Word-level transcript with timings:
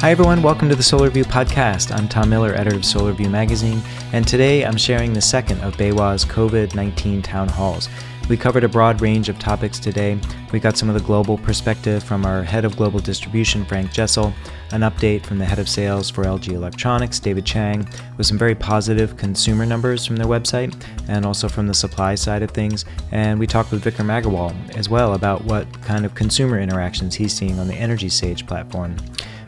Hi, 0.00 0.12
everyone. 0.12 0.40
Welcome 0.40 0.70
to 0.70 0.74
the 0.74 0.82
Solar 0.82 1.10
View 1.10 1.24
podcast. 1.24 1.94
I'm 1.94 2.08
Tom 2.08 2.30
Miller, 2.30 2.54
editor 2.54 2.74
of 2.74 2.86
Solar 2.86 3.12
View 3.12 3.28
magazine, 3.28 3.82
and 4.14 4.26
today 4.26 4.64
I'm 4.64 4.78
sharing 4.78 5.12
the 5.12 5.20
second 5.20 5.60
of 5.60 5.76
BayWa's 5.76 6.24
COVID 6.24 6.74
19 6.74 7.20
town 7.20 7.48
halls. 7.48 7.90
We 8.30 8.38
covered 8.38 8.64
a 8.64 8.68
broad 8.68 9.02
range 9.02 9.28
of 9.28 9.38
topics 9.38 9.78
today. 9.78 10.18
We 10.52 10.58
got 10.58 10.78
some 10.78 10.88
of 10.88 10.94
the 10.94 11.02
global 11.02 11.36
perspective 11.36 12.02
from 12.02 12.24
our 12.24 12.42
head 12.42 12.64
of 12.64 12.78
global 12.78 12.98
distribution, 12.98 13.66
Frank 13.66 13.92
Jessel, 13.92 14.32
an 14.72 14.80
update 14.80 15.26
from 15.26 15.36
the 15.36 15.44
head 15.44 15.58
of 15.58 15.68
sales 15.68 16.08
for 16.08 16.24
LG 16.24 16.50
Electronics, 16.50 17.20
David 17.20 17.44
Chang, 17.44 17.86
with 18.16 18.26
some 18.26 18.38
very 18.38 18.54
positive 18.54 19.18
consumer 19.18 19.66
numbers 19.66 20.06
from 20.06 20.16
their 20.16 20.28
website 20.28 20.82
and 21.08 21.26
also 21.26 21.46
from 21.46 21.66
the 21.66 21.74
supply 21.74 22.14
side 22.14 22.42
of 22.42 22.52
things. 22.52 22.86
And 23.12 23.38
we 23.38 23.46
talked 23.46 23.70
with 23.70 23.84
Vikram 23.84 24.06
Aggarwal 24.06 24.76
as 24.78 24.88
well 24.88 25.12
about 25.12 25.44
what 25.44 25.66
kind 25.82 26.06
of 26.06 26.14
consumer 26.14 26.58
interactions 26.58 27.16
he's 27.16 27.34
seeing 27.34 27.58
on 27.58 27.68
the 27.68 27.74
EnergySage 27.74 28.46
platform. 28.46 28.96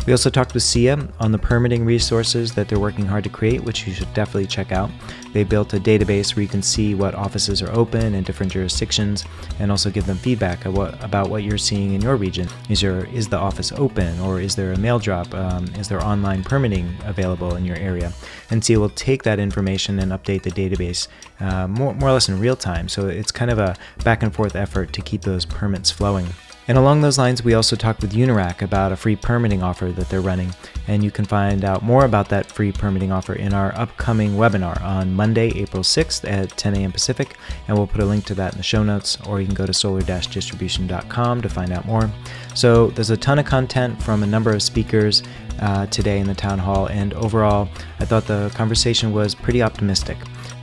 We 0.05 0.13
also 0.13 0.31
talked 0.31 0.53
with 0.53 0.65
SEIA 0.65 1.09
on 1.21 1.31
the 1.31 1.39
permitting 1.39 1.85
resources 1.85 2.53
that 2.55 2.69
they're 2.69 2.81
working 2.81 3.07
hard 3.07 3.23
to 3.23 3.31
create, 3.31 3.63
which 3.63 3.87
you 3.87 3.95
should 3.95 4.13
definitely 4.15 4.49
check 4.49 4.73
out. 4.73 4.91
They 5.33 5.45
built 5.45 5.75
a 5.75 5.79
database 5.79 6.35
where 6.35 6.43
you 6.43 6.49
can 6.49 6.61
see 6.61 6.97
what 6.97 7.15
offices 7.15 7.63
are 7.63 7.71
open 7.71 8.15
in 8.15 8.25
different 8.25 8.51
jurisdictions 8.51 9.25
and 9.61 9.71
also 9.71 9.91
give 9.91 10.07
them 10.07 10.17
feedback 10.17 10.65
about 10.65 11.31
what 11.31 11.45
you're 11.45 11.57
seeing 11.57 11.95
in 11.95 12.01
your 12.01 12.17
region. 12.17 12.49
Is 12.69 12.83
your 12.83 13.05
is 13.07 13.29
the 13.29 13.39
office 13.39 13.71
open 13.71 14.19
or 14.19 14.41
is 14.41 14.57
there 14.57 14.73
a 14.73 14.79
mail 14.79 14.99
drop? 14.99 15.33
Um, 15.35 15.67
is 15.77 15.89
there 15.89 16.03
online 16.03 16.43
permitting 16.43 16.93
available 17.05 17.55
in 17.55 17.65
your 17.65 17.77
area? 17.77 18.13
And 18.51 18.61
SEIA 18.61 18.79
will 18.79 18.91
take 18.91 19.23
that 19.23 19.39
information 19.39 20.01
and 20.01 20.11
update 20.11 20.43
the 20.43 20.51
database 20.51 21.07
uh, 21.39 21.69
more, 21.69 21.95
more 21.95 22.09
or 22.09 22.13
less 22.13 22.29
in 22.29 22.41
real 22.41 22.57
time. 22.57 22.89
So 22.89 23.07
it's 23.07 23.31
kind 23.31 23.53
of 23.53 23.61
a 23.61 23.77
back 24.03 24.25
and 24.25 24.35
forth 24.35 24.57
effort 24.57 24.93
to 24.95 25.01
keep 25.01 25.23
those 25.23 25.45
permits 25.45 25.93
flowing. 25.93 26.27
And 26.69 26.79
along 26.79 27.01
those 27.01 27.19
lines, 27.19 27.43
we 27.43 27.55
also 27.55 27.75
talked 27.75 28.03
with 28.03 28.13
Unirac 28.13 28.63
about 28.63 28.93
a 28.93 28.97
free 28.97 29.17
permitting 29.17 29.63
offer 29.63 29.91
that 29.93 30.09
they're 30.09 30.21
running. 30.21 30.55
And 30.87 31.03
you 31.03 31.11
can 31.11 31.25
find 31.25 31.65
out 31.65 31.83
more 31.83 32.05
about 32.05 32.29
that 32.29 32.47
free 32.47 32.71
permitting 32.71 33.11
offer 33.11 33.33
in 33.33 33.53
our 33.53 33.77
upcoming 33.77 34.33
webinar 34.33 34.81
on 34.83 35.13
Monday, 35.13 35.49
April 35.59 35.83
6th 35.83 36.29
at 36.31 36.57
10 36.57 36.77
a.m. 36.77 36.93
Pacific. 36.93 37.37
And 37.67 37.77
we'll 37.77 37.89
put 37.89 38.01
a 38.01 38.05
link 38.05 38.25
to 38.27 38.35
that 38.37 38.53
in 38.53 38.59
the 38.59 38.65
show 38.65 38.85
notes, 38.85 39.19
or 39.27 39.41
you 39.41 39.47
can 39.47 39.55
go 39.55 39.67
to 39.67 39.75
solar 39.75 40.03
distribution.com 40.03 41.43
to 41.43 41.49
find 41.49 41.73
out 41.73 41.85
more. 41.85 42.09
So 42.55 42.89
there's 42.89 43.11
a 43.11 43.17
ton 43.17 43.41
of 43.41 43.47
content 43.47 44.01
from 44.01 44.23
a 44.23 44.27
number 44.27 44.53
of 44.53 44.63
speakers 44.63 45.25
uh, 45.61 45.87
today 45.87 46.19
in 46.19 46.27
the 46.27 46.35
town 46.35 46.61
hall. 46.61 46.87
And 46.87 47.13
overall, 47.15 47.69
I 47.99 48.05
thought 48.05 48.27
the 48.27 48.53
conversation 48.55 49.13
was 49.13 49.35
pretty 49.35 49.63
optimistic. 49.63 50.17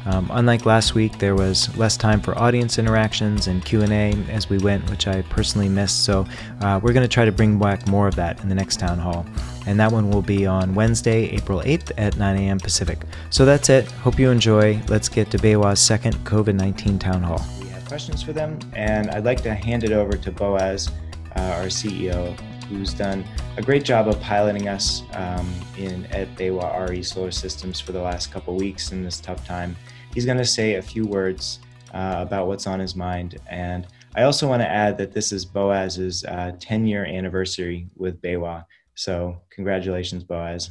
Um, 0.05 0.29
unlike 0.33 0.65
last 0.65 0.95
week, 0.95 1.17
there 1.19 1.35
was 1.35 1.75
less 1.77 1.97
time 1.97 2.21
for 2.21 2.37
audience 2.37 2.79
interactions 2.79 3.47
and 3.47 3.63
Q&A 3.63 4.13
as 4.29 4.49
we 4.49 4.57
went, 4.57 4.89
which 4.89 5.07
I 5.07 5.21
personally 5.23 5.69
missed. 5.69 6.03
So 6.03 6.25
uh, 6.61 6.79
we're 6.81 6.93
going 6.93 7.03
to 7.03 7.13
try 7.13 7.25
to 7.25 7.31
bring 7.31 7.59
back 7.59 7.87
more 7.87 8.07
of 8.07 8.15
that 8.15 8.41
in 8.41 8.49
the 8.49 8.55
next 8.55 8.79
town 8.79 8.97
hall. 8.97 9.25
And 9.67 9.79
that 9.79 9.91
one 9.91 10.09
will 10.09 10.21
be 10.21 10.45
on 10.45 10.73
Wednesday, 10.73 11.25
April 11.29 11.61
8th 11.61 11.91
at 11.97 12.17
9 12.17 12.37
a.m. 12.37 12.59
Pacific. 12.59 12.99
So 13.29 13.45
that's 13.45 13.69
it. 13.69 13.91
Hope 13.91 14.17
you 14.17 14.29
enjoy. 14.31 14.81
Let's 14.87 15.09
get 15.09 15.29
to 15.31 15.37
BayWa's 15.37 15.79
second 15.79 16.15
COVID 16.25 16.55
19 16.55 16.97
town 16.99 17.21
hall. 17.21 17.45
We 17.61 17.67
have 17.69 17.85
questions 17.85 18.23
for 18.23 18.33
them, 18.33 18.57
and 18.73 19.11
I'd 19.11 19.25
like 19.25 19.41
to 19.41 19.53
hand 19.53 19.83
it 19.83 19.91
over 19.91 20.17
to 20.17 20.31
Boaz, 20.31 20.89
uh, 21.35 21.41
our 21.41 21.65
CEO, 21.65 22.37
who's 22.69 22.93
done 22.93 23.25
a 23.57 23.61
great 23.61 23.83
job 23.83 24.07
of 24.07 24.19
piloting 24.21 24.67
us 24.67 25.03
um, 25.13 25.51
in 25.77 26.05
at 26.07 26.33
BayWa 26.35 26.89
RE 26.89 27.03
Solar 27.03 27.31
Systems 27.31 27.79
for 27.79 27.91
the 27.91 28.01
last 28.01 28.31
couple 28.31 28.55
weeks 28.55 28.91
in 28.91 29.03
this 29.03 29.19
tough 29.19 29.45
time. 29.45 29.75
He's 30.13 30.25
going 30.25 30.37
to 30.37 30.45
say 30.45 30.75
a 30.75 30.81
few 30.81 31.05
words 31.05 31.59
uh, 31.93 32.17
about 32.19 32.47
what's 32.47 32.67
on 32.67 32.79
his 32.79 32.95
mind. 32.95 33.39
And 33.49 33.87
I 34.15 34.23
also 34.23 34.47
want 34.47 34.61
to 34.61 34.67
add 34.67 34.97
that 34.97 35.11
this 35.11 35.31
is 35.31 35.45
Boaz's 35.45 36.23
uh, 36.25 36.53
10 36.59 36.85
year 36.85 37.05
anniversary 37.05 37.87
with 37.95 38.21
BayWa. 38.21 38.65
So, 38.95 39.41
congratulations, 39.51 40.23
Boaz. 40.23 40.69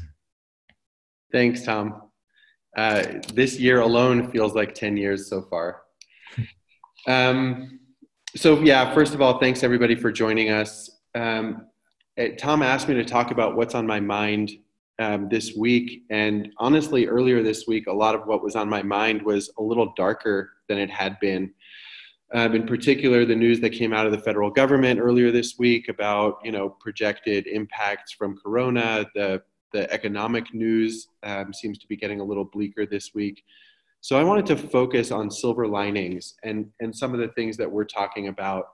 Thanks, 1.33 1.65
Tom. 1.65 2.03
Uh, 2.77 3.05
this 3.33 3.59
year 3.59 3.81
alone 3.81 4.31
feels 4.31 4.55
like 4.55 4.75
10 4.75 4.97
years 4.97 5.29
so 5.29 5.43
far. 5.43 5.83
Um, 7.07 7.79
so, 8.37 8.61
yeah, 8.61 8.93
first 8.93 9.15
of 9.15 9.23
all, 9.23 9.39
thanks 9.39 9.63
everybody 9.63 9.95
for 9.95 10.13
joining 10.13 10.51
us. 10.51 10.91
Um, 11.15 11.69
Tom 12.37 12.63
asked 12.63 12.89
me 12.89 12.95
to 12.95 13.05
talk 13.05 13.31
about 13.31 13.57
what's 13.57 13.75
on 13.75 13.87
my 13.87 14.01
mind 14.01 14.51
um, 14.99 15.29
this 15.29 15.55
week. 15.55 16.03
And 16.11 16.51
honestly, 16.59 17.07
earlier 17.07 17.43
this 17.43 17.67
week, 17.69 17.87
a 17.87 17.93
lot 17.93 18.15
of 18.15 18.27
what 18.27 18.43
was 18.43 18.57
on 18.57 18.69
my 18.69 18.83
mind 18.83 19.23
was 19.23 19.51
a 19.59 19.63
little 19.63 19.93
darker 19.97 20.51
than 20.69 20.79
it 20.79 20.91
had 20.91 21.19
been. 21.21 21.53
Um, 22.35 22.55
in 22.55 22.67
particular, 22.67 23.25
the 23.25 23.37
news 23.37 23.61
that 23.61 23.71
came 23.71 23.93
out 23.93 24.05
of 24.05 24.13
the 24.13 24.19
federal 24.19 24.51
government 24.51 25.01
earlier 25.01 25.31
this 25.31 25.59
week 25.59 25.89
about 25.89 26.41
you 26.45 26.53
know 26.53 26.69
projected 26.69 27.47
impacts 27.47 28.13
from 28.13 28.37
Corona. 28.37 29.07
The 29.15 29.43
the 29.73 29.91
economic 29.93 30.53
news 30.53 31.09
um, 31.23 31.53
seems 31.55 31.79
to 31.79 31.87
be 31.87 31.97
getting 31.97 32.21
a 32.21 32.25
little 32.25 32.45
bleaker 32.45 32.85
this 32.85 33.15
week. 33.15 33.45
So 34.01 34.17
I 34.17 34.23
wanted 34.23 34.47
to 34.47 34.57
focus 34.57 35.11
on 35.11 35.31
silver 35.31 35.67
linings 35.67 36.35
and, 36.45 36.71
and 36.81 36.95
some 36.95 37.15
of 37.15 37.21
the 37.21 37.29
things 37.29 37.57
that 37.57 37.71
we're 37.71 37.85
talking 37.85 38.29
about 38.29 38.69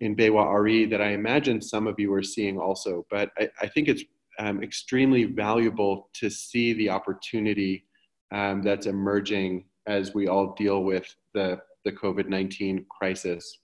in 0.00 0.14
BayWa 0.14 0.62
RE 0.62 0.86
that 0.86 1.00
I 1.00 1.10
imagine 1.12 1.62
some 1.62 1.86
of 1.86 1.98
you 1.98 2.12
are 2.12 2.22
seeing 2.22 2.58
also. 2.58 3.06
But 3.10 3.30
I, 3.38 3.48
I 3.62 3.66
think 3.68 3.88
it's 3.88 4.04
um, 4.38 4.62
extremely 4.62 5.24
valuable 5.24 6.10
to 6.14 6.28
see 6.28 6.74
the 6.74 6.90
opportunity 6.90 7.86
um, 8.32 8.62
that's 8.62 8.86
emerging 8.86 9.64
as 9.86 10.14
we 10.14 10.28
all 10.28 10.54
deal 10.54 10.82
with 10.84 11.14
the, 11.32 11.58
the 11.84 11.92
COVID 11.92 12.28
19 12.28 12.84
crisis. 12.90 13.60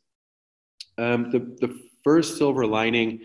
Um, 0.99 1.31
the, 1.31 1.41
the 1.61 1.79
first 2.03 2.39
silver 2.39 2.67
lining 2.67 3.21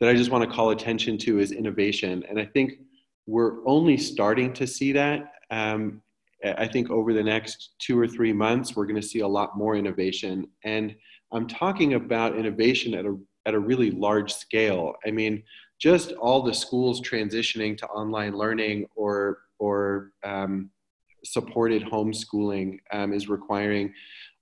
that 0.00 0.08
I 0.08 0.14
just 0.14 0.30
want 0.30 0.48
to 0.48 0.54
call 0.54 0.70
attention 0.70 1.18
to 1.18 1.38
is 1.38 1.52
innovation. 1.52 2.24
And 2.28 2.38
I 2.38 2.44
think 2.44 2.74
we're 3.26 3.66
only 3.66 3.96
starting 3.96 4.52
to 4.54 4.66
see 4.66 4.92
that. 4.92 5.32
Um, 5.50 6.02
I 6.44 6.68
think 6.68 6.90
over 6.90 7.12
the 7.12 7.22
next 7.22 7.74
two 7.78 7.98
or 7.98 8.06
three 8.06 8.32
months, 8.32 8.76
we're 8.76 8.86
going 8.86 9.00
to 9.00 9.06
see 9.06 9.20
a 9.20 9.28
lot 9.28 9.56
more 9.56 9.76
innovation. 9.76 10.46
And 10.64 10.94
I'm 11.32 11.46
talking 11.46 11.94
about 11.94 12.36
innovation 12.36 12.94
at 12.94 13.06
a, 13.06 13.18
at 13.46 13.54
a 13.54 13.58
really 13.58 13.90
large 13.90 14.32
scale. 14.32 14.94
I 15.06 15.10
mean, 15.10 15.42
just 15.80 16.12
all 16.12 16.42
the 16.42 16.54
schools 16.54 17.00
transitioning 17.00 17.76
to 17.78 17.86
online 17.88 18.36
learning 18.36 18.86
or 18.94 19.38
or 19.58 20.12
um, 20.24 20.70
supported 21.24 21.82
homeschooling 21.84 22.78
um, 22.92 23.12
is 23.12 23.28
requiring 23.28 23.92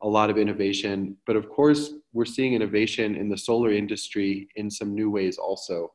a 0.02 0.08
lot 0.08 0.30
of 0.30 0.38
innovation. 0.38 1.16
But 1.26 1.36
of 1.36 1.48
course, 1.48 1.92
we're 2.12 2.24
seeing 2.24 2.54
innovation 2.54 3.14
in 3.14 3.28
the 3.28 3.38
solar 3.38 3.70
industry 3.70 4.48
in 4.56 4.70
some 4.70 4.94
new 4.94 5.10
ways 5.10 5.38
also. 5.38 5.92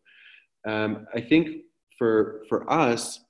Um, 0.67 1.07
I 1.13 1.21
think 1.21 1.63
for 1.97 2.43
for 2.49 2.69
us, 2.71 3.21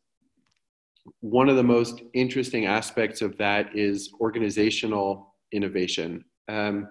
one 1.19 1.50
of 1.50 1.56
the 1.56 1.63
most 1.63 2.01
interesting 2.13 2.66
aspects 2.66 3.22
of 3.22 3.38
that 3.38 3.75
is 3.75 4.12
organizational 4.19 5.35
innovation. 5.51 6.23
Um, 6.47 6.88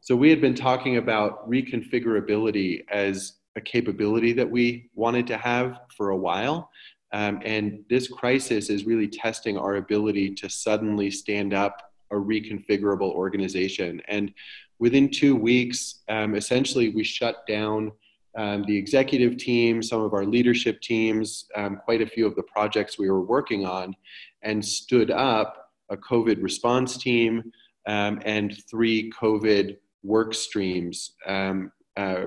so 0.00 0.14
we 0.14 0.30
had 0.30 0.40
been 0.40 0.54
talking 0.54 0.98
about 0.98 1.48
reconfigurability 1.50 2.84
as 2.90 3.38
a 3.56 3.60
capability 3.60 4.32
that 4.34 4.48
we 4.48 4.90
wanted 4.94 5.26
to 5.28 5.36
have 5.36 5.80
for 5.96 6.10
a 6.10 6.16
while. 6.16 6.70
Um, 7.12 7.40
and 7.44 7.84
this 7.88 8.08
crisis 8.08 8.68
is 8.68 8.84
really 8.84 9.08
testing 9.08 9.56
our 9.56 9.76
ability 9.76 10.34
to 10.34 10.48
suddenly 10.48 11.10
stand 11.10 11.54
up 11.54 11.92
a 12.10 12.14
reconfigurable 12.14 13.12
organization. 13.12 14.02
And 14.08 14.32
within 14.78 15.10
two 15.10 15.34
weeks, 15.34 16.02
um, 16.08 16.34
essentially, 16.34 16.90
we 16.90 17.04
shut 17.04 17.46
down 17.46 17.92
um, 18.36 18.64
the 18.64 18.76
executive 18.76 19.36
team, 19.36 19.82
some 19.82 20.02
of 20.02 20.12
our 20.12 20.24
leadership 20.24 20.80
teams, 20.80 21.46
um, 21.56 21.80
quite 21.84 22.02
a 22.02 22.06
few 22.06 22.26
of 22.26 22.36
the 22.36 22.42
projects 22.42 22.98
we 22.98 23.10
were 23.10 23.22
working 23.22 23.64
on, 23.64 23.94
and 24.42 24.64
stood 24.64 25.10
up 25.10 25.70
a 25.90 25.96
COVID 25.96 26.42
response 26.42 26.96
team 26.96 27.50
um, 27.86 28.20
and 28.24 28.56
three 28.70 29.10
COVID 29.10 29.76
work 30.02 30.34
streams. 30.34 31.14
Um, 31.26 31.72
uh, 31.96 32.26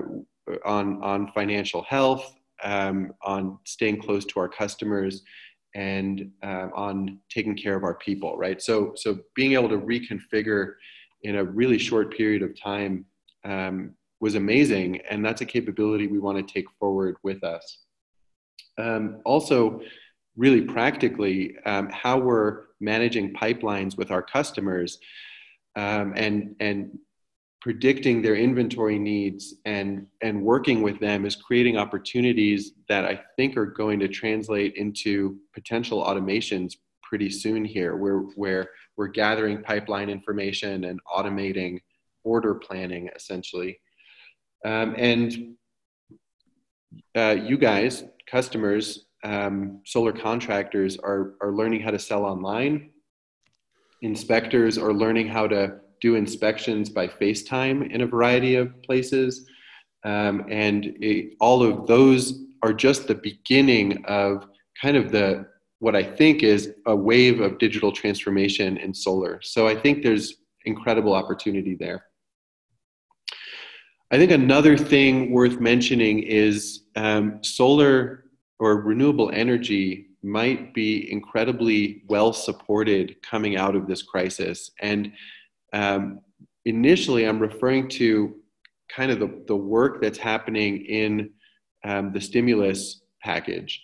on 0.64 1.02
on 1.02 1.30
financial 1.32 1.82
health, 1.82 2.34
um, 2.64 3.12
on 3.22 3.58
staying 3.64 4.00
close 4.00 4.24
to 4.26 4.40
our 4.40 4.48
customers, 4.48 5.22
and 5.74 6.30
uh, 6.42 6.68
on 6.74 7.18
taking 7.28 7.56
care 7.56 7.76
of 7.76 7.84
our 7.84 7.94
people. 7.94 8.36
Right. 8.36 8.60
So 8.60 8.92
so 8.96 9.20
being 9.34 9.52
able 9.52 9.68
to 9.68 9.78
reconfigure 9.78 10.74
in 11.22 11.36
a 11.36 11.44
really 11.44 11.78
short 11.78 12.16
period 12.16 12.42
of 12.42 12.58
time 12.60 13.04
um, 13.44 13.94
was 14.20 14.34
amazing, 14.34 15.00
and 15.10 15.24
that's 15.24 15.40
a 15.40 15.46
capability 15.46 16.06
we 16.06 16.18
want 16.18 16.36
to 16.36 16.54
take 16.54 16.66
forward 16.78 17.16
with 17.22 17.42
us. 17.42 17.78
Um, 18.78 19.20
also, 19.24 19.80
really 20.36 20.62
practically, 20.62 21.56
um, 21.66 21.88
how 21.90 22.18
we're 22.18 22.64
managing 22.80 23.34
pipelines 23.34 23.96
with 23.96 24.10
our 24.10 24.22
customers. 24.22 24.98
Um, 25.76 26.14
and 26.16 26.56
and 26.60 26.98
predicting 27.60 28.22
their 28.22 28.36
inventory 28.36 28.98
needs 28.98 29.54
and 29.64 30.06
and 30.22 30.42
working 30.42 30.82
with 30.82 30.98
them 30.98 31.26
is 31.26 31.36
creating 31.36 31.76
opportunities 31.76 32.72
that 32.88 33.04
I 33.04 33.20
think 33.36 33.56
are 33.56 33.66
going 33.66 34.00
to 34.00 34.08
translate 34.08 34.74
into 34.76 35.38
potential 35.52 36.02
automations 36.02 36.74
pretty 37.02 37.30
soon 37.30 37.64
here 37.64 37.96
where 37.96 38.20
where 38.36 38.70
we're 38.96 39.08
gathering 39.08 39.62
pipeline 39.62 40.08
information 40.08 40.84
and 40.84 41.00
automating 41.14 41.80
order 42.24 42.54
planning 42.54 43.10
essentially 43.14 43.78
um, 44.64 44.94
and 44.96 45.54
uh, 47.16 47.36
you 47.42 47.58
guys 47.58 48.04
customers 48.30 49.06
um, 49.24 49.80
solar 49.84 50.12
contractors 50.12 50.96
are, 50.98 51.34
are 51.40 51.52
learning 51.52 51.80
how 51.80 51.90
to 51.90 51.98
sell 51.98 52.24
online. 52.24 52.90
Inspectors 54.02 54.78
are 54.78 54.94
learning 54.94 55.28
how 55.28 55.46
to 55.46 55.78
do 56.00 56.14
inspections 56.14 56.88
by 56.88 57.06
FaceTime 57.06 57.90
in 57.90 58.00
a 58.00 58.06
variety 58.06 58.54
of 58.54 58.80
places. 58.82 59.46
Um, 60.04 60.46
and 60.48 60.86
it, 61.00 61.34
all 61.40 61.62
of 61.62 61.86
those 61.86 62.44
are 62.62 62.72
just 62.72 63.06
the 63.06 63.14
beginning 63.14 64.02
of 64.06 64.46
kind 64.80 64.96
of 64.96 65.12
the 65.12 65.46
what 65.80 65.96
I 65.96 66.02
think 66.02 66.42
is 66.42 66.74
a 66.86 66.94
wave 66.94 67.40
of 67.40 67.58
digital 67.58 67.90
transformation 67.90 68.76
in 68.76 68.92
solar. 68.92 69.40
So 69.42 69.66
I 69.66 69.74
think 69.74 70.02
there's 70.02 70.34
incredible 70.66 71.14
opportunity 71.14 71.74
there. 71.74 72.04
I 74.12 74.18
think 74.18 74.32
another 74.32 74.76
thing 74.76 75.30
worth 75.30 75.60
mentioning 75.60 76.24
is 76.24 76.82
um, 76.96 77.38
solar 77.42 78.24
or 78.58 78.80
renewable 78.82 79.30
energy 79.32 80.06
might 80.22 80.74
be 80.74 81.10
incredibly 81.12 82.02
well 82.08 82.32
supported 82.32 83.16
coming 83.22 83.56
out 83.56 83.76
of 83.76 83.86
this 83.86 84.02
crisis. 84.02 84.70
And 84.80 85.12
um, 85.72 86.20
initially, 86.64 87.24
I'm 87.24 87.38
referring 87.38 87.88
to 87.90 88.34
kind 88.88 89.12
of 89.12 89.20
the, 89.20 89.44
the 89.46 89.56
work 89.56 90.02
that's 90.02 90.18
happening 90.18 90.84
in 90.84 91.30
um, 91.84 92.12
the 92.12 92.20
stimulus 92.20 93.02
package 93.22 93.80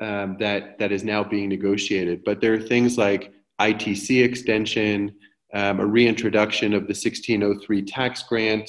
um, 0.00 0.36
that, 0.40 0.76
that 0.80 0.90
is 0.90 1.04
now 1.04 1.22
being 1.22 1.48
negotiated. 1.48 2.22
But 2.24 2.40
there 2.40 2.52
are 2.52 2.60
things 2.60 2.98
like 2.98 3.32
ITC 3.60 4.24
extension, 4.24 5.14
um, 5.54 5.78
a 5.78 5.86
reintroduction 5.86 6.74
of 6.74 6.82
the 6.82 6.88
1603 6.88 7.82
tax 7.84 8.24
grant, 8.24 8.68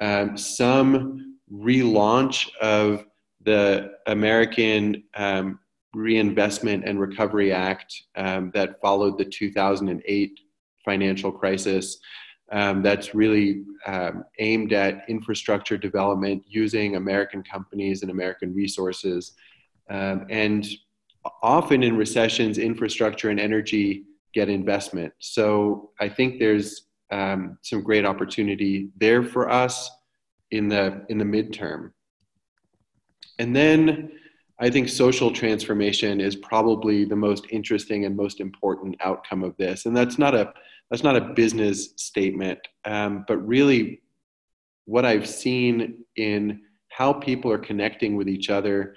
um, 0.00 0.36
some 0.36 1.38
relaunch 1.52 2.48
of 2.60 3.04
the 3.42 3.92
American 4.06 5.04
um, 5.14 5.58
Reinvestment 5.94 6.84
and 6.84 7.00
Recovery 7.00 7.52
Act 7.52 7.94
um, 8.16 8.50
that 8.54 8.80
followed 8.80 9.18
the 9.18 9.24
2008 9.24 10.40
financial 10.84 11.32
crisis. 11.32 11.98
Um, 12.52 12.82
that's 12.82 13.14
really 13.14 13.64
um, 13.86 14.24
aimed 14.38 14.72
at 14.72 15.04
infrastructure 15.08 15.76
development 15.76 16.42
using 16.48 16.96
American 16.96 17.42
companies 17.42 18.02
and 18.02 18.10
American 18.10 18.54
resources. 18.54 19.32
Um, 19.88 20.26
and 20.30 20.66
often 21.42 21.82
in 21.82 21.96
recessions, 21.96 22.58
infrastructure 22.58 23.30
and 23.30 23.40
energy 23.40 24.04
get 24.32 24.48
investment. 24.48 25.12
So 25.18 25.90
I 26.00 26.08
think 26.08 26.38
there's 26.38 26.82
um, 27.10 27.58
some 27.62 27.82
great 27.82 28.04
opportunity 28.04 28.90
there 28.98 29.22
for 29.22 29.50
us 29.50 29.90
in 30.50 30.68
the 30.68 31.04
in 31.08 31.18
the 31.18 31.24
midterm. 31.24 31.92
And 33.38 33.54
then 33.56 34.12
I 34.58 34.68
think 34.68 34.88
social 34.88 35.32
transformation 35.32 36.20
is 36.20 36.36
probably 36.36 37.04
the 37.04 37.16
most 37.16 37.46
interesting 37.50 38.04
and 38.04 38.14
most 38.14 38.40
important 38.40 38.96
outcome 39.00 39.42
of 39.42 39.56
this. 39.56 39.86
And 39.86 39.96
that's 39.96 40.18
not 40.18 40.34
a 40.34 40.52
that's 40.90 41.02
not 41.02 41.16
a 41.16 41.20
business 41.20 41.94
statement, 41.96 42.58
um, 42.84 43.24
but 43.28 43.36
really 43.46 44.02
what 44.84 45.04
I've 45.04 45.28
seen 45.28 46.04
in 46.16 46.62
how 46.90 47.12
people 47.12 47.50
are 47.52 47.58
connecting 47.58 48.16
with 48.16 48.28
each 48.28 48.50
other, 48.50 48.96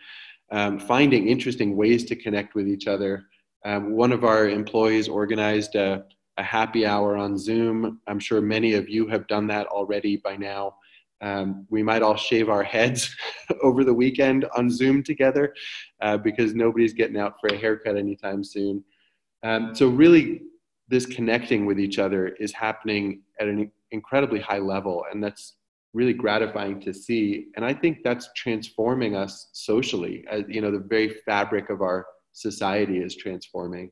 um, 0.52 0.80
finding 0.80 1.28
interesting 1.28 1.78
ways 1.78 2.04
to 2.06 2.16
connect 2.16 2.56
with 2.56 2.68
each 2.68 2.88
other. 2.88 3.28
Um, 3.64 3.94
one 3.94 4.12
of 4.12 4.24
our 4.24 4.50
employees 4.50 5.08
organized 5.08 5.76
a, 5.76 6.04
a 6.38 6.44
happy 6.44 6.86
hour 6.86 7.16
on 7.16 7.38
Zoom. 7.38 8.00
I'm 8.08 8.20
sure 8.20 8.42
many 8.42 8.74
of 8.74 8.90
you 8.90 9.08
have 9.08 9.28
done 9.28 9.48
that 9.48 9.68
already 9.68 10.18
by 10.18 10.36
now. 10.36 10.76
Um, 11.22 11.66
we 11.70 11.84
might 11.84 12.02
all 12.02 12.18
shave 12.18 12.50
our 12.50 12.64
heads 12.64 13.16
over 13.64 13.84
the 13.84 13.94
weekend 13.94 14.46
on 14.58 14.70
Zoom 14.70 15.04
together 15.04 15.54
uh, 16.02 16.18
because 16.18 16.54
nobody's 16.54 16.94
getting 16.94 17.18
out 17.18 17.36
for 17.40 17.48
a 17.48 17.58
haircut 17.58 17.96
anytime 17.96 18.44
soon. 18.44 18.84
Um, 19.44 19.74
so, 19.74 19.88
really, 19.88 20.42
this 20.90 21.06
connecting 21.06 21.66
with 21.66 21.80
each 21.80 21.98
other 21.98 22.28
is 22.40 22.52
happening 22.52 23.22
at 23.40 23.48
an 23.48 23.72
incredibly 23.92 24.40
high 24.40 24.58
level, 24.58 25.06
and 25.12 25.24
that's 25.24 25.56
really 25.94 26.14
gratifying 26.14 26.82
to 26.82 26.94
see. 26.94 27.48
And 27.56 27.64
I 27.64 27.74
think 27.74 28.00
that's 28.04 28.30
transforming 28.36 29.16
us 29.16 29.50
socially. 29.54 30.26
As, 30.30 30.44
you 30.48 30.60
know, 30.60 30.72
the 30.72 30.80
very 30.80 31.10
fabric 31.26 31.70
of 31.70 31.82
our 31.82 32.06
society 32.34 32.98
is 32.98 33.16
transforming, 33.16 33.92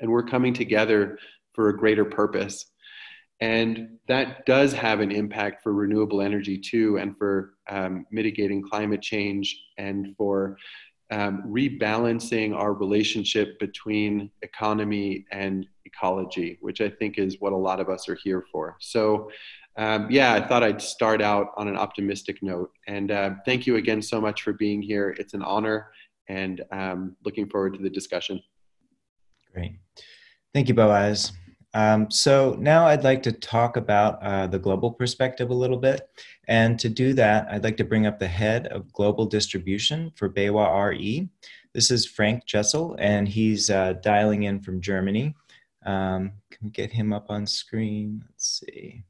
and 0.00 0.10
we're 0.10 0.22
coming 0.22 0.54
together 0.54 1.18
for 1.60 1.68
a 1.68 1.76
greater 1.76 2.06
purpose. 2.06 2.72
And 3.42 3.98
that 4.08 4.46
does 4.46 4.72
have 4.72 5.00
an 5.00 5.10
impact 5.10 5.62
for 5.62 5.74
renewable 5.74 6.22
energy 6.22 6.56
too, 6.56 6.96
and 6.96 7.14
for 7.18 7.52
um, 7.68 8.06
mitigating 8.10 8.62
climate 8.62 9.02
change 9.02 9.62
and 9.76 10.14
for 10.16 10.56
um, 11.10 11.42
rebalancing 11.46 12.56
our 12.56 12.72
relationship 12.72 13.58
between 13.58 14.30
economy 14.40 15.26
and 15.32 15.66
ecology, 15.84 16.56
which 16.62 16.80
I 16.80 16.88
think 16.88 17.18
is 17.18 17.36
what 17.40 17.52
a 17.52 17.56
lot 17.56 17.78
of 17.78 17.90
us 17.90 18.08
are 18.08 18.18
here 18.24 18.42
for. 18.50 18.76
So, 18.80 19.30
um, 19.76 20.06
yeah, 20.10 20.32
I 20.32 20.40
thought 20.40 20.62
I'd 20.62 20.80
start 20.80 21.20
out 21.20 21.48
on 21.58 21.68
an 21.68 21.76
optimistic 21.76 22.42
note. 22.42 22.70
And 22.86 23.10
uh, 23.10 23.30
thank 23.44 23.66
you 23.66 23.76
again 23.76 24.00
so 24.00 24.18
much 24.18 24.40
for 24.40 24.54
being 24.54 24.80
here. 24.80 25.14
It's 25.18 25.34
an 25.34 25.42
honor, 25.42 25.90
and 26.26 26.62
um, 26.72 27.16
looking 27.22 27.50
forward 27.50 27.74
to 27.74 27.82
the 27.82 27.90
discussion. 27.90 28.40
Great. 29.52 29.72
Thank 30.54 30.68
you, 30.68 30.74
Boaz. 30.74 31.32
Um, 31.72 32.10
so 32.10 32.56
now 32.58 32.86
I'd 32.86 33.04
like 33.04 33.22
to 33.24 33.32
talk 33.32 33.76
about 33.76 34.22
uh, 34.22 34.46
the 34.46 34.58
global 34.58 34.90
perspective 34.90 35.50
a 35.50 35.54
little 35.54 35.76
bit. 35.76 36.08
And 36.48 36.78
to 36.80 36.88
do 36.88 37.12
that, 37.14 37.46
I'd 37.50 37.62
like 37.62 37.76
to 37.76 37.84
bring 37.84 38.06
up 38.06 38.18
the 38.18 38.26
head 38.26 38.66
of 38.68 38.92
global 38.92 39.26
distribution 39.26 40.10
for 40.16 40.28
BayWa 40.28 40.90
RE. 40.90 41.28
This 41.72 41.92
is 41.92 42.04
Frank 42.04 42.44
Jessel, 42.46 42.96
and 42.98 43.28
he's 43.28 43.70
uh, 43.70 43.94
dialing 44.02 44.42
in 44.42 44.60
from 44.60 44.80
Germany. 44.80 45.36
Um, 45.86 46.32
can 46.50 46.64
we 46.64 46.70
get 46.70 46.90
him 46.90 47.12
up 47.12 47.26
on 47.30 47.46
screen? 47.46 48.24
Let's 48.28 48.60
see. 48.60 49.04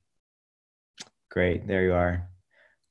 Great, 1.31 1.67
there 1.67 1.85
you 1.85 1.95
are. 1.95 2.29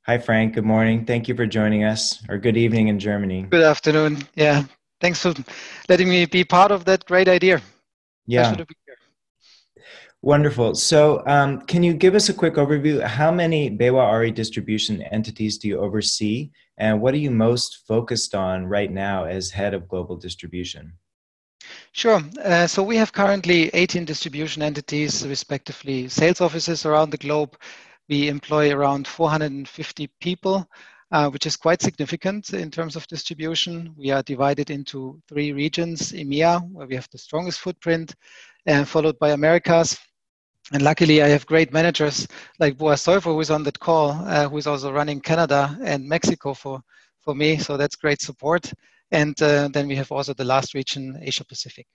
Hi, 0.08 0.18
Frank. 0.18 0.56
Good 0.56 0.66
morning. 0.66 1.06
Thank 1.06 1.28
you 1.28 1.36
for 1.36 1.46
joining 1.46 1.84
us, 1.84 2.24
or 2.30 2.40
good 2.40 2.58
evening 2.58 2.88
in 2.88 2.98
Germany. 2.98 3.44
Good 3.44 3.62
afternoon. 3.62 4.24
Yeah, 4.34 4.64
thanks 5.00 5.22
for 5.22 5.36
letting 5.88 6.10
me 6.10 6.26
be 6.26 6.44
part 6.44 6.72
of 6.72 6.86
that 6.86 7.06
great 7.06 7.28
idea. 7.28 7.62
Yeah. 8.26 8.56
Wonderful. 10.22 10.76
So, 10.76 11.24
um, 11.28 11.62
can 11.62 11.82
you 11.82 11.94
give 11.94 12.14
us 12.14 12.28
a 12.28 12.34
quick 12.34 12.56
overview? 12.56 13.02
How 13.02 13.32
many 13.32 13.72
BayWa 13.72 14.20
RE 14.20 14.32
distribution 14.32 15.02
entities 15.02 15.58
do 15.58 15.70
you 15.70 15.80
oversee, 15.80 16.52
and 16.78 17.00
what 17.00 17.14
are 17.14 17.18
you 17.18 17.32
most 17.32 17.88
focused 17.88 18.36
on 18.36 18.66
right 18.66 18.92
now 18.92 19.24
as 19.24 19.50
head 19.50 19.74
of 19.74 19.88
global 19.88 20.18
distribution? 20.18 20.92
Sure. 21.94 22.22
Uh, 22.44 22.68
so 22.68 22.84
we 22.84 22.98
have 22.98 23.14
currently 23.14 23.70
18 23.74 24.04
distribution 24.04 24.62
entities, 24.62 25.26
respectively 25.26 26.10
sales 26.10 26.42
offices 26.42 26.86
around 26.86 27.12
the 27.12 27.18
globe. 27.18 27.56
We 28.10 28.28
employ 28.28 28.74
around 28.74 29.08
450 29.08 30.08
people, 30.20 30.70
uh, 31.14 31.30
which 31.30 31.46
is 31.46 31.56
quite 31.56 31.82
significant 31.82 32.54
in 32.54 32.72
terms 32.72 32.98
of 32.98 33.08
distribution. 33.08 33.94
We 33.96 34.12
are 34.12 34.24
divided 34.24 34.70
into 34.70 35.22
three 35.30 35.54
regions: 35.54 36.12
EMEA, 36.12 36.70
where 36.74 36.88
we 36.88 36.96
have 36.96 37.08
the 37.10 37.18
strongest 37.18 37.60
footprint, 37.60 38.16
and 38.66 38.86
followed 38.86 39.18
by 39.18 39.30
Americas, 39.30 39.98
and 40.72 40.84
luckily, 40.84 41.24
I 41.24 41.28
have 41.30 41.46
great 41.48 41.74
managers 41.74 42.28
like 42.60 42.78
Boaz 42.78 43.04
Soifer, 43.04 43.24
who 43.24 43.40
is 43.40 43.50
on 43.50 43.64
that 43.64 43.80
call, 43.80 44.12
uh, 44.12 44.48
who 44.48 44.58
is 44.58 44.68
also 44.68 44.92
running 44.92 45.20
Canada 45.20 45.78
and 45.84 46.08
Mexico 46.08 46.54
for, 46.54 46.82
for 47.22 47.34
me. 47.34 47.58
So 47.58 47.76
that's 47.76 47.96
great 47.96 48.22
support. 48.22 48.72
And 49.12 49.40
uh, 49.42 49.70
then 49.70 49.88
we 49.88 49.96
have 49.96 50.12
also 50.12 50.34
the 50.34 50.44
last 50.44 50.76
region, 50.76 51.20
Asia 51.22 51.44
Pacific. 51.44 51.88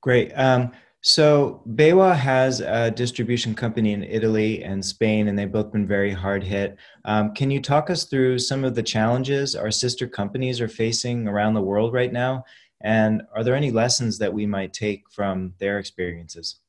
Great. 0.00 0.30
Um, 0.36 0.70
so 1.00 1.62
BayWa 1.68 2.16
has 2.16 2.60
a 2.60 2.90
distribution 2.92 3.54
company 3.54 3.92
in 3.92 4.04
Italy 4.04 4.62
and 4.62 4.84
Spain, 4.84 5.26
and 5.26 5.36
they've 5.36 5.50
both 5.50 5.72
been 5.72 5.86
very 5.86 6.12
hard 6.12 6.44
hit. 6.44 6.76
Um, 7.04 7.34
can 7.34 7.50
you 7.50 7.60
talk 7.60 7.90
us 7.90 8.04
through 8.04 8.38
some 8.38 8.64
of 8.64 8.76
the 8.76 8.82
challenges 8.82 9.56
our 9.56 9.70
sister 9.72 10.06
companies 10.06 10.60
are 10.60 10.68
facing 10.68 11.26
around 11.26 11.54
the 11.54 11.60
world 11.60 11.92
right 11.92 12.12
now? 12.12 12.44
And 12.82 13.22
are 13.34 13.42
there 13.42 13.56
any 13.56 13.72
lessons 13.72 14.18
that 14.18 14.32
we 14.32 14.46
might 14.46 14.72
take 14.72 15.10
from 15.10 15.54
their 15.58 15.78
experiences? 15.78 16.60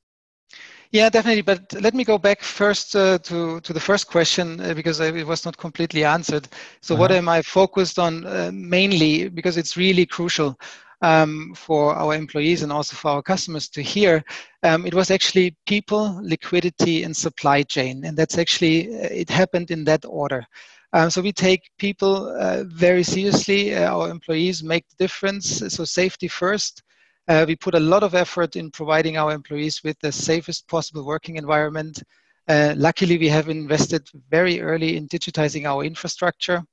Yeah, 0.91 1.09
definitely. 1.09 1.41
But 1.41 1.73
let 1.81 1.93
me 1.93 2.03
go 2.03 2.17
back 2.17 2.41
first 2.41 2.95
uh, 2.95 3.17
to 3.19 3.59
to 3.61 3.73
the 3.73 3.79
first 3.79 4.07
question 4.07 4.59
uh, 4.61 4.73
because 4.73 4.99
it 4.99 5.25
was 5.27 5.45
not 5.45 5.57
completely 5.57 6.03
answered. 6.05 6.47
So, 6.81 6.93
uh-huh. 6.93 7.01
what 7.01 7.11
am 7.11 7.27
I 7.29 7.41
focused 7.41 7.99
on 7.99 8.25
uh, 8.25 8.51
mainly? 8.53 9.29
Because 9.29 9.57
it's 9.57 9.75
really 9.77 10.05
crucial 10.05 10.57
um, 11.01 11.53
for 11.55 11.93
our 11.95 12.15
employees 12.15 12.63
and 12.63 12.71
also 12.71 12.95
for 12.95 13.11
our 13.11 13.21
customers 13.21 13.67
to 13.69 13.81
hear. 13.81 14.23
Um, 14.63 14.85
it 14.85 14.93
was 14.93 15.11
actually 15.11 15.55
people, 15.65 16.19
liquidity, 16.23 17.03
and 17.03 17.15
supply 17.15 17.63
chain, 17.63 18.05
and 18.05 18.17
that's 18.17 18.37
actually 18.37 18.87
uh, 18.95 19.09
it 19.11 19.29
happened 19.29 19.71
in 19.71 19.83
that 19.85 20.05
order. 20.05 20.45
Um, 20.93 21.09
so 21.09 21.21
we 21.21 21.33
take 21.33 21.69
people 21.77 22.29
uh, 22.39 22.63
very 22.65 23.03
seriously. 23.03 23.75
our 23.75 24.09
employees 24.09 24.63
make 24.63 24.87
the 24.87 25.03
difference. 25.03 25.57
So 25.75 25.83
safety 25.83 26.29
first. 26.29 26.83
Uh, 27.27 27.45
we 27.47 27.55
put 27.55 27.75
a 27.75 27.79
lot 27.79 28.03
of 28.03 28.15
effort 28.15 28.55
in 28.55 28.71
providing 28.71 29.17
our 29.17 29.31
employees 29.33 29.83
with 29.83 29.97
the 29.99 30.11
safest 30.11 30.67
possible 30.67 31.05
working 31.05 31.35
environment. 31.35 32.01
Uh, 32.47 32.73
luckily, 32.77 33.17
we 33.17 33.27
have 33.27 33.49
invested 33.49 34.07
very 34.29 34.61
early 34.61 34.95
in 34.95 35.07
digitizing 35.07 35.65
our 35.65 35.83
infrastructure. 35.83 36.63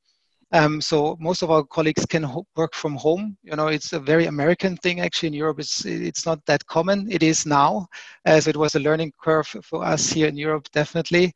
Um, 0.52 0.80
so 0.80 1.16
most 1.18 1.42
of 1.42 1.50
our 1.50 1.64
colleagues 1.64 2.06
can 2.06 2.23
ho- 2.23 2.46
work 2.54 2.75
from 2.75 2.94
home. 2.94 3.37
You 3.42 3.56
know, 3.56 3.66
it's 3.66 3.92
a 3.92 3.99
very 3.99 4.26
American 4.26 4.76
thing. 4.76 5.00
Actually, 5.00 5.28
in 5.28 5.34
Europe, 5.34 5.58
it's 5.58 5.84
it's 5.84 6.25
not 6.25 6.44
that 6.46 6.64
common. 6.66 7.11
It 7.11 7.25
is 7.25 7.44
now, 7.44 7.88
as 8.25 8.46
it 8.46 8.56
was 8.56 8.76
a 8.76 8.80
learning 8.80 9.12
curve 9.20 9.49
for 9.49 9.84
us 9.84 10.11
here 10.11 10.28
in 10.28 10.37
Europe, 10.37 10.68
definitely. 10.73 11.32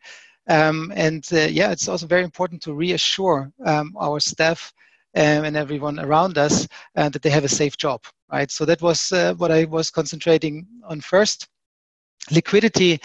Um, 0.49 0.93
and 0.95 1.27
uh, 1.33 1.49
yeah, 1.51 1.73
it's 1.73 1.89
also 1.89 2.07
very 2.07 2.23
important 2.23 2.63
to 2.63 2.75
reassure 2.75 3.53
um, 3.67 3.95
our 4.01 4.21
staff 4.21 4.73
um, 5.17 5.45
and 5.45 5.57
everyone 5.57 5.99
around 5.99 6.39
us 6.39 6.69
uh, 6.97 7.09
that 7.09 7.23
they 7.23 7.31
have 7.31 7.45
a 7.45 7.49
safe 7.49 7.77
job, 7.77 8.01
right? 8.31 8.51
So 8.51 8.65
that 8.65 8.83
was 8.83 9.13
uh, 9.13 9.35
what 9.35 9.51
I 9.51 9.65
was 9.65 9.91
concentrating 9.91 10.67
on 10.85 11.01
first. 11.01 11.49
Liquidity 12.31 13.01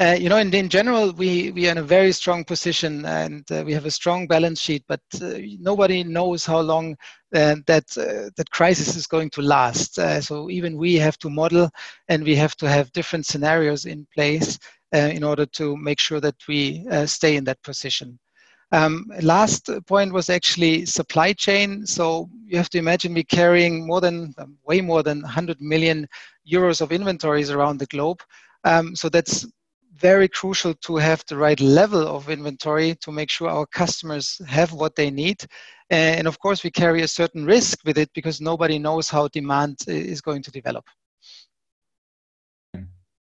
uh, 0.00 0.16
you 0.18 0.28
know, 0.28 0.36
in, 0.36 0.54
in 0.54 0.68
general, 0.68 1.12
we, 1.12 1.50
we 1.50 1.66
are 1.66 1.72
in 1.72 1.78
a 1.78 1.82
very 1.82 2.12
strong 2.12 2.44
position 2.44 3.04
and 3.04 3.50
uh, 3.50 3.64
we 3.66 3.72
have 3.72 3.84
a 3.84 3.90
strong 3.90 4.28
balance 4.28 4.60
sheet, 4.60 4.84
but 4.86 5.00
uh, 5.20 5.32
nobody 5.58 6.04
knows 6.04 6.46
how 6.46 6.60
long 6.60 6.96
uh, 7.34 7.56
that, 7.66 7.84
uh, 7.98 8.30
that 8.36 8.48
crisis 8.52 8.94
is 8.94 9.08
going 9.08 9.28
to 9.30 9.42
last. 9.42 9.96
So 10.22 10.50
even 10.50 10.76
we 10.76 10.94
have 10.94 11.18
to 11.18 11.30
model 11.30 11.68
and 12.06 12.22
we 12.22 12.36
have 12.36 12.54
to 12.56 12.68
have 12.68 12.92
different 12.92 13.26
scenarios 13.26 13.86
in 13.86 14.06
place 14.14 14.58
in 14.92 15.24
order 15.24 15.44
to 15.46 15.76
make 15.76 15.98
sure 15.98 16.20
that 16.20 16.36
we 16.46 16.86
stay 17.06 17.34
in 17.36 17.44
that 17.44 17.62
position. 17.62 18.18
Um, 18.70 19.06
last 19.22 19.70
point 19.86 20.12
was 20.12 20.28
actually 20.28 20.84
supply 20.84 21.32
chain. 21.32 21.86
So 21.86 22.28
you 22.44 22.56
have 22.56 22.68
to 22.70 22.78
imagine 22.78 23.14
we 23.14 23.24
carrying 23.24 23.86
more 23.86 24.00
than, 24.00 24.34
um, 24.38 24.58
way 24.64 24.80
more 24.80 25.02
than 25.02 25.22
100 25.22 25.60
million 25.60 26.06
euros 26.50 26.80
of 26.80 26.92
inventories 26.92 27.50
around 27.50 27.78
the 27.78 27.86
globe. 27.86 28.20
Um, 28.64 28.94
so 28.94 29.08
that's 29.08 29.46
very 29.94 30.28
crucial 30.28 30.74
to 30.74 30.96
have 30.96 31.24
the 31.28 31.36
right 31.36 31.60
level 31.60 32.06
of 32.06 32.30
inventory 32.30 32.94
to 33.00 33.10
make 33.10 33.30
sure 33.30 33.48
our 33.48 33.66
customers 33.66 34.40
have 34.46 34.72
what 34.72 34.94
they 34.94 35.10
need. 35.10 35.44
And 35.90 36.28
of 36.28 36.38
course, 36.38 36.62
we 36.62 36.70
carry 36.70 37.02
a 37.02 37.08
certain 37.08 37.44
risk 37.44 37.78
with 37.84 37.98
it 37.98 38.10
because 38.14 38.40
nobody 38.40 38.78
knows 38.78 39.08
how 39.08 39.28
demand 39.28 39.78
is 39.86 40.20
going 40.20 40.42
to 40.42 40.50
develop. 40.50 40.84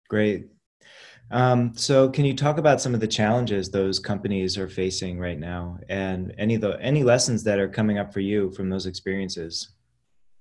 Great. 0.07 0.49
Um, 1.31 1.73
so, 1.75 2.09
can 2.09 2.25
you 2.25 2.35
talk 2.35 2.57
about 2.57 2.81
some 2.81 2.93
of 2.93 2.99
the 2.99 3.07
challenges 3.07 3.69
those 3.69 3.99
companies 3.99 4.57
are 4.57 4.67
facing 4.67 5.17
right 5.17 5.39
now, 5.39 5.79
and 5.89 6.33
any 6.37 6.57
the 6.57 6.77
any 6.81 7.03
lessons 7.03 7.43
that 7.45 7.59
are 7.59 7.69
coming 7.69 7.97
up 7.97 8.13
for 8.13 8.19
you 8.19 8.51
from 8.51 8.69
those 8.69 8.85
experiences? 8.85 9.69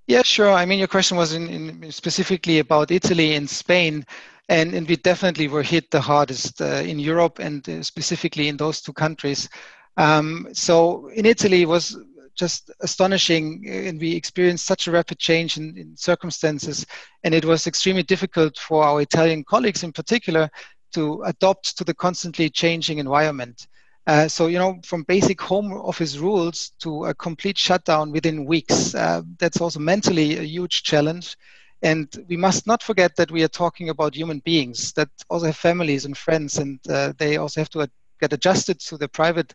Yeah, 0.09 0.23
sure. 0.23 0.50
I 0.50 0.66
mean, 0.66 0.80
your 0.80 0.88
question 0.88 1.16
was 1.16 1.35
in, 1.35 1.49
in 1.49 1.92
specifically 1.92 2.59
about 2.59 2.90
Italy 2.90 3.37
and 3.37 3.49
Spain 3.49 4.04
and, 4.50 4.75
and 4.75 4.88
we 4.88 4.97
definitely 4.97 5.47
were 5.47 5.62
hit 5.62 5.90
the 5.92 6.00
hardest 6.00 6.61
uh, 6.61 6.82
in 6.85 6.99
Europe 6.99 7.38
and 7.38 7.66
uh, 7.68 7.82
specifically 7.85 8.49
in 8.49 8.56
those 8.56 8.82
two 8.82 8.92
countries. 8.92 9.49
Um, 9.97 10.49
so 10.52 11.06
in 11.14 11.25
Italy 11.25 11.64
was 11.66 11.97
just 12.35 12.70
astonishing 12.80 13.64
and 13.68 14.00
we 14.00 14.16
experienced 14.16 14.66
such 14.66 14.88
a 14.88 14.90
rapid 14.90 15.20
change 15.20 15.56
in, 15.56 15.76
in, 15.76 15.97
circumstances 15.97 16.85
and 17.23 17.32
it 17.32 17.44
was 17.44 17.66
extremely 17.66 18.02
difficult 18.02 18.59
for 18.59 18.82
our 18.82 19.00
Italian 19.00 19.44
colleagues 19.44 19.85
in 19.85 19.92
particular 19.92 20.50
to 20.92 21.23
adopt 21.23 21.76
to 21.78 21.85
the 21.85 21.94
constantly 21.94 22.50
changing 22.50 22.99
environment. 22.99 23.66
Uh, 24.06 24.26
so, 24.26 24.47
you 24.47 24.59
know, 24.59 24.80
from 24.85 25.02
basic 25.04 25.40
home 25.40 25.73
office 25.73 26.16
rules 26.16 26.70
to 26.80 27.04
a 27.04 27.14
complete 27.14 27.59
shutdown 27.59 28.11
within 28.11 28.44
weeks, 28.44 28.94
uh, 28.94 29.23
that's 29.38 29.61
also 29.61 29.78
mentally 29.78 30.38
a 30.38 30.42
huge 30.42 30.82
challenge. 30.82 31.37
And 31.82 32.09
we 32.28 32.37
must 32.37 32.66
not 32.66 32.82
forget 32.82 33.16
that 33.16 33.30
we 33.30 33.42
are 33.42 33.49
talking 33.49 33.88
about 33.88 34.14
human 34.14 34.40
beings 34.40 34.92
that 34.94 35.09
also 35.28 35.47
have 35.47 35.56
families 35.56 36.04
and 36.04 36.16
friends, 36.16 36.59
and 36.59 36.78
uh, 36.88 37.12
they 37.18 37.37
also 37.37 37.61
have 37.61 37.70
to 37.70 37.88
get 38.20 38.32
adjusted 38.32 38.80
to 38.80 38.99
their 38.99 39.09
private 39.09 39.54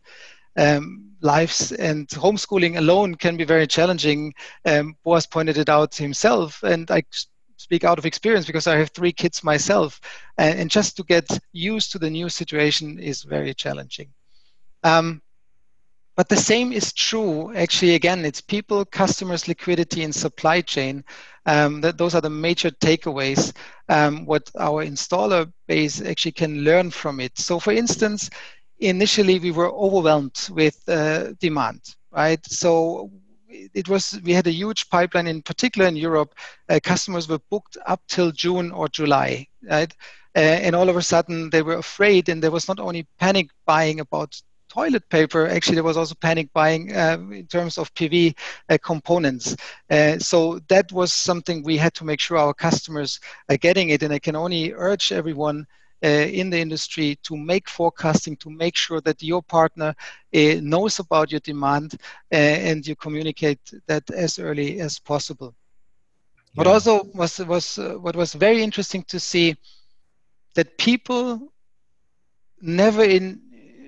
um, 0.56 1.12
lives. 1.20 1.72
And 1.72 2.08
homeschooling 2.08 2.78
alone 2.78 3.14
can 3.14 3.36
be 3.36 3.44
very 3.44 3.66
challenging. 3.66 4.34
Um, 4.64 4.96
Boaz 5.04 5.26
pointed 5.26 5.58
it 5.58 5.68
out 5.68 5.94
himself, 5.94 6.62
and 6.62 6.90
I 6.90 7.02
speak 7.56 7.84
out 7.84 7.98
of 7.98 8.06
experience 8.06 8.46
because 8.46 8.66
I 8.66 8.76
have 8.76 8.90
three 8.90 9.12
kids 9.12 9.42
myself. 9.44 10.00
And, 10.38 10.60
and 10.60 10.70
just 10.70 10.96
to 10.96 11.02
get 11.04 11.26
used 11.52 11.92
to 11.92 11.98
the 11.98 12.10
new 12.10 12.28
situation 12.28 12.98
is 12.98 13.22
very 13.22 13.54
challenging. 13.54 14.10
Um, 14.82 15.22
but 16.16 16.30
the 16.30 16.36
same 16.36 16.72
is 16.72 16.94
true, 16.94 17.54
actually, 17.54 17.94
again, 17.94 18.24
it's 18.24 18.40
people, 18.40 18.86
customers, 18.86 19.48
liquidity, 19.48 20.02
and 20.02 20.14
supply 20.14 20.62
chain. 20.62 21.04
Um, 21.44 21.82
that 21.82 21.98
those 21.98 22.14
are 22.14 22.22
the 22.22 22.30
major 22.30 22.70
takeaways, 22.70 23.54
um, 23.88 24.24
what 24.24 24.50
our 24.58 24.84
installer 24.84 25.52
base 25.68 26.00
actually 26.00 26.32
can 26.32 26.64
learn 26.64 26.90
from 26.90 27.20
it. 27.20 27.38
So, 27.38 27.60
for 27.60 27.72
instance, 27.72 28.30
initially 28.80 29.38
we 29.38 29.50
were 29.52 29.70
overwhelmed 29.70 30.48
with 30.50 30.82
uh, 30.88 31.34
demand, 31.38 31.82
right? 32.10 32.44
So, 32.46 33.10
it 33.74 33.88
was 33.88 34.20
we 34.24 34.32
had 34.32 34.46
a 34.46 34.52
huge 34.52 34.88
pipeline 34.90 35.26
in 35.26 35.42
particular 35.42 35.88
in 35.88 35.96
Europe. 35.96 36.34
Uh, 36.68 36.78
customers 36.82 37.28
were 37.28 37.40
booked 37.50 37.76
up 37.86 38.00
till 38.08 38.30
June 38.32 38.70
or 38.72 38.88
July, 38.88 39.46
right? 39.62 39.92
Uh, 40.34 40.40
and 40.64 40.76
all 40.76 40.88
of 40.88 40.96
a 40.96 41.02
sudden 41.02 41.50
they 41.50 41.62
were 41.62 41.78
afraid, 41.78 42.28
and 42.28 42.42
there 42.42 42.50
was 42.50 42.68
not 42.68 42.78
only 42.78 43.06
panic 43.18 43.48
buying 43.64 44.00
about 44.00 44.40
toilet 44.68 45.08
paper, 45.08 45.46
actually 45.46 45.74
there 45.74 45.84
was 45.84 45.96
also 45.96 46.14
panic 46.14 46.52
buying 46.52 46.94
uh, 46.94 47.16
in 47.30 47.46
terms 47.46 47.78
of 47.78 47.92
PV 47.94 48.36
uh, 48.68 48.76
components. 48.82 49.56
Uh, 49.90 50.18
so 50.18 50.60
that 50.68 50.90
was 50.92 51.12
something 51.12 51.62
we 51.62 51.76
had 51.76 51.94
to 51.94 52.04
make 52.04 52.20
sure 52.20 52.36
our 52.36 52.52
customers 52.52 53.20
are 53.48 53.56
getting 53.56 53.90
it. 53.90 54.02
And 54.02 54.12
I 54.12 54.18
can 54.18 54.36
only 54.36 54.72
urge 54.74 55.12
everyone 55.12 55.66
in 56.02 56.50
the 56.50 56.58
industry 56.58 57.18
to 57.22 57.36
make 57.36 57.68
forecasting, 57.68 58.36
to 58.36 58.50
make 58.50 58.76
sure 58.76 59.00
that 59.00 59.22
your 59.22 59.42
partner 59.42 59.94
uh, 60.34 60.54
knows 60.60 60.98
about 60.98 61.30
your 61.30 61.40
demand 61.40 61.94
uh, 62.32 62.36
and 62.36 62.86
you 62.86 62.94
communicate 62.96 63.60
that 63.86 64.08
as 64.10 64.38
early 64.38 64.80
as 64.80 64.98
possible. 64.98 65.54
Yeah. 66.34 66.60
What 66.60 66.66
also 66.66 67.04
was 67.14 67.38
was 67.38 67.78
what 67.78 68.16
was 68.16 68.34
very 68.34 68.62
interesting 68.62 69.04
to 69.04 69.18
see 69.18 69.56
that 70.54 70.78
people 70.78 71.52
never 72.60 73.02
in 73.02 73.42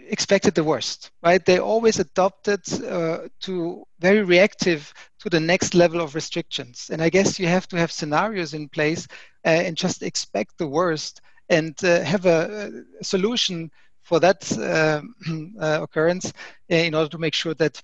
expected 0.09 0.55
the 0.55 0.65
worst, 0.65 1.11
right? 1.23 1.45
They 1.45 1.59
always 1.59 1.99
adopted 1.99 2.61
uh, 2.83 3.29
to 3.41 3.85
very 4.01 4.23
reactive 4.23 4.93
to 5.21 5.29
the 5.29 5.41
next 5.41 5.75
level 5.75 6.01
of 6.01 6.15
restrictions. 6.15 6.91
And 6.91 7.03
I 7.03 7.11
guess 7.11 7.39
you 7.39 7.47
have 7.47 7.69
to 7.69 7.77
have 7.77 7.93
scenarios 7.93 8.55
in 8.55 8.69
place 8.69 9.07
uh, 9.45 9.51
and 9.51 9.77
just 9.77 10.03
expect 10.03 10.57
the 10.59 10.67
worst 10.67 11.21
and 11.49 11.75
uh, 11.85 12.03
have 12.03 12.27
a, 12.27 12.71
a, 13.01 13.05
solution 13.05 13.71
for 14.03 14.21
that 14.21 14.51
uh, 14.59 15.03
uh, 15.61 15.83
occurrence 15.83 16.33
in 16.69 16.95
order 16.95 17.09
to 17.09 17.19
make 17.19 17.35
sure 17.35 17.55
that 17.55 17.83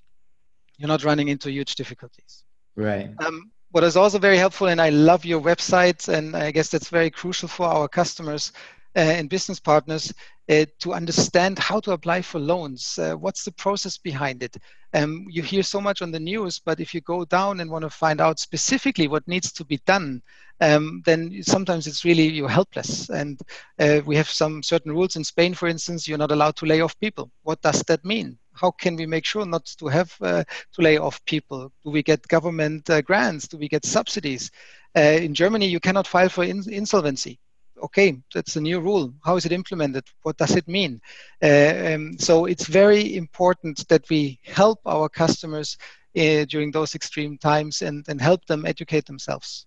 you're 0.79 0.89
not 0.89 1.05
running 1.05 1.29
into 1.29 1.51
huge 1.51 1.75
difficulties. 1.75 2.45
Right. 2.77 3.11
Um, 3.25 3.53
what 3.71 3.85
is 3.85 3.97
also 3.97 4.19
very 4.19 4.37
helpful, 4.37 4.69
and 4.69 4.81
I 4.81 4.91
love 4.91 5.25
your 5.25 5.41
website, 5.41 6.09
and 6.09 6.37
I 6.37 6.51
guess 6.53 6.69
that's 6.69 6.89
very 6.89 7.11
crucial 7.11 7.49
for 7.49 7.67
our 7.67 7.89
customers 7.89 8.53
uh, 8.53 8.61
and 8.95 9.29
business 9.31 9.61
partners 9.61 10.13
uh, 10.49 10.67
to 10.79 10.93
understand 10.93 11.59
how 11.59 11.81
to 11.81 11.93
apply 11.93 12.23
for 12.23 12.39
loans. 12.39 12.99
Uh, 12.99 13.15
what's 13.15 13.45
the 13.45 13.53
process 13.53 13.97
behind 13.97 14.43
it? 14.43 14.57
Um, 14.93 15.27
you 15.29 15.43
hear 15.43 15.63
so 15.63 15.81
much 15.81 16.03
on 16.03 16.13
the 16.13 16.21
news, 16.21 16.61
but 16.61 16.81
if 16.81 16.95
you 16.95 17.01
go 17.01 17.25
down 17.25 17.61
and 17.61 17.71
want 17.71 17.83
to 17.83 17.91
find 17.91 18.21
out 18.21 18.39
specifically 18.39 19.09
what 19.09 19.27
needs 19.27 19.53
to 19.53 19.65
be 19.65 19.79
done, 19.87 20.23
um, 20.61 21.03
then 21.05 21.43
sometimes 21.43 21.87
it's 21.87 22.05
really 22.05 22.29
you're 22.29 22.49
helpless. 22.49 23.09
And 23.11 23.41
uh, 23.79 24.03
we 24.07 24.17
have 24.17 24.29
some 24.29 24.63
certain 24.63 24.93
rules 24.93 25.17
in 25.17 25.25
Spain, 25.25 25.55
for 25.55 25.67
instance, 25.67 26.07
you're 26.07 26.19
not 26.19 26.31
allowed 26.31 26.57
to 26.57 26.67
lay 26.67 26.81
off 26.81 26.99
people. 27.01 27.31
What 27.43 27.61
does 27.63 27.83
that 27.89 28.05
mean? 28.05 28.39
How 28.53 28.71
can 28.71 28.95
we 28.95 29.07
make 29.07 29.25
sure 29.25 29.45
not 29.45 29.65
to 29.79 29.89
have 29.89 30.15
uh, 30.21 30.45
to 30.75 30.83
lay 30.83 30.99
off 30.99 31.25
people? 31.25 31.73
Do 31.85 31.91
we 31.91 32.05
get 32.05 32.29
government 32.29 32.89
uh, 32.89 33.01
grants? 33.01 33.49
Do 33.49 33.59
we 33.59 33.69
get 33.69 33.85
subsidies? 33.85 34.53
Uh, 34.97 35.01
in 35.01 35.35
Germany, 35.35 35.67
you 35.67 35.81
cannot 35.81 36.07
file 36.07 36.29
for 36.29 36.45
in- 36.45 36.71
insolvency 36.71 37.41
okay, 37.83 38.19
that's 38.33 38.57
a 38.57 38.61
new 38.61 38.81
rule. 38.81 39.15
How 39.25 39.37
is 39.37 39.47
it 39.47 39.53
implemented? 39.53 40.05
What 40.23 40.37
does 40.37 40.57
it 40.57 40.69
mean? 40.69 41.01
Uh, 41.43 41.95
um, 41.95 42.19
so 42.19 42.47
it's 42.47 42.67
very 42.67 43.17
important 43.17 43.87
that 43.89 44.09
we 44.09 44.39
help 44.45 44.81
our 44.87 45.09
customers 45.09 45.77
uh, 46.17 46.45
during 46.47 46.71
those 46.71 46.95
extreme 46.95 47.39
times 47.39 47.83
and, 47.83 48.05
and 48.09 48.21
help 48.21 48.45
them 48.47 48.67
educate 48.67 49.07
themselves. 49.07 49.67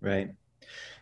Right. 0.00 0.30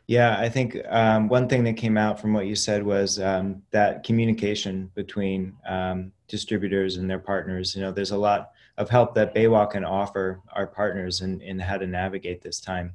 Yeah, 0.06 0.38
I 0.38 0.48
think 0.48 0.76
um, 0.88 1.28
one 1.28 1.48
thing 1.48 1.64
that 1.64 1.76
came 1.76 1.96
out 1.96 2.20
from 2.20 2.32
what 2.32 2.46
you 2.46 2.56
said 2.56 2.82
was 2.82 3.20
um, 3.20 3.62
that 3.70 4.02
communication 4.02 4.90
between 4.94 5.54
um, 5.66 6.12
distributors 6.28 6.96
and 6.96 7.08
their 7.08 7.20
partners. 7.20 7.74
You 7.76 7.82
know, 7.82 7.92
there's 7.92 8.10
a 8.10 8.16
lot 8.16 8.50
of 8.78 8.90
help 8.90 9.14
that 9.14 9.34
BayWa 9.34 9.70
can 9.70 9.84
offer 9.84 10.40
our 10.52 10.66
partners 10.66 11.20
in, 11.20 11.40
in 11.40 11.58
how 11.58 11.78
to 11.78 11.86
navigate 11.86 12.42
this 12.42 12.58
time. 12.60 12.94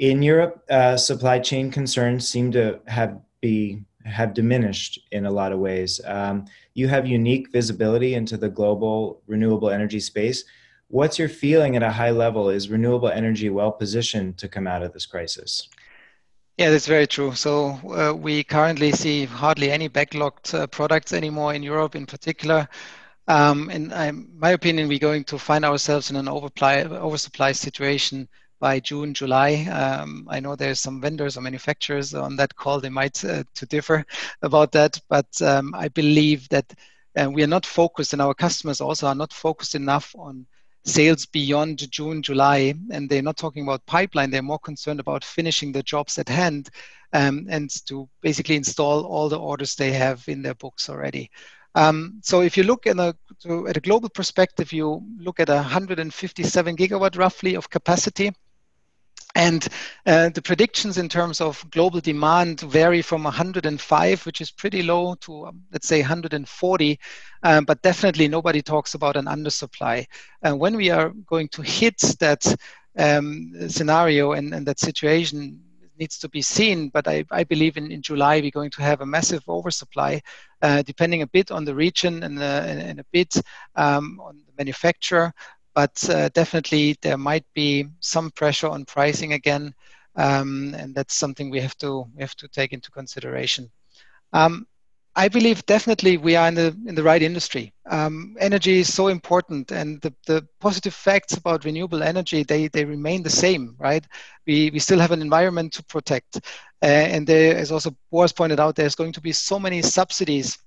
Um, 0.00 0.10
in 0.10 0.22
Europe, 0.22 0.64
uh, 0.70 0.96
supply 0.96 1.38
chain 1.38 1.70
concerns 1.70 2.28
seem 2.28 2.52
to 2.52 2.80
have 2.86 3.20
be 3.40 3.82
have 4.04 4.32
diminished 4.32 4.98
in 5.12 5.26
a 5.26 5.30
lot 5.30 5.52
of 5.52 5.58
ways. 5.58 6.00
Um, 6.04 6.46
you 6.74 6.88
have 6.88 7.06
unique 7.06 7.52
visibility 7.52 8.14
into 8.14 8.36
the 8.36 8.48
global 8.48 9.20
renewable 9.26 9.70
energy 9.70 10.00
space. 10.00 10.44
What's 10.88 11.18
your 11.18 11.28
feeling 11.28 11.76
at 11.76 11.82
a 11.82 11.90
high 11.90 12.10
level? 12.10 12.48
Is 12.48 12.70
renewable 12.70 13.10
energy 13.10 13.50
well 13.50 13.70
positioned 13.70 14.38
to 14.38 14.48
come 14.48 14.66
out 14.66 14.82
of 14.82 14.92
this 14.92 15.04
crisis? 15.04 15.68
Yeah, 16.56 16.70
that's 16.70 16.86
very 16.86 17.06
true. 17.06 17.34
So 17.34 17.78
uh, 17.86 18.14
we 18.14 18.42
currently 18.42 18.92
see 18.92 19.26
hardly 19.26 19.70
any 19.70 19.88
backlogged 19.88 20.54
uh, 20.54 20.66
products 20.66 21.12
anymore 21.12 21.54
in 21.54 21.62
Europe, 21.62 21.94
in 21.94 22.06
particular. 22.06 22.66
Um, 23.28 23.70
in 23.70 23.88
my 24.38 24.50
opinion, 24.52 24.88
we're 24.88 24.98
going 24.98 25.24
to 25.24 25.38
find 25.38 25.64
ourselves 25.64 26.10
in 26.10 26.16
an 26.16 26.28
oversupply 26.28 27.52
situation 27.52 28.28
by 28.60 28.80
June, 28.80 29.14
July. 29.14 29.66
Um, 29.70 30.26
I 30.30 30.40
know 30.40 30.56
there's 30.56 30.80
some 30.80 31.00
vendors 31.00 31.36
or 31.36 31.40
manufacturers 31.40 32.14
on 32.14 32.36
that 32.36 32.54
call. 32.54 32.80
They 32.80 32.88
might 32.88 33.24
uh, 33.24 33.44
to 33.54 33.66
differ 33.66 34.04
about 34.42 34.72
that, 34.72 35.00
but 35.08 35.26
um, 35.42 35.74
I 35.74 35.88
believe 35.88 36.48
that 36.48 36.72
uh, 37.18 37.30
we 37.30 37.42
are 37.42 37.48
not 37.48 37.66
focused, 37.66 38.12
and 38.12 38.22
our 38.22 38.34
customers 38.34 38.80
also 38.80 39.06
are 39.06 39.14
not 39.14 39.32
focused 39.32 39.74
enough 39.74 40.14
on 40.18 40.46
sales 40.84 41.26
beyond 41.26 41.90
June, 41.90 42.22
July, 42.22 42.74
and 42.90 43.08
they're 43.08 43.22
not 43.22 43.36
talking 43.36 43.62
about 43.62 43.84
pipeline. 43.86 44.30
They're 44.30 44.42
more 44.42 44.58
concerned 44.58 45.00
about 45.00 45.24
finishing 45.24 45.72
the 45.72 45.82
jobs 45.82 46.18
at 46.18 46.28
hand 46.28 46.70
um, 47.12 47.46
and 47.48 47.70
to 47.86 48.08
basically 48.20 48.56
install 48.56 49.04
all 49.04 49.28
the 49.28 49.38
orders 49.38 49.74
they 49.74 49.92
have 49.92 50.24
in 50.28 50.42
their 50.42 50.54
books 50.54 50.88
already. 50.88 51.30
Um, 51.74 52.20
so 52.22 52.40
if 52.40 52.56
you 52.56 52.64
look 52.64 52.86
a, 52.86 53.14
to, 53.42 53.68
at 53.68 53.76
a 53.76 53.80
global 53.80 54.08
perspective, 54.08 54.72
you 54.72 55.02
look 55.18 55.38
at 55.40 55.48
157 55.48 56.76
gigawatt 56.76 57.16
roughly 57.18 57.54
of 57.54 57.70
capacity 57.70 58.32
and 59.34 59.68
uh, 60.06 60.30
the 60.30 60.42
predictions 60.42 60.98
in 60.98 61.08
terms 61.08 61.40
of 61.40 61.64
global 61.70 62.00
demand 62.00 62.60
vary 62.60 63.02
from 63.02 63.24
105, 63.24 64.26
which 64.26 64.40
is 64.40 64.50
pretty 64.50 64.82
low, 64.82 65.14
to 65.16 65.46
um, 65.46 65.62
let's 65.72 65.86
say 65.86 66.00
140. 66.00 66.98
Um, 67.42 67.64
but 67.64 67.82
definitely 67.82 68.26
nobody 68.26 68.62
talks 68.62 68.94
about 68.94 69.16
an 69.16 69.26
undersupply. 69.26 70.06
And 70.42 70.58
when 70.58 70.76
we 70.76 70.90
are 70.90 71.10
going 71.26 71.48
to 71.50 71.62
hit 71.62 71.98
that 72.18 72.44
um, 72.98 73.52
scenario 73.68 74.32
and, 74.32 74.52
and, 74.52 74.66
that 74.66 74.80
situation 74.80 75.60
needs 75.98 76.18
to 76.18 76.28
be 76.28 76.42
seen. 76.42 76.88
But 76.88 77.06
I, 77.06 77.24
I 77.30 77.44
believe 77.44 77.76
in, 77.76 77.92
in 77.92 78.02
July 78.02 78.40
we're 78.40 78.50
going 78.50 78.70
to 78.72 78.82
have 78.82 79.00
a 79.00 79.06
massive 79.06 79.42
oversupply, 79.48 80.20
uh, 80.62 80.82
depending 80.82 81.22
a 81.22 81.26
bit 81.26 81.50
on 81.50 81.64
the 81.64 81.74
region 81.74 82.22
and, 82.24 82.38
uh, 82.38 82.62
and, 82.66 82.80
and 82.80 83.00
a 83.00 83.04
bit 83.12 83.36
um, 83.76 84.20
on 84.20 84.38
the 84.38 84.52
manufacturer 84.58 85.32
but 85.78 86.10
uh, 86.10 86.28
definitely 86.30 86.96
there 87.02 87.16
might 87.16 87.46
be 87.54 87.86
some 88.00 88.32
pressure 88.32 88.66
on 88.66 88.84
pricing 88.84 89.34
again, 89.34 89.72
um, 90.16 90.74
and 90.76 90.92
that's 90.92 91.14
something 91.14 91.50
we 91.50 91.60
have 91.60 91.78
to 91.78 92.04
we 92.16 92.20
have 92.20 92.34
to 92.34 92.48
take 92.48 92.72
into 92.72 92.90
consideration. 92.90 93.70
Um, 94.32 94.66
I 95.14 95.28
believe 95.28 95.64
definitely 95.66 96.16
we 96.16 96.34
are 96.34 96.48
in 96.48 96.56
the 96.56 96.76
in 96.88 96.96
the 96.96 97.04
right 97.04 97.22
industry. 97.22 97.72
Um, 97.88 98.36
energy 98.40 98.80
is 98.80 98.92
so 98.92 99.06
important, 99.06 99.70
and 99.70 100.00
the, 100.00 100.12
the 100.26 100.44
positive 100.58 100.94
facts 100.94 101.36
about 101.36 101.64
renewable 101.64 102.02
energy 102.02 102.42
they 102.42 102.66
they 102.66 102.84
remain 102.84 103.22
the 103.22 103.38
same, 103.44 103.76
right? 103.78 104.04
We 104.48 104.70
we 104.72 104.80
still 104.80 104.98
have 104.98 105.12
an 105.12 105.22
environment 105.22 105.72
to 105.74 105.84
protect, 105.84 106.38
uh, 106.82 107.06
and 107.14 107.24
there, 107.24 107.56
as 107.56 107.70
also 107.70 107.96
Boris 108.10 108.32
pointed 108.32 108.58
out, 108.58 108.74
there's 108.74 108.96
going 108.96 109.12
to 109.12 109.20
be 109.20 109.32
so 109.32 109.60
many 109.60 109.82
subsidies 109.82 110.58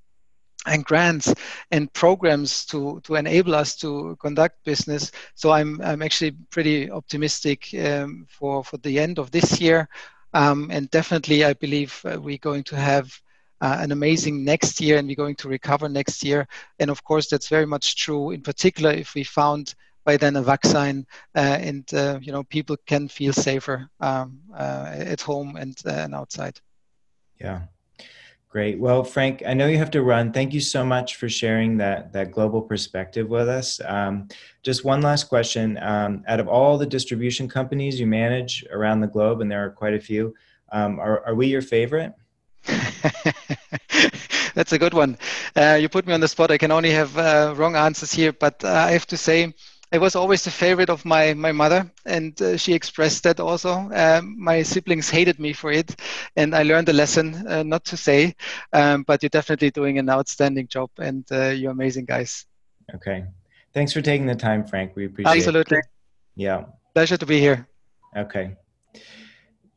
and 0.65 0.85
grants 0.85 1.33
and 1.71 1.91
programs 1.93 2.65
to, 2.67 3.01
to 3.03 3.15
enable 3.15 3.55
us 3.55 3.75
to 3.77 4.15
conduct 4.19 4.63
business. 4.63 5.11
So 5.35 5.51
I'm, 5.51 5.81
I'm 5.81 6.01
actually 6.01 6.31
pretty 6.49 6.91
optimistic 6.91 7.73
um, 7.73 8.25
for, 8.29 8.63
for 8.63 8.77
the 8.77 8.99
end 8.99 9.17
of 9.17 9.31
this 9.31 9.59
year. 9.59 9.89
Um, 10.33 10.69
and 10.71 10.89
definitely, 10.91 11.43
I 11.43 11.53
believe 11.53 11.99
uh, 12.05 12.19
we're 12.21 12.37
going 12.37 12.63
to 12.65 12.75
have 12.75 13.11
uh, 13.59 13.77
an 13.79 13.91
amazing 13.91 14.43
next 14.43 14.79
year 14.79 14.97
and 14.97 15.07
we're 15.07 15.15
going 15.15 15.35
to 15.35 15.49
recover 15.49 15.89
next 15.89 16.23
year. 16.23 16.47
And 16.79 16.89
of 16.89 17.03
course, 17.03 17.27
that's 17.27 17.47
very 17.47 17.65
much 17.65 17.95
true, 17.95 18.31
in 18.31 18.41
particular, 18.41 18.91
if 18.91 19.13
we 19.13 19.23
found 19.23 19.75
by 20.03 20.17
then 20.17 20.35
a 20.35 20.41
vaccine 20.41 21.05
uh, 21.35 21.57
and 21.61 21.93
uh, 21.93 22.17
you 22.21 22.31
know 22.31 22.43
people 22.43 22.75
can 22.87 23.07
feel 23.07 23.33
safer 23.33 23.87
um, 23.99 24.39
uh, 24.53 24.91
at 24.93 25.21
home 25.21 25.55
and, 25.57 25.77
uh, 25.85 25.91
and 25.91 26.15
outside. 26.15 26.59
Yeah, 27.39 27.61
Great. 28.51 28.79
Well, 28.81 29.05
Frank, 29.05 29.43
I 29.47 29.53
know 29.53 29.67
you 29.67 29.77
have 29.77 29.91
to 29.91 30.01
run. 30.01 30.33
Thank 30.33 30.53
you 30.53 30.59
so 30.59 30.83
much 30.83 31.15
for 31.15 31.29
sharing 31.29 31.77
that 31.77 32.11
that 32.11 32.31
global 32.31 32.61
perspective 32.61 33.29
with 33.29 33.47
us. 33.47 33.79
Um, 33.85 34.27
just 34.61 34.83
one 34.83 35.01
last 35.01 35.29
question: 35.29 35.77
um, 35.81 36.25
Out 36.27 36.41
of 36.41 36.49
all 36.49 36.77
the 36.77 36.85
distribution 36.85 37.47
companies 37.47 37.97
you 37.97 38.07
manage 38.07 38.65
around 38.69 38.99
the 38.99 39.07
globe, 39.07 39.39
and 39.39 39.49
there 39.49 39.63
are 39.65 39.69
quite 39.69 39.93
a 39.93 40.01
few, 40.01 40.35
um, 40.73 40.99
are 40.99 41.25
are 41.25 41.33
we 41.33 41.47
your 41.47 41.61
favorite? 41.61 42.11
That's 44.53 44.73
a 44.73 44.77
good 44.77 44.93
one. 44.93 45.17
Uh, 45.55 45.77
you 45.79 45.87
put 45.87 46.05
me 46.05 46.11
on 46.11 46.19
the 46.19 46.27
spot. 46.27 46.51
I 46.51 46.57
can 46.57 46.71
only 46.71 46.91
have 46.91 47.17
uh, 47.17 47.53
wrong 47.55 47.77
answers 47.77 48.11
here, 48.11 48.33
but 48.33 48.61
uh, 48.65 48.67
I 48.67 48.91
have 48.91 49.07
to 49.07 49.17
say 49.17 49.53
it 49.91 49.99
was 49.99 50.15
always 50.15 50.43
the 50.43 50.51
favorite 50.51 50.89
of 50.89 51.03
my 51.03 51.33
my 51.33 51.51
mother, 51.51 51.91
and 52.05 52.41
uh, 52.41 52.57
she 52.57 52.73
expressed 52.73 53.23
that 53.23 53.39
also. 53.39 53.89
Um, 53.93 54.35
my 54.39 54.63
siblings 54.63 55.09
hated 55.09 55.39
me 55.39 55.53
for 55.53 55.71
it, 55.71 55.95
and 56.35 56.55
I 56.55 56.63
learned 56.63 56.89
a 56.89 56.93
lesson 56.93 57.47
uh, 57.47 57.63
not 57.63 57.83
to 57.85 57.97
say. 57.97 58.35
Um, 58.73 59.03
but 59.03 59.21
you're 59.21 59.29
definitely 59.29 59.71
doing 59.71 59.99
an 59.99 60.09
outstanding 60.09 60.67
job, 60.67 60.89
and 60.97 61.25
uh, 61.31 61.49
you're 61.49 61.71
amazing 61.71 62.05
guys. 62.05 62.45
Okay, 62.95 63.25
thanks 63.73 63.91
for 63.91 64.01
taking 64.01 64.27
the 64.27 64.35
time, 64.35 64.65
Frank. 64.65 64.95
We 64.95 65.05
appreciate 65.05 65.35
Absolutely. 65.35 65.77
it. 65.77 65.85
Absolutely. 65.85 65.91
Yeah. 66.35 66.65
Pleasure 66.93 67.17
to 67.17 67.25
be 67.25 67.39
here. 67.39 67.67
Okay. 68.15 68.55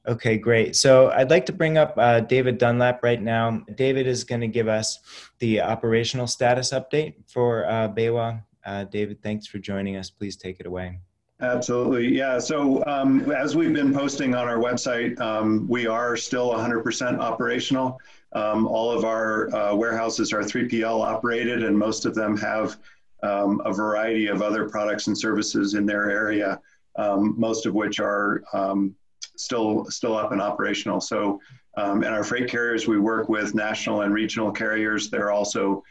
Okay, 0.07 0.37
great. 0.37 0.77
So 0.77 1.11
I'd 1.11 1.31
like 1.31 1.47
to 1.47 1.53
bring 1.53 1.79
up 1.79 1.95
uh, 1.97 2.21
David 2.21 2.59
Dunlap 2.59 3.03
right 3.03 3.23
now. 3.23 3.65
David 3.75 4.07
is 4.07 4.23
going 4.23 4.43
to 4.43 4.49
give 4.49 4.69
us 4.69 4.99
the 5.39 5.63
operational 5.63 6.27
status 6.27 6.73
update 6.73 7.15
for 7.27 7.65
uh, 7.67 7.89
BayWa 7.89 8.43
uh, 8.65 8.85
David, 8.85 9.23
thanks 9.23 9.47
for 9.47 9.59
joining 9.59 9.97
us. 9.97 10.11
Please 10.11 10.37
take 10.37 10.61
it 10.61 10.67
away. 10.67 10.99
Absolutely. 11.41 12.17
Yeah. 12.17 12.39
So 12.39 12.85
um, 12.87 13.31
as 13.33 13.57
we've 13.57 13.73
been 13.73 13.93
posting 13.93 14.35
on 14.35 14.49
our 14.49 14.59
website, 14.59 15.19
um, 15.21 15.67
we 15.69 15.87
are 15.87 16.17
still 16.17 16.53
100% 16.53 17.19
operational. 17.19 17.99
Um, 18.33 18.67
all 18.67 18.91
of 18.91 19.05
our 19.05 19.55
uh, 19.55 19.75
warehouses 19.75 20.33
are 20.33 20.41
3PL 20.41 21.05
operated, 21.05 21.65
and 21.65 21.77
most 21.77 22.07
of 22.07 22.15
them 22.15 22.37
have 22.37 22.79
um, 23.23 23.61
a 23.65 23.73
variety 23.73 24.29
of 24.29 24.43
other 24.43 24.69
products 24.69 25.07
and 25.09 25.17
services 25.17 25.75
in 25.75 25.87
their 25.87 26.11
area, 26.11 26.61
um, 26.97 27.35
most 27.39 27.67
of 27.67 27.75
which 27.75 28.01
are 28.01 28.43
um, 28.53 28.95
still 29.37 29.85
still 29.87 30.17
up 30.17 30.33
and 30.33 30.41
operational. 30.41 31.01
So, 31.01 31.41
in 31.77 32.05
our 32.05 32.23
freight 32.23 32.49
carriers, 32.49 32.87
we 32.87 32.99
work 33.01 33.29
with 33.29 33.55
national 33.55 34.03
and 34.03 34.15
regional 34.15 34.53
carriers. 34.53 35.11
They're 35.11 35.33
also 35.33 35.83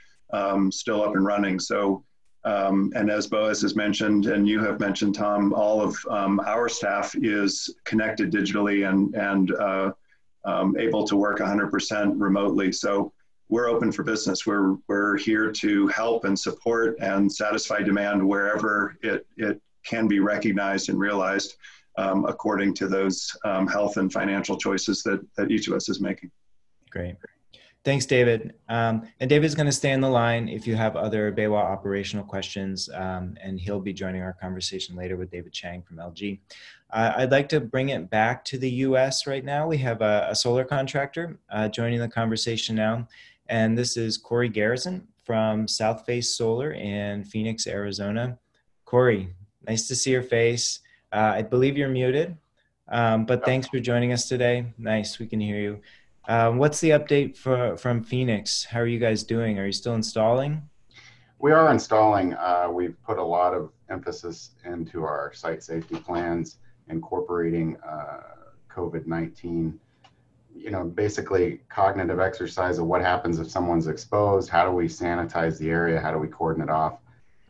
still 0.70 1.04
up 1.04 1.16
and 1.16 1.26
running. 1.26 1.60
So. 1.60 2.04
Um, 2.46 2.92
and 2.96 3.10
as 3.10 3.28
Boaz 3.28 3.62
has 3.62 3.76
mentioned, 3.76 4.26
and 4.26 4.48
you 4.48 4.60
have 4.60 4.80
mentioned, 4.80 5.16
Tom, 5.16 5.54
all 5.54 5.82
of 5.82 5.96
um, 6.10 6.42
our 6.42 6.68
staff 6.68 7.16
is 7.16 7.74
connected 7.86 8.32
digitally 8.32 8.90
and, 8.90 9.16
and 9.16 9.52
uh, 9.54 9.92
um, 10.46 10.76
able 10.78 11.06
to 11.08 11.16
work 11.16 11.40
100% 11.40 12.14
remotely. 12.18 12.72
So 12.72 13.14
we're 13.50 13.70
open 13.70 13.92
for 13.92 14.04
business. 14.04 14.46
We're, 14.46 14.76
we're 14.88 15.18
here 15.18 15.52
to 15.52 15.88
help 15.88 16.26
and 16.26 16.38
support 16.38 16.98
and 17.00 17.32
satisfy 17.32 17.82
demand 17.82 18.28
wherever 18.28 18.98
it, 19.02 19.26
it 19.38 19.62
can 19.86 20.08
be 20.08 20.20
recognized 20.20 20.90
and 20.90 21.00
realized 21.00 21.56
um, 21.98 22.26
according 22.26 22.74
to 22.76 22.88
those 22.88 23.32
um, 23.46 23.68
health 23.68 23.98
and 23.98 24.12
financial 24.12 24.58
choices 24.58 25.04
that, 25.04 25.26
that 25.38 25.52
each 25.52 25.68
of 25.68 25.74
us 25.74 25.88
is 25.90 26.02
making. 26.02 26.32
Great. 26.90 27.16
Thanks, 27.84 28.06
David. 28.06 28.54
Um, 28.70 29.06
and 29.20 29.30
David's 29.30 29.56
going 29.56 29.66
to 29.66 29.72
stay 29.72 29.92
on 29.92 30.00
the 30.00 30.10
line 30.10 30.48
if 30.48 30.66
you 30.66 30.76
have 30.76 30.96
other 30.96 31.34
BayWa 31.34 31.58
operational 31.58 32.24
questions, 32.24 32.90
um, 32.94 33.36
and 33.44 33.60
he'll 33.60 33.82
be 33.82 33.92
joining 33.92 34.22
our 34.22 34.32
conversation 34.32 34.96
later 34.96 35.18
with 35.18 35.30
David 35.30 35.52
Chang 35.52 35.82
from 35.82 35.98
LG. 35.98 36.40
Uh, 36.92 37.14
I'd 37.18 37.32
like 37.32 37.50
to 37.50 37.60
bring 37.60 37.90
it 37.90 38.10
back 38.10 38.46
to 38.46 38.58
the 38.58 38.70
US 38.70 39.28
right 39.28 39.44
now. 39.44 39.68
We 39.68 39.78
have 39.80 40.02
a, 40.02 40.28
a 40.30 40.36
solar 40.36 40.64
contractor 40.64 41.38
uh, 41.50 41.68
joining 41.68 42.00
the 42.00 42.08
conversation 42.08 42.74
now, 42.74 43.06
and 43.48 43.78
this 43.78 43.98
is 43.98 44.18
Corey 44.18 44.50
Garrison 44.50 45.06
from 45.26 45.66
SouthFace 45.66 46.26
Solar 46.26 46.72
in 46.72 47.26
Phoenix, 47.26 47.68
Arizona. 47.68 48.38
Corey, 48.86 49.34
nice 49.68 49.90
to 49.90 49.96
see 49.96 50.12
your 50.12 50.24
face. 50.24 50.80
Uh, 51.12 51.34
I 51.36 51.42
believe 51.42 51.78
you're 51.78 51.90
muted, 51.90 52.38
um, 52.88 53.26
but 53.26 53.44
thanks 53.44 53.68
for 53.68 53.80
joining 53.80 54.14
us 54.14 54.30
today. 54.30 54.68
Nice, 54.78 55.20
we 55.20 55.28
can 55.28 55.42
hear 55.42 55.60
you. 55.60 55.82
Um, 56.26 56.58
what's 56.58 56.80
the 56.80 56.92
update 56.92 57.36
for, 57.36 57.76
from 57.76 58.04
Phoenix? 58.04 58.64
How 58.64 58.80
are 58.80 58.88
you 58.88 59.00
guys 59.00 59.24
doing? 59.24 59.60
Are 59.60 59.66
you 59.66 59.74
still 59.74 59.96
installing? 59.96 60.62
We 61.40 61.52
are 61.52 61.70
installing. 61.70 62.34
Uh, 62.36 62.70
we've 62.72 62.96
put 63.04 63.18
a 63.18 63.24
lot 63.24 63.54
of 63.54 63.72
emphasis 63.90 64.52
into 64.64 65.04
our 65.04 65.34
site 65.34 65.62
safety 65.62 65.96
plans, 65.96 66.60
incorporating 66.88 67.76
uh, 67.86 68.22
COVID 68.72 69.06
19. 69.06 69.78
You 70.56 70.70
know, 70.72 70.86
basically 70.86 71.62
cognitive 71.68 72.20
exercise 72.20 72.78
of 72.78 72.86
what 72.86 73.02
happens 73.02 73.40
if 73.40 73.50
someone's 73.50 73.88
exposed. 73.88 74.50
How 74.50 74.66
do 74.66 74.72
we 74.72 74.86
sanitize 74.86 75.58
the 75.58 75.70
area? 75.70 76.00
How 76.00 76.12
do 76.12 76.20
we 76.20 76.28
cordon 76.28 76.64
it 76.64 76.70
off? 76.70 77.00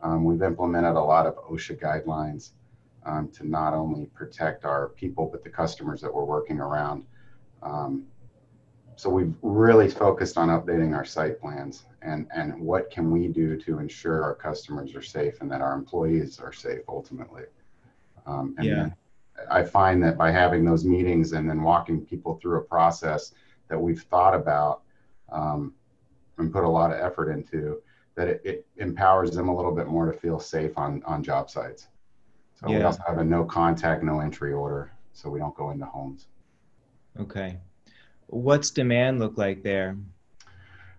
Um, 0.02 0.24
we've 0.24 0.42
implemented 0.42 0.96
a 0.96 1.00
lot 1.00 1.26
of 1.26 1.36
OSHA 1.36 1.80
guidelines 1.80 2.50
um, 3.06 3.28
to 3.28 3.46
not 3.46 3.74
only 3.74 4.06
protect 4.06 4.64
our 4.64 4.88
people, 4.88 5.28
but 5.30 5.44
the 5.44 5.50
customers 5.50 6.00
that 6.00 6.12
we're 6.12 6.24
working 6.24 6.58
around. 6.58 7.04
Um, 7.62 8.06
so 8.96 9.10
we've 9.10 9.34
really 9.42 9.88
focused 9.88 10.38
on 10.38 10.48
updating 10.48 10.94
our 10.94 11.04
site 11.04 11.40
plans 11.40 11.84
and, 12.02 12.26
and 12.34 12.58
what 12.60 12.90
can 12.90 13.10
we 13.10 13.28
do 13.28 13.56
to 13.56 13.78
ensure 13.78 14.22
our 14.22 14.34
customers 14.34 14.94
are 14.94 15.02
safe 15.02 15.40
and 15.40 15.50
that 15.50 15.60
our 15.60 15.74
employees 15.74 16.38
are 16.38 16.52
safe 16.52 16.82
ultimately. 16.88 17.44
Um, 18.26 18.54
and 18.58 18.66
yeah. 18.66 18.88
I 19.50 19.64
find 19.64 20.02
that 20.04 20.16
by 20.16 20.30
having 20.30 20.64
those 20.64 20.84
meetings 20.84 21.32
and 21.32 21.48
then 21.48 21.62
walking 21.62 22.04
people 22.04 22.38
through 22.40 22.58
a 22.58 22.62
process 22.62 23.32
that 23.68 23.78
we've 23.78 24.02
thought 24.02 24.34
about 24.34 24.82
um, 25.32 25.74
and 26.38 26.52
put 26.52 26.64
a 26.64 26.68
lot 26.68 26.92
of 26.92 27.00
effort 27.00 27.30
into, 27.30 27.82
that 28.14 28.28
it, 28.28 28.40
it, 28.44 28.66
empowers 28.76 29.32
them 29.32 29.48
a 29.48 29.54
little 29.54 29.74
bit 29.74 29.88
more 29.88 30.10
to 30.10 30.16
feel 30.16 30.38
safe 30.38 30.78
on, 30.78 31.02
on 31.04 31.22
job 31.22 31.50
sites. 31.50 31.88
So 32.60 32.68
yeah. 32.68 32.78
we 32.78 32.82
also 32.84 33.02
have 33.06 33.18
a 33.18 33.24
no 33.24 33.44
contact, 33.44 34.04
no 34.04 34.20
entry 34.20 34.52
order, 34.52 34.92
so 35.12 35.28
we 35.28 35.40
don't 35.40 35.54
go 35.56 35.70
into 35.70 35.86
homes. 35.86 36.26
Okay. 37.18 37.58
What's 38.26 38.70
demand 38.70 39.20
look 39.20 39.38
like 39.38 39.62
there? 39.62 39.96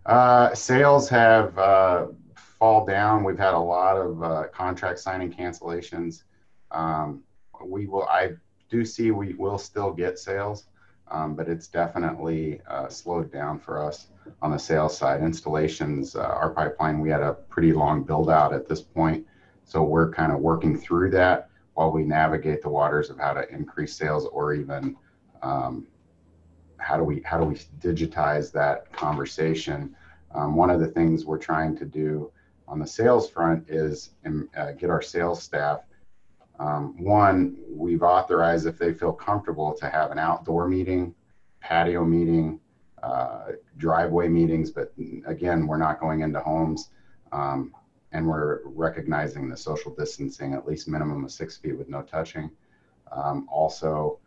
Uh, 0.05 0.53
sales 0.53 1.09
have 1.09 1.57
uh, 1.57 2.07
fall 2.35 2.85
down. 2.85 3.23
We've 3.23 3.37
had 3.37 3.53
a 3.53 3.59
lot 3.59 3.97
of 3.97 4.23
uh, 4.23 4.43
contract 4.53 4.99
signing 4.99 5.31
cancellations. 5.31 6.23
Um, 6.71 7.23
we 7.63 7.87
will. 7.87 8.03
I 8.03 8.31
do 8.69 8.85
see 8.85 9.11
we 9.11 9.33
will 9.33 9.57
still 9.57 9.91
get 9.91 10.19
sales, 10.19 10.67
um, 11.09 11.35
but 11.35 11.47
it's 11.47 11.67
definitely 11.67 12.61
uh, 12.69 12.87
slowed 12.89 13.31
down 13.31 13.59
for 13.59 13.83
us 13.83 14.07
on 14.41 14.51
the 14.51 14.57
sales 14.59 14.97
side. 14.97 15.21
Installations, 15.21 16.15
uh, 16.15 16.21
our 16.21 16.51
pipeline, 16.51 16.99
we 16.99 17.09
had 17.09 17.21
a 17.21 17.33
pretty 17.33 17.73
long 17.73 18.03
build 18.03 18.29
out 18.29 18.53
at 18.53 18.67
this 18.67 18.81
point, 18.81 19.25
so 19.63 19.83
we're 19.83 20.11
kind 20.11 20.31
of 20.31 20.39
working 20.39 20.77
through 20.77 21.09
that 21.11 21.49
while 21.73 21.91
we 21.91 22.03
navigate 22.03 22.61
the 22.61 22.69
waters 22.69 23.09
of 23.09 23.17
how 23.17 23.33
to 23.33 23.47
increase 23.53 23.95
sales 23.95 24.25
or 24.27 24.53
even 24.53 24.95
um, 25.41 25.87
how 26.85 26.97
do 26.97 27.03
we 27.03 27.19
how 27.25 27.39
do 27.39 27.45
we 27.45 27.55
digitize 27.79 28.51
that 28.51 28.91
conversation. 28.93 29.95
Um, 30.35 30.55
one 30.55 30.69
of 30.69 30.79
the 30.79 30.87
things 30.87 31.25
we're 31.25 31.39
trying 31.39 31.75
to 31.77 31.85
do 31.85 32.31
on 32.67 32.77
the 32.77 32.85
sales 32.85 33.27
front 33.27 33.67
is 33.67 34.11
um, 34.25 34.49
uh, 34.55 34.73
get 34.73 34.91
our 34.91 35.01
sales 35.01 35.41
staff. 35.41 35.81
Um, 36.59 36.95
one, 37.03 37.57
we've 37.67 38.03
authorized 38.03 38.67
if 38.67 38.77
they 38.77 38.93
feel 38.93 39.13
comfortable 39.13 39.73
to 39.73 39.89
have 39.89 40.11
an 40.11 40.19
outdoor 40.19 40.67
meeting, 40.67 41.15
patio 41.59 42.05
meeting, 42.05 42.59
uh, 43.01 43.53
driveway 43.77 44.27
meetings. 44.27 44.69
But 44.69 44.93
again, 45.25 45.65
we're 45.65 45.77
not 45.77 45.99
going 45.99 46.21
into 46.21 46.39
homes, 46.39 46.91
um, 47.31 47.73
and 48.11 48.27
we're 48.27 48.59
recognizing 48.63 49.49
the 49.49 49.57
social 49.57 49.93
distancing, 49.93 50.53
at 50.53 50.67
least 50.67 50.87
minimum 50.87 51.25
of 51.25 51.31
six 51.31 51.57
feet 51.57 51.77
with 51.77 51.89
no 51.89 52.03
touching. 52.03 52.51
Um, 53.11 53.47
also, 53.51 54.19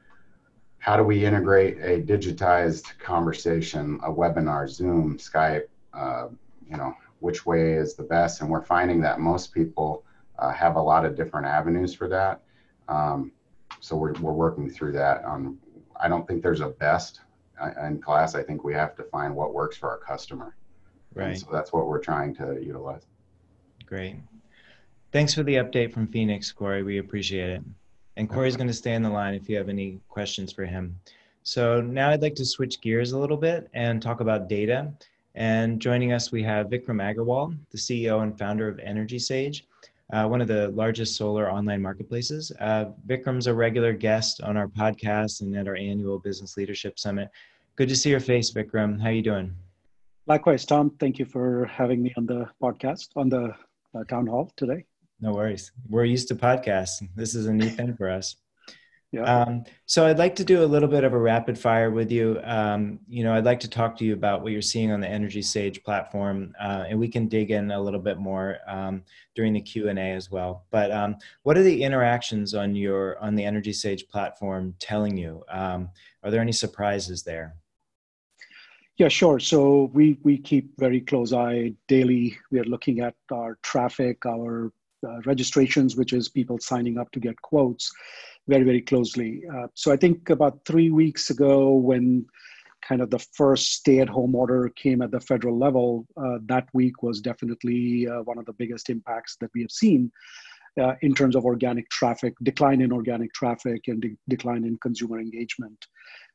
how 0.79 0.97
do 0.97 1.03
we 1.03 1.25
integrate 1.25 1.79
a 1.79 2.01
digitized 2.01 2.99
conversation, 2.99 3.99
a 4.03 4.11
webinar, 4.11 4.69
Zoom, 4.69 5.19
Skype? 5.19 5.67
Uh, 5.93 6.29
you 6.71 6.77
know, 6.77 6.95
which 7.21 7.45
way 7.47 7.73
is 7.73 7.95
the 7.95 8.03
best. 8.03 8.41
And 8.41 8.51
we're 8.51 8.65
finding 8.65 9.01
that 9.01 9.21
most 9.21 9.53
people 9.53 10.05
uh, 10.39 10.53
have 10.53 10.77
a 10.77 10.81
lot 10.81 11.05
of 11.05 11.17
different 11.17 11.47
avenues 11.47 11.95
for 11.95 12.09
that. 12.09 12.43
Um, 12.89 13.33
so 13.81 13.97
we're, 13.97 14.13
we're 14.15 14.33
working 14.33 14.71
through 14.71 14.93
that. 14.93 15.25
On, 15.25 15.59
I 16.01 16.09
don't 16.09 16.27
think 16.27 16.43
there's 16.43 16.61
a 16.61 16.69
best 16.69 17.21
uh, 17.61 17.71
in 17.87 18.01
class. 18.01 18.35
I 18.35 18.43
think 18.43 18.65
we 18.65 18.75
have 18.75 18.95
to 18.97 19.03
find 19.05 19.35
what 19.35 19.53
works 19.53 19.77
for 19.77 19.91
our 19.91 19.99
customer. 19.99 20.57
Right. 21.15 21.31
And 21.31 21.39
so 21.39 21.49
that's 21.51 21.73
what 21.73 21.87
we're 21.87 22.01
trying 22.01 22.35
to 22.37 22.59
utilize. 22.63 23.07
Great. 23.87 24.17
Thanks 25.11 25.35
for 25.35 25.43
the 25.43 25.55
update 25.57 25.93
from 25.93 26.07
Phoenix, 26.07 26.53
Corey. 26.53 26.83
We 26.83 26.99
appreciate 26.99 27.51
it. 27.51 27.63
And 28.19 28.29
Corey's 28.29 28.57
going 28.57 28.67
to 28.67 28.75
stay 28.75 28.97
on 28.97 29.03
the 29.03 29.09
line 29.09 29.35
if 29.35 29.49
you 29.49 29.57
have 29.57 29.69
any 29.69 30.01
questions 30.09 30.53
for 30.53 30.65
him. 30.65 30.99
So 31.45 31.81
now 31.81 32.11
I'd 32.11 32.21
like 32.21 32.35
to 32.35 32.45
switch 32.45 32.81
gears 32.81 33.13
a 33.13 33.19
little 33.19 33.37
bit 33.37 33.71
and 33.75 34.03
talk 34.03 34.19
about 34.19 34.49
data. 34.49 34.93
And 35.37 35.81
joining 35.81 36.13
us, 36.13 36.33
we 36.33 36.43
have 36.43 36.67
Vikram 36.67 37.01
Aggarwal, 37.01 37.57
the 37.71 37.79
CEO 37.79 38.25
and 38.25 38.37
founder 38.37 38.69
of 38.69 38.79
EnergySage, 38.79 39.63
uh, 40.13 40.27
one 40.27 40.41
of 40.41 40.49
the 40.49 40.69
largest 40.71 41.15
solar 41.15 41.49
online 41.49 41.81
marketplaces. 41.81 42.51
Uh, 42.59 42.87
Vikram's 43.07 43.47
a 43.47 43.55
regular 43.55 43.93
guest 43.93 44.41
on 44.43 44.57
our 44.57 44.67
podcast 44.67 45.41
and 45.43 45.57
at 45.57 45.69
our 45.69 45.77
annual 45.77 46.19
Business 46.19 46.57
Leadership 46.57 46.99
Summit. 46.99 47.31
Good 47.77 47.89
to 47.89 47.95
see 47.95 48.11
your 48.11 48.19
face, 48.19 48.51
Vikram. 48.51 49.01
How 49.01 49.11
are 49.11 49.13
you 49.13 49.23
doing? 49.23 49.55
Likewise, 50.27 50.67
Tom. 50.67 50.91
Thank 50.99 51.21
you 51.21 51.25
for 51.25 51.67
having 51.67 52.03
me 52.03 52.13
on 52.17 52.27
the 52.27 52.49
podcast, 52.61 53.11
on 53.15 53.29
the 53.29 53.55
uh, 53.95 54.03
town 54.09 54.27
hall 54.27 54.53
today. 54.57 54.85
No 55.21 55.33
worries. 55.33 55.73
We're 55.89 56.05
used 56.05 56.29
to 56.29 56.35
podcasts. 56.35 57.07
This 57.17 57.35
is 57.35 57.47
a 57.47 57.53
new 57.53 57.69
thing 57.69 57.95
for 57.97 58.09
us. 58.09 58.37
Yeah. 59.11 59.23
Um, 59.23 59.65
so 59.87 60.07
I'd 60.07 60.19
like 60.19 60.37
to 60.37 60.45
do 60.45 60.63
a 60.63 60.67
little 60.67 60.89
bit 60.89 61.03
of 61.03 61.15
a 61.15 61.19
rapid 61.19 61.59
fire 61.59 61.91
with 61.91 62.13
you. 62.13 62.39
Um, 62.45 63.01
you 63.09 63.25
know, 63.25 63.33
I'd 63.33 63.45
like 63.45 63.61
to 63.61 63.69
talk 63.69 63.97
to 63.99 64.05
you 64.05 64.13
about 64.13 64.43
what 64.43 64.53
you're 64.53 64.61
seeing 64.61 64.93
on 64.93 65.01
the 65.01 65.07
EnergySage 65.07 65.83
platform, 65.83 66.53
uh, 66.61 66.85
and 66.89 66.99
we 66.99 67.09
can 67.09 67.27
dig 67.27 67.51
in 67.51 67.71
a 67.71 67.81
little 67.81 68.01
bit 68.01 68.19
more 68.19 68.59
um, 68.67 69.03
during 69.35 69.55
the 69.55 69.63
Q 69.63 69.89
and 69.89 69.99
A 69.99 70.13
as 70.13 70.31
well. 70.31 70.67
But 70.71 70.93
um, 70.93 71.17
what 71.43 71.57
are 71.57 71.63
the 71.63 71.83
interactions 71.83 72.55
on 72.55 72.75
your 72.75 73.19
on 73.19 73.35
the 73.35 73.45
EnergySage 73.45 74.09
platform 74.09 74.75
telling 74.79 75.17
you? 75.17 75.43
Um, 75.49 75.89
are 76.23 76.31
there 76.31 76.43
any 76.43 76.53
surprises 76.53 77.23
there? 77.23 77.57
Yeah, 78.99 79.09
sure. 79.09 79.39
So 79.39 79.91
we 79.95 80.19
we 80.23 80.37
keep 80.37 80.79
very 80.79 81.01
close 81.01 81.33
eye 81.33 81.73
daily. 81.87 82.37
We 82.51 82.59
are 82.59 82.65
looking 82.65 83.01
at 83.01 83.15
our 83.33 83.57
traffic, 83.63 84.27
our 84.27 84.71
uh, 85.07 85.21
registrations, 85.27 85.97
which 85.97 86.13
is 86.13 86.29
people 86.29 86.59
signing 86.59 86.99
up 86.99 87.11
to 87.13 87.21
get 87.21 87.41
quotes 87.43 87.93
very, 88.49 88.65
very 88.65 88.81
closely. 88.81 89.43
Uh, 89.55 89.67
so 89.75 89.93
I 89.93 89.97
think 89.97 90.31
about 90.31 90.61
three 90.65 90.91
weeks 90.91 91.31
ago, 91.31 91.73
when 91.73 92.27
kind 92.83 93.01
of 93.01 93.11
the 93.11 93.19
first 93.19 93.75
stay 93.75 94.01
at 94.01 94.09
home 94.09 94.35
order 94.35 94.71
came 94.71 95.03
at 95.03 95.11
the 95.11 95.21
federal 95.21 95.59
level, 95.59 96.07
uh, 96.17 96.39
that 96.47 96.69
week 96.73 97.03
was 97.03 97.21
definitely 97.21 98.09
uh, 98.09 98.23
one 98.23 98.39
of 98.39 98.47
the 98.47 98.53
biggest 98.53 98.89
impacts 98.91 99.37
that 99.41 99.51
we 99.55 99.61
have 99.61 99.71
seen. 99.71 100.11
Uh, 100.81 100.95
in 101.03 101.13
terms 101.13 101.35
of 101.35 101.45
organic 101.45 101.89
traffic, 101.91 102.33
decline 102.45 102.81
in 102.81 102.93
organic 102.93 103.33
traffic, 103.35 103.89
and 103.89 104.01
de- 104.01 104.17
decline 104.29 104.65
in 104.65 104.79
consumer 104.79 105.19
engagement, 105.19 105.87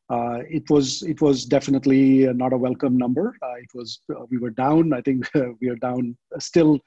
uh, 0.09 0.39
it 0.49 0.69
was 0.69 1.01
it 1.03 1.21
was 1.21 1.45
definitely 1.45 2.25
not 2.33 2.51
a 2.51 2.57
welcome 2.57 2.97
number. 2.97 3.37
It 3.59 3.69
was 3.73 4.01
we 4.29 4.37
were 4.37 4.49
down. 4.49 4.91
I 4.91 4.99
think 4.99 5.29
we 5.61 5.69
are 5.69 5.77
down 5.77 6.17
still 6.39 6.81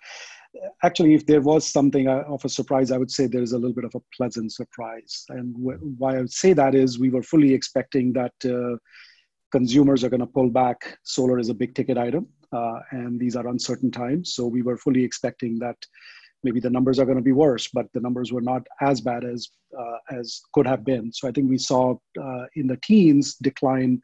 actually, 0.82 1.14
if 1.14 1.26
there 1.26 1.40
was 1.40 1.66
something 1.66 2.08
uh, 2.08 2.24
of 2.28 2.44
a 2.44 2.48
surprise, 2.48 2.90
I 2.90 2.98
would 2.98 3.10
say 3.10 3.26
there 3.26 3.42
is 3.42 3.52
a 3.52 3.58
little 3.58 3.74
bit 3.74 3.84
of 3.84 3.94
a 3.94 4.00
pleasant 4.16 4.52
surprise. 4.52 5.24
And 5.28 5.54
why 5.98 6.16
I 6.16 6.20
would 6.20 6.32
say 6.32 6.52
that 6.52 6.74
is 6.74 6.98
we 6.98 7.10
were 7.10 7.22
fully 7.22 7.52
expecting 7.52 8.12
that 8.14 8.32
uh, 8.44 8.76
consumers 9.52 10.04
are 10.04 10.08
going 10.08 10.20
to 10.20 10.26
pull 10.26 10.50
back. 10.50 10.98
Solar 11.02 11.38
is 11.38 11.48
a 11.48 11.54
big 11.54 11.74
ticket 11.74 11.98
item, 11.98 12.28
uh, 12.52 12.80
and 12.90 13.18
these 13.18 13.36
are 13.36 13.48
uncertain 13.48 13.90
times. 13.90 14.34
So 14.34 14.46
we 14.46 14.62
were 14.62 14.76
fully 14.76 15.02
expecting 15.02 15.58
that 15.60 15.76
maybe 16.44 16.60
the 16.60 16.70
numbers 16.70 16.98
are 16.98 17.04
going 17.04 17.18
to 17.18 17.22
be 17.22 17.32
worse, 17.32 17.68
but 17.72 17.86
the 17.92 18.00
numbers 18.00 18.32
were 18.32 18.40
not 18.40 18.66
as 18.80 19.00
bad 19.00 19.24
as 19.24 19.48
uh, 19.78 19.98
as 20.10 20.40
could 20.52 20.66
have 20.66 20.84
been. 20.84 21.12
So 21.12 21.28
I 21.28 21.32
think 21.32 21.50
we 21.50 21.58
saw 21.58 21.96
uh, 22.20 22.44
in 22.54 22.66
the 22.66 22.78
teens 22.82 23.34
decline 23.42 24.00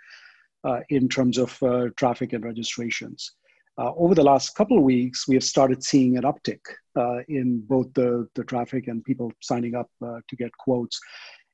uh, 0.64 0.80
in 0.90 1.08
terms 1.08 1.38
of 1.38 1.58
traffic 1.96 2.32
and 2.32 2.44
registrations. 2.44 3.32
Uh, 3.78 3.90
over 3.96 4.14
the 4.14 4.22
last 4.22 4.54
couple 4.54 4.76
of 4.76 4.84
weeks, 4.84 5.26
we 5.26 5.34
have 5.34 5.44
started 5.44 5.82
seeing 5.82 6.16
an 6.16 6.24
uptick 6.24 6.60
uh, 6.96 7.20
in 7.28 7.62
both 7.66 7.92
the, 7.94 8.28
the 8.34 8.44
traffic 8.44 8.86
and 8.88 9.02
people 9.04 9.32
signing 9.40 9.74
up 9.74 9.90
uh, 10.04 10.18
to 10.28 10.36
get 10.36 10.50
quotes. 10.58 11.00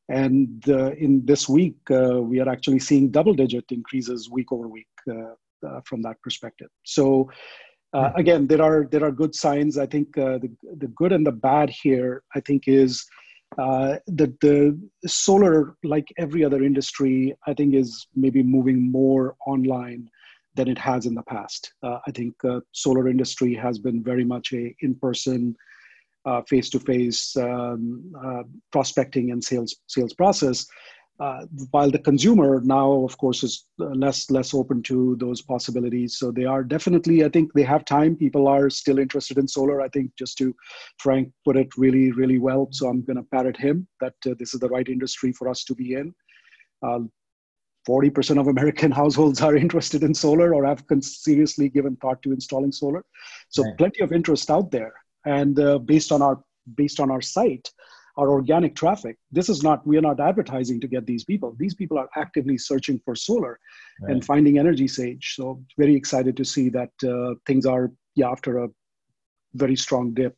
And 0.09 0.68
uh, 0.68 0.92
in 0.92 1.24
this 1.24 1.48
week, 1.48 1.76
uh, 1.90 2.20
we 2.20 2.40
are 2.40 2.48
actually 2.48 2.81
seeing 2.81 3.11
double 3.11 3.35
digit 3.35 3.66
increases 3.70 4.31
week 4.31 4.50
over 4.50 4.66
week 4.66 4.88
uh, 5.11 5.81
from 5.85 6.02
that 6.02 6.20
perspective. 6.22 6.68
So, 6.85 7.31
hmm. 7.94 8.07
again, 8.16 8.46
there 8.46 8.62
are, 8.62 8.88
there 8.90 9.04
are 9.04 9.12
good 9.12 9.35
signs. 9.35 9.78
I 9.78 9.87
think 9.87 10.14
the, 10.14 10.50
the 10.78 10.88
good 10.88 11.12
and 11.12 11.26
the 11.26 11.33
bad 11.33 11.70
here, 11.70 12.22
I 12.35 12.40
think, 12.40 12.64
is 12.66 13.07
uh, 13.57 13.96
the 14.07 14.35
the 14.42 14.78
solar, 15.09 15.74
like 15.83 16.12
every 16.18 16.44
other 16.44 16.62
industry, 16.62 17.35
I 17.46 17.54
think 17.54 17.74
is 17.74 18.07
maybe 18.14 18.42
moving 18.42 18.90
more 18.90 19.37
online 19.46 20.11
than 20.58 20.68
it 20.68 20.78
has 20.90 21.06
in 21.06 21.14
the 21.14 21.22
past. 21.34 21.72
Uh, 21.86 21.98
I 22.08 22.10
think 22.10 22.34
uh, 22.44 22.60
solar 22.72 23.08
industry 23.08 23.54
has 23.54 23.78
been 23.78 24.02
very 24.02 24.24
much 24.34 24.52
a 24.52 24.74
in-person, 24.86 25.54
uh, 26.28 26.42
face-to-face 26.50 27.36
um, 27.36 28.12
uh, 28.26 28.42
prospecting 28.74 29.30
and 29.32 29.42
sales 29.50 29.72
sales 29.86 30.14
process. 30.14 30.66
Uh, 31.26 31.42
while 31.72 31.90
the 31.90 32.04
consumer 32.10 32.60
now, 32.76 32.88
of 33.08 33.14
course, 33.22 33.40
is 33.48 33.54
less 34.04 34.18
less 34.36 34.50
open 34.60 34.82
to 34.90 35.16
those 35.24 35.40
possibilities. 35.42 36.10
So 36.18 36.30
they 36.30 36.46
are 36.54 36.62
definitely, 36.74 37.24
I 37.24 37.28
think, 37.34 37.46
they 37.52 37.66
have 37.74 37.84
time. 37.84 38.12
People 38.24 38.46
are 38.46 38.70
still 38.70 38.98
interested 39.04 39.36
in 39.38 39.48
solar. 39.48 39.78
I 39.80 39.88
think 39.94 40.06
just 40.22 40.38
to 40.38 40.46
Frank 41.02 41.26
put 41.44 41.56
it 41.62 41.70
really 41.84 42.06
really 42.20 42.38
well. 42.48 42.62
So 42.70 42.82
I'm 42.88 43.02
going 43.08 43.20
to 43.20 43.30
parrot 43.34 43.58
him 43.66 43.76
that 44.02 44.14
this 44.40 44.54
is 44.54 44.60
the 44.60 44.72
right 44.76 44.88
industry 44.96 45.30
for 45.38 45.46
us 45.52 45.64
to 45.68 45.74
be 45.74 45.88
in. 46.00 46.14
Uh, 46.86 47.00
40% 47.88 48.38
of 48.38 48.48
American 48.48 48.90
households 49.03 49.40
are 49.40 49.57
interested 49.57 50.03
in 50.03 50.14
solar 50.14 50.55
or 50.55 50.64
have 50.64 50.85
seriously 51.01 51.68
given 51.68 51.96
thought 51.96 52.22
to 52.22 52.33
installing 52.33 52.72
solar. 52.72 53.05
So 53.48 53.62
right. 53.64 53.79
plenty 53.79 54.03
of 54.03 54.12
interest 54.12 54.51
out 54.51 54.70
there. 54.70 54.92
And 55.24 55.59
uh, 55.59 55.79
based 55.79 56.12
on 56.12 56.22
our 56.22 56.42
based 56.74 57.01
on 57.01 57.11
our 57.11 57.22
site, 57.22 57.70
our 58.18 58.31
organic 58.31 58.77
traffic, 58.77 59.16
this 59.33 59.48
is 59.48 59.62
not 59.62 59.87
we 59.87 59.96
are 59.96 60.03
not 60.03 60.20
advertising 60.20 60.81
to 60.81 60.88
get 60.88 61.07
these 61.07 61.24
people. 61.24 61.57
These 61.59 61.74
people 61.74 61.98
are 61.98 62.09
actively 62.16 62.59
searching 62.59 63.01
for 63.05 63.14
solar 63.14 63.59
right. 64.03 64.12
and 64.12 64.24
finding 64.24 64.55
EnergySage. 64.55 65.35
So 65.35 65.62
very 65.79 65.96
excited 65.96 66.37
to 66.37 66.44
see 66.44 66.68
that 66.70 66.90
uh, 67.03 67.35
things 67.46 67.66
are 67.66 67.90
yeah 68.14 68.31
after 68.31 68.59
a 68.59 68.68
very 69.55 69.77
strong 69.77 70.12
dip, 70.12 70.37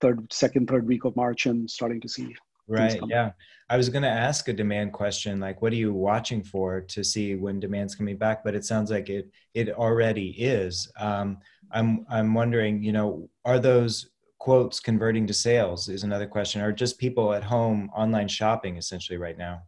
third 0.00 0.32
second 0.32 0.68
third 0.68 0.86
week 0.86 1.04
of 1.04 1.16
March 1.16 1.46
and 1.46 1.70
starting 1.70 2.00
to 2.00 2.08
see 2.08 2.34
right 2.72 3.00
yeah. 3.08 3.30
I 3.68 3.76
was 3.78 3.88
going 3.88 4.02
to 4.02 4.08
ask 4.08 4.48
a 4.48 4.52
demand 4.52 4.92
question 4.92 5.40
like 5.40 5.62
what 5.62 5.72
are 5.72 5.76
you 5.76 5.94
watching 5.94 6.42
for 6.42 6.82
to 6.82 7.02
see 7.02 7.36
when 7.36 7.58
demand's 7.58 7.94
coming 7.94 8.18
back? 8.18 8.44
But 8.44 8.54
it 8.54 8.64
sounds 8.64 8.90
like 8.90 9.08
it 9.08 9.30
it 9.54 9.70
already 9.70 10.30
is. 10.30 10.90
Um, 10.98 11.38
i'm 11.72 12.06
i'm 12.10 12.34
wondering 12.34 12.82
you 12.82 12.92
know 12.92 13.28
are 13.44 13.58
those 13.58 14.10
quotes 14.38 14.80
converting 14.80 15.26
to 15.26 15.32
sales 15.32 15.88
is 15.88 16.02
another 16.02 16.26
question 16.26 16.60
or 16.60 16.72
just 16.72 16.98
people 16.98 17.32
at 17.32 17.44
home 17.44 17.88
online 17.94 18.28
shopping 18.28 18.76
essentially 18.76 19.16
right 19.16 19.38
now? 19.38 19.62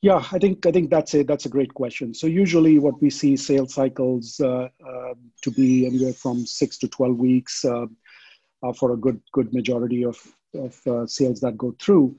Yeah 0.00 0.24
i 0.32 0.38
think 0.38 0.66
i 0.66 0.72
think 0.72 0.90
that's 0.90 1.14
a 1.14 1.22
that's 1.22 1.46
a 1.46 1.48
great 1.56 1.72
question. 1.74 2.14
So 2.14 2.26
usually 2.26 2.78
what 2.78 3.00
we 3.00 3.10
see 3.10 3.36
sales 3.36 3.74
cycles 3.74 4.40
uh, 4.40 4.68
uh, 4.90 5.14
to 5.42 5.50
be 5.50 5.86
anywhere 5.86 6.14
from 6.14 6.46
6 6.46 6.78
to 6.78 6.88
12 6.88 7.16
weeks 7.16 7.64
uh, 7.64 7.86
uh, 8.62 8.72
for 8.72 8.92
a 8.92 8.96
good 8.96 9.20
good 9.32 9.52
majority 9.52 10.04
of, 10.04 10.16
of 10.54 10.86
uh, 10.86 11.06
sales 11.06 11.40
that 11.40 11.56
go 11.56 11.74
through. 11.80 12.16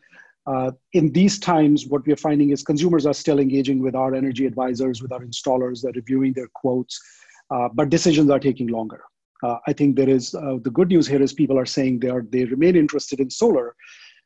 Uh, 0.48 0.72
in 0.94 1.12
these 1.12 1.40
times, 1.40 1.88
what 1.88 2.06
we're 2.06 2.16
finding 2.16 2.52
is 2.52 2.62
consumers 2.64 3.06
are 3.06 3.14
still 3.14 3.40
engaging 3.40 3.80
with 3.82 3.96
our 3.96 4.14
energy 4.14 4.46
advisors, 4.46 5.02
with 5.02 5.12
our 5.12 5.22
installers, 5.22 5.82
they're 5.82 5.92
reviewing 5.96 6.34
their 6.34 6.50
quotes, 6.54 7.02
uh, 7.50 7.68
but 7.74 7.90
decisions 7.90 8.30
are 8.30 8.40
taking 8.40 8.68
longer. 8.68 9.02
Uh, 9.44 9.58
I 9.68 9.74
think 9.74 9.96
there 9.96 10.10
is 10.10 10.36
uh, 10.36 10.58
the 10.62 10.70
good 10.70 10.90
news 10.90 11.08
here 11.08 11.22
is 11.22 11.34
people 11.34 11.58
are 11.58 11.66
saying 11.66 12.00
they 12.00 12.10
are 12.10 12.26
they 12.30 12.46
remain 12.46 12.76
interested 12.76 13.20
in 13.20 13.30
solar, 13.30 13.76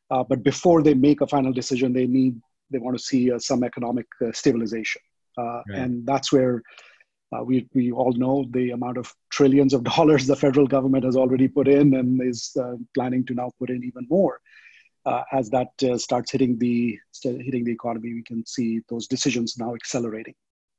but 0.10 0.44
before 0.44 0.84
they 0.84 0.94
make 0.94 1.22
a 1.22 1.28
final 1.28 1.54
decision, 1.54 1.94
they 1.94 2.08
need 2.08 2.40
they 2.70 2.80
want 2.80 2.98
to 2.98 3.04
see 3.04 3.32
some 3.40 3.64
economic 3.64 4.06
stabilization, 4.34 5.02
right. 5.38 5.64
and 5.74 6.06
that's 6.06 6.32
where 6.32 6.62
uh, 7.32 7.44
we, 7.44 7.68
we 7.74 7.92
all 7.92 8.14
know 8.14 8.46
the 8.52 8.72
amount 8.72 8.98
of 8.98 9.14
trillions 9.30 9.74
of 9.74 9.84
dollars 9.96 10.26
the 10.26 10.36
federal 10.36 10.68
government 10.68 11.04
has 11.04 11.16
already 11.16 11.48
put 11.48 11.68
in 11.68 11.96
and 11.96 12.22
is 12.22 12.56
uh, 12.60 12.76
planning 12.94 13.26
to 13.26 13.34
now 13.34 13.52
put 13.60 13.70
in 13.70 13.84
even 13.84 14.06
more. 14.10 14.40
Uh, 15.06 15.24
as 15.32 15.50
that 15.50 15.70
uh, 15.84 15.98
starts 15.98 16.32
hitting 16.32 16.58
the 16.60 17.00
hitting 17.24 17.64
the 17.64 17.72
economy, 17.72 18.14
we 18.14 18.22
can 18.24 18.46
see 18.46 18.82
those 18.90 19.08
decisions 19.08 19.58
now 19.58 19.74
accelerating. 19.74 20.36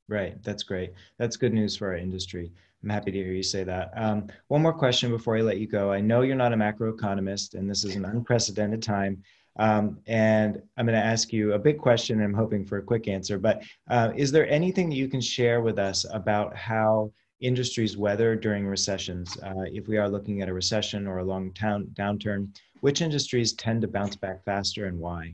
Right, 0.07 0.41
that's 0.43 0.63
great. 0.63 0.93
That's 1.17 1.37
good 1.37 1.53
news 1.53 1.75
for 1.75 1.87
our 1.87 1.97
industry. 1.97 2.51
I'm 2.83 2.89
happy 2.89 3.11
to 3.11 3.17
hear 3.17 3.31
you 3.31 3.43
say 3.43 3.63
that. 3.63 3.91
Um, 3.95 4.27
one 4.47 4.61
more 4.61 4.73
question 4.73 5.11
before 5.11 5.37
I 5.37 5.41
let 5.41 5.57
you 5.57 5.67
go. 5.67 5.91
I 5.91 6.01
know 6.01 6.21
you're 6.21 6.35
not 6.35 6.53
a 6.53 6.55
macroeconomist, 6.55 7.55
and 7.55 7.69
this 7.69 7.83
is 7.83 7.95
an 7.95 8.05
unprecedented 8.05 8.81
time. 8.81 9.23
Um, 9.57 9.99
and 10.07 10.61
I'm 10.77 10.85
going 10.85 10.97
to 10.97 11.05
ask 11.05 11.33
you 11.33 11.53
a 11.53 11.59
big 11.59 11.77
question. 11.77 12.21
I'm 12.21 12.33
hoping 12.33 12.65
for 12.65 12.77
a 12.77 12.83
quick 12.83 13.07
answer. 13.07 13.37
But 13.37 13.63
uh, 13.89 14.11
is 14.15 14.31
there 14.31 14.49
anything 14.49 14.89
that 14.89 14.95
you 14.95 15.07
can 15.07 15.21
share 15.21 15.61
with 15.61 15.77
us 15.77 16.05
about 16.11 16.55
how 16.55 17.11
industries 17.41 17.97
weather 17.97 18.35
during 18.35 18.65
recessions? 18.65 19.37
Uh, 19.43 19.65
if 19.65 19.87
we 19.87 19.97
are 19.97 20.09
looking 20.09 20.41
at 20.41 20.49
a 20.49 20.53
recession 20.53 21.07
or 21.07 21.19
a 21.19 21.23
long 21.23 21.53
town 21.53 21.87
downturn, 21.93 22.55
which 22.79 23.01
industries 23.01 23.53
tend 23.53 23.81
to 23.81 23.87
bounce 23.87 24.15
back 24.15 24.43
faster 24.43 24.85
and 24.87 24.97
why? 24.97 25.33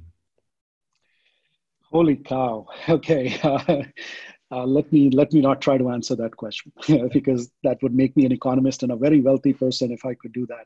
Holy 1.92 2.16
cow! 2.16 2.66
Okay. 2.90 3.40
Uh, 4.50 4.64
let 4.64 4.90
me 4.94 5.10
let 5.10 5.34
me 5.34 5.42
not 5.42 5.60
try 5.60 5.78
to 5.78 5.90
answer 5.90 6.16
that 6.16 6.34
question 6.38 6.72
because 7.12 7.52
that 7.64 7.78
would 7.84 7.94
make 7.94 8.16
me 8.16 8.26
an 8.26 8.32
economist 8.32 8.82
and 8.82 8.94
a 8.94 8.96
very 8.96 9.20
wealthy 9.20 9.52
person 9.52 9.92
if 9.92 10.06
I 10.06 10.14
could 10.14 10.32
do 10.32 10.48
that. 10.48 10.66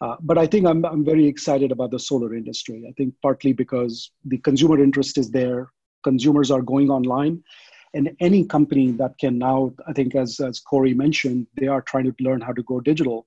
Uh, 0.00 0.16
but 0.20 0.38
I 0.38 0.46
think 0.46 0.66
I'm, 0.66 0.84
I'm 0.84 1.04
very 1.04 1.26
excited 1.26 1.72
about 1.72 1.90
the 1.90 1.98
solar 1.98 2.34
industry. 2.34 2.84
I 2.88 2.92
think 2.92 3.14
partly 3.20 3.52
because 3.52 4.12
the 4.24 4.38
consumer 4.38 4.82
interest 4.82 5.18
is 5.18 5.30
there, 5.30 5.72
consumers 6.04 6.50
are 6.50 6.62
going 6.62 6.88
online, 6.90 7.42
and 7.94 8.10
any 8.20 8.44
company 8.44 8.92
that 8.92 9.18
can 9.18 9.38
now, 9.38 9.72
I 9.86 9.92
think 9.92 10.14
as, 10.14 10.38
as 10.40 10.60
Corey 10.60 10.94
mentioned, 10.94 11.46
they 11.56 11.66
are 11.66 11.82
trying 11.82 12.04
to 12.04 12.14
learn 12.20 12.40
how 12.40 12.52
to 12.52 12.62
go 12.62 12.80
digital. 12.80 13.26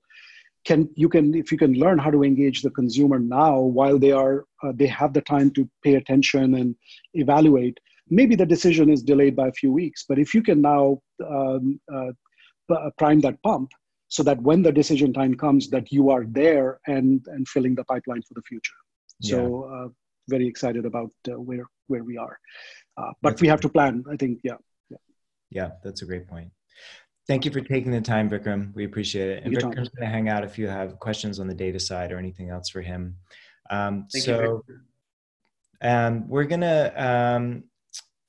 Can 0.64 0.88
you 0.94 1.08
can 1.08 1.34
if 1.34 1.50
you 1.50 1.58
can 1.58 1.74
learn 1.74 1.98
how 1.98 2.12
to 2.12 2.22
engage 2.22 2.62
the 2.62 2.70
consumer 2.70 3.18
now 3.18 3.58
while 3.58 3.98
they 3.98 4.12
are 4.12 4.44
uh, 4.62 4.72
they 4.72 4.86
have 4.86 5.12
the 5.12 5.20
time 5.20 5.50
to 5.54 5.68
pay 5.82 5.96
attention 5.96 6.54
and 6.54 6.76
evaluate. 7.14 7.78
Maybe 8.08 8.36
the 8.36 8.46
decision 8.46 8.88
is 8.88 9.02
delayed 9.02 9.34
by 9.34 9.48
a 9.48 9.52
few 9.52 9.72
weeks, 9.72 10.04
but 10.08 10.20
if 10.20 10.34
you 10.34 10.42
can 10.42 10.62
now 10.62 11.00
um, 11.28 11.80
uh, 11.92 12.12
prime 12.96 13.20
that 13.22 13.42
pump, 13.42 13.72
so 14.12 14.22
that 14.22 14.38
when 14.42 14.60
the 14.62 14.70
decision 14.70 15.10
time 15.10 15.34
comes 15.34 15.70
that 15.70 15.90
you 15.90 16.10
are 16.10 16.24
there 16.40 16.80
and 16.86 17.26
and 17.28 17.48
filling 17.48 17.74
the 17.74 17.84
pipeline 17.84 18.22
for 18.28 18.34
the 18.34 18.42
future. 18.42 18.80
So 19.22 19.38
yeah. 19.38 19.74
uh, 19.74 19.88
very 20.28 20.46
excited 20.46 20.84
about 20.84 21.12
uh, 21.30 21.40
where 21.48 21.66
where 21.86 22.04
we 22.04 22.18
are. 22.18 22.38
Uh, 22.98 23.12
but 23.22 23.30
that's 23.30 23.42
we 23.42 23.48
have 23.48 23.62
to 23.66 23.70
plan 23.76 24.04
i 24.14 24.16
think 24.22 24.32
yeah, 24.44 24.58
yeah 24.90 25.02
yeah 25.58 25.70
that's 25.82 26.02
a 26.02 26.06
great 26.10 26.26
point. 26.28 26.50
Thank 27.26 27.46
you 27.46 27.52
for 27.56 27.62
taking 27.62 27.92
the 27.92 28.02
time 28.02 28.28
vikram. 28.28 28.74
We 28.74 28.84
appreciate 28.84 29.28
it. 29.34 29.44
And 29.44 29.56
vikram's 29.56 29.90
going 29.94 30.06
to 30.08 30.14
hang 30.16 30.28
out 30.28 30.44
if 30.44 30.58
you 30.58 30.66
have 30.68 30.98
questions 30.98 31.40
on 31.40 31.46
the 31.46 31.54
data 31.54 31.80
side 31.80 32.12
or 32.12 32.18
anything 32.18 32.50
else 32.50 32.68
for 32.68 32.82
him. 32.82 33.16
Um, 33.70 34.06
so 34.10 34.62
um, 35.80 36.28
we're 36.28 36.50
going 36.54 36.66
to 36.72 36.84
um, 37.08 37.64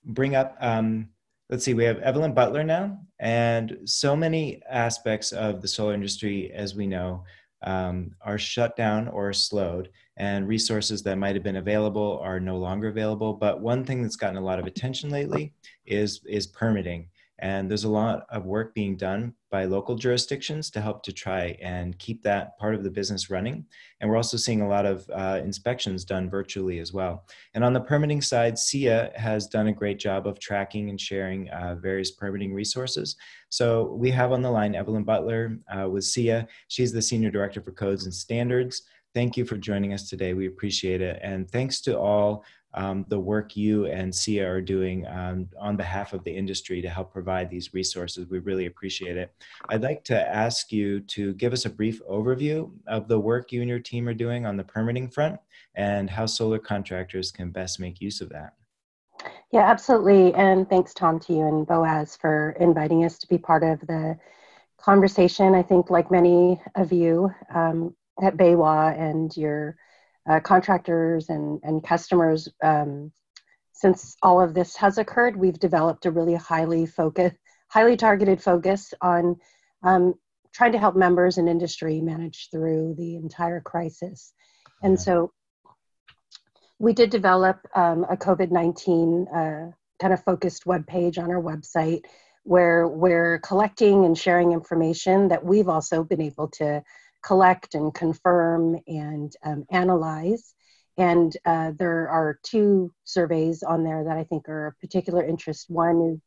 bring 0.06 0.36
up 0.36 0.56
um, 0.62 1.10
let's 1.54 1.66
see, 1.66 1.76
we 1.76 1.84
have 1.84 2.00
Evelyn 2.00 2.34
Butler 2.34 2.64
now, 2.64 2.98
and 3.20 3.78
so 3.86 4.16
many 4.16 4.60
aspects 4.72 5.32
of 5.32 5.62
the 5.62 5.68
solar 5.68 5.94
industry, 5.94 6.52
as 6.52 6.74
we 6.74 6.88
know, 6.88 7.24
um, 7.62 8.10
are 8.22 8.40
shut 8.40 8.76
down 8.76 9.08
or 9.10 9.32
slowed, 9.34 9.90
and 10.18 10.48
resources 10.48 11.04
that 11.04 11.20
might 11.20 11.36
have 11.36 11.44
been 11.44 11.58
available 11.58 12.20
are 12.24 12.40
no 12.40 12.58
longer 12.58 12.88
available. 12.88 13.34
But 13.34 13.62
one 13.62 13.86
thing 13.86 14.02
that's 14.02 14.16
gotten 14.16 14.38
a 14.38 14.42
lot 14.42 14.58
of 14.58 14.66
attention 14.66 15.12
lately 15.12 15.54
is 15.86 16.22
is 16.26 16.48
permitting. 16.48 17.08
And 17.44 17.70
there's 17.70 17.84
a 17.84 17.90
lot 17.90 18.26
of 18.30 18.46
work 18.46 18.74
being 18.74 18.96
done 18.96 19.34
by 19.52 19.66
local 19.66 19.96
jurisdictions 19.96 20.70
to 20.72 20.80
help 20.80 21.04
to 21.04 21.12
try 21.12 21.58
and 21.62 22.00
keep 22.00 22.24
that 22.24 22.58
part 22.58 22.74
of 22.74 22.86
the 22.86 22.90
business 22.90 23.30
running. 23.30 23.66
And 24.00 24.10
we're 24.10 24.16
also 24.16 24.38
seeing 24.38 24.62
a 24.62 24.68
lot 24.68 24.86
of 24.86 25.06
uh, 25.14 25.42
inspections 25.44 26.06
done 26.06 26.30
virtually 26.30 26.80
as 26.80 26.94
well. 26.94 27.26
And 27.54 27.62
on 27.62 27.74
the 27.74 27.82
permitting 27.82 28.22
side, 28.22 28.54
SEIA 28.54 29.14
has 29.18 29.48
done 29.48 29.68
a 29.68 29.74
great 29.74 30.00
job 30.00 30.26
of 30.26 30.40
tracking 30.40 30.90
and 30.90 31.00
sharing 31.00 31.50
uh, 31.50 31.76
various 31.76 32.12
permitting 32.12 32.54
resources. 32.54 33.18
So 33.50 33.92
we 33.92 34.10
have 34.12 34.32
on 34.32 34.42
the 34.42 34.50
line 34.50 34.74
Evelyn 34.74 35.04
Butler 35.04 35.58
uh, 35.70 35.90
with 35.90 36.06
SEIA. 36.06 36.48
She's 36.70 36.94
the 36.94 37.02
Senior 37.02 37.30
Director 37.30 37.60
for 37.60 37.74
Codes 37.74 38.06
and 38.06 38.14
Standards. 38.14 38.84
Thank 39.14 39.36
you 39.36 39.44
for 39.44 39.58
joining 39.58 39.92
us 39.92 40.10
today. 40.10 40.34
We 40.34 40.48
appreciate 40.48 41.02
it. 41.02 41.20
And 41.22 41.52
thanks 41.52 41.82
to 41.82 42.00
all 42.00 42.46
um, 42.74 43.06
the 43.08 43.20
work 43.20 43.56
you 43.56 43.86
and 43.86 44.12
SEIA 44.12 44.48
are 44.48 44.62
doing 44.62 45.06
um, 45.08 45.50
on 45.60 45.76
behalf 45.76 46.14
of 46.14 46.24
the 46.24 46.36
industry 46.36 46.82
to 46.82 46.90
help 46.90 47.12
provide 47.12 47.50
these 47.50 47.74
resources. 47.74 48.28
We 48.30 48.40
really 48.40 48.66
appreciate 48.66 49.18
it. 49.18 49.32
I'd 49.70 49.84
like 49.84 50.04
to 50.06 50.36
ask 50.36 50.72
you 50.72 51.00
to 51.02 51.34
give 51.34 51.54
us 51.54 51.66
a 51.66 51.70
brief 51.70 52.02
overview 52.06 52.72
of 52.88 53.08
the 53.08 53.20
work 53.20 53.52
you 53.52 53.62
and 53.62 53.70
your 53.70 53.80
team 53.80 54.08
are 54.08 54.14
doing 54.14 54.46
on 54.46 54.58
the 54.58 54.64
permitting 54.64 55.08
front 55.10 55.40
and 55.76 56.10
how 56.10 56.26
solar 56.26 56.60
contractors 56.60 57.32
can 57.32 57.52
best 57.52 57.80
make 57.80 58.02
use 58.02 58.22
of 58.22 58.30
that. 58.30 58.54
Yeah, 59.52 59.70
absolutely. 59.70 60.34
And 60.34 60.68
thanks, 60.68 60.94
Tom, 60.94 61.20
to 61.22 61.34
you 61.34 61.48
and 61.48 61.68
Boaz 61.68 62.16
for 62.16 62.56
inviting 62.60 63.06
us 63.06 63.20
to 63.20 63.28
be 63.28 63.38
part 63.38 63.64
of 63.64 63.80
the 63.82 64.18
conversation. 64.78 65.54
I 65.54 65.62
think, 65.62 65.90
like 65.90 66.10
many 66.10 66.60
of 66.76 66.92
you 66.92 67.32
um, 67.54 67.96
at 68.22 68.36
BayWa 68.36 69.00
and 69.00 69.36
your 69.38 69.78
uh, 70.30 70.40
contractors 70.40 71.30
and, 71.30 71.60
and 71.64 71.84
customers, 71.84 72.50
um, 72.64 73.12
since 73.74 74.16
all 74.22 74.42
of 74.42 74.54
this 74.54 74.76
has 74.78 74.98
occurred, 74.98 75.36
we've 75.36 75.60
developed 75.60 76.06
a 76.06 76.12
really 76.12 76.36
highly 76.36 76.86
focused, 76.86 77.36
highly 77.68 77.98
targeted 77.98 78.42
focus 78.42 78.94
on 79.02 79.36
um, 79.84 80.14
trying 80.54 80.72
to 80.72 80.78
help 80.78 80.96
members 80.96 81.38
and 81.38 81.50
industry 81.50 82.00
manage 82.00 82.50
through 82.52 82.96
the 82.98 83.16
entire 83.16 83.60
crisis. 83.60 84.34
And 84.82 85.00
so 85.00 85.32
we 86.80 86.94
did 86.94 87.10
develop 87.10 87.60
um, 87.76 88.06
a 88.10 88.16
COVID 88.16 88.52
19 88.52 89.28
uh, 89.28 89.72
kind 90.00 90.14
of 90.14 90.24
focused 90.24 90.66
web 90.66 90.86
page 90.86 91.18
on 91.18 91.32
our 91.32 91.42
website 91.42 92.02
where 92.44 92.88
we're 92.88 93.40
collecting 93.40 94.06
and 94.06 94.18
sharing 94.18 94.52
information 94.52 95.30
that 95.30 95.46
we've 95.46 95.70
also 95.70 96.04
been 96.04 96.22
able 96.22 96.50
to 96.50 96.84
collect 97.24 97.76
and 97.76 97.94
confirm 97.94 98.80
and 98.88 99.36
um, 99.44 99.66
analyze. 99.72 100.54
And 100.98 101.36
uh, 101.46 101.72
there 101.78 102.08
are 102.10 102.40
two 102.44 102.94
surveys 103.04 103.64
on 103.64 103.84
there 103.84 104.04
that 104.04 104.18
I 104.18 104.24
think 104.26 104.48
are 104.48 104.68
of 104.68 104.80
particular 104.80 105.24
interest. 105.24 105.70
One 105.70 106.02
is 106.14 106.20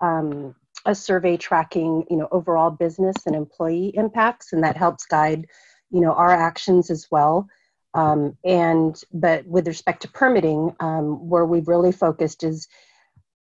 um, 0.00 0.54
a 0.84 0.94
survey 0.94 1.36
tracking, 1.36 2.04
you 2.10 2.16
know, 2.16 2.28
overall 2.30 2.70
business 2.70 3.16
and 3.26 3.34
employee 3.34 3.92
impacts, 3.94 4.52
and 4.52 4.62
that 4.64 4.76
helps 4.76 5.06
guide, 5.06 5.46
you 5.90 6.00
know, 6.00 6.12
our 6.12 6.30
actions 6.30 6.90
as 6.90 7.06
well. 7.10 7.48
Um, 7.94 8.36
and 8.44 9.00
but 9.12 9.46
with 9.46 9.66
respect 9.66 10.02
to 10.02 10.08
permitting, 10.08 10.74
um, 10.80 11.28
where 11.28 11.46
we've 11.46 11.68
really 11.68 11.92
focused 11.92 12.42
is 12.42 12.68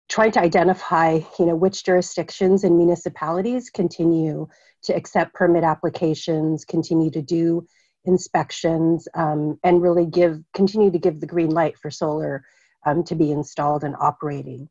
trying 0.09 0.31
to 0.31 0.41
identify, 0.41 1.19
you 1.37 1.45
know, 1.45 1.55
which 1.55 1.83
jurisdictions 1.83 2.63
and 2.63 2.77
municipalities 2.77 3.69
continue 3.69 4.47
to 4.83 4.95
accept 4.95 5.33
permit 5.33 5.63
applications, 5.63 6.65
continue 6.65 7.11
to 7.11 7.21
do 7.21 7.65
inspections, 8.05 9.07
um, 9.13 9.59
and 9.63 9.81
really 9.81 10.05
give 10.05 10.41
continue 10.53 10.91
to 10.91 10.99
give 10.99 11.19
the 11.19 11.27
green 11.27 11.49
light 11.49 11.77
for 11.77 11.91
solar 11.91 12.43
um, 12.85 13.03
to 13.03 13.15
be 13.15 13.31
installed 13.31 13.83
and 13.83 13.95
operating. 13.99 14.69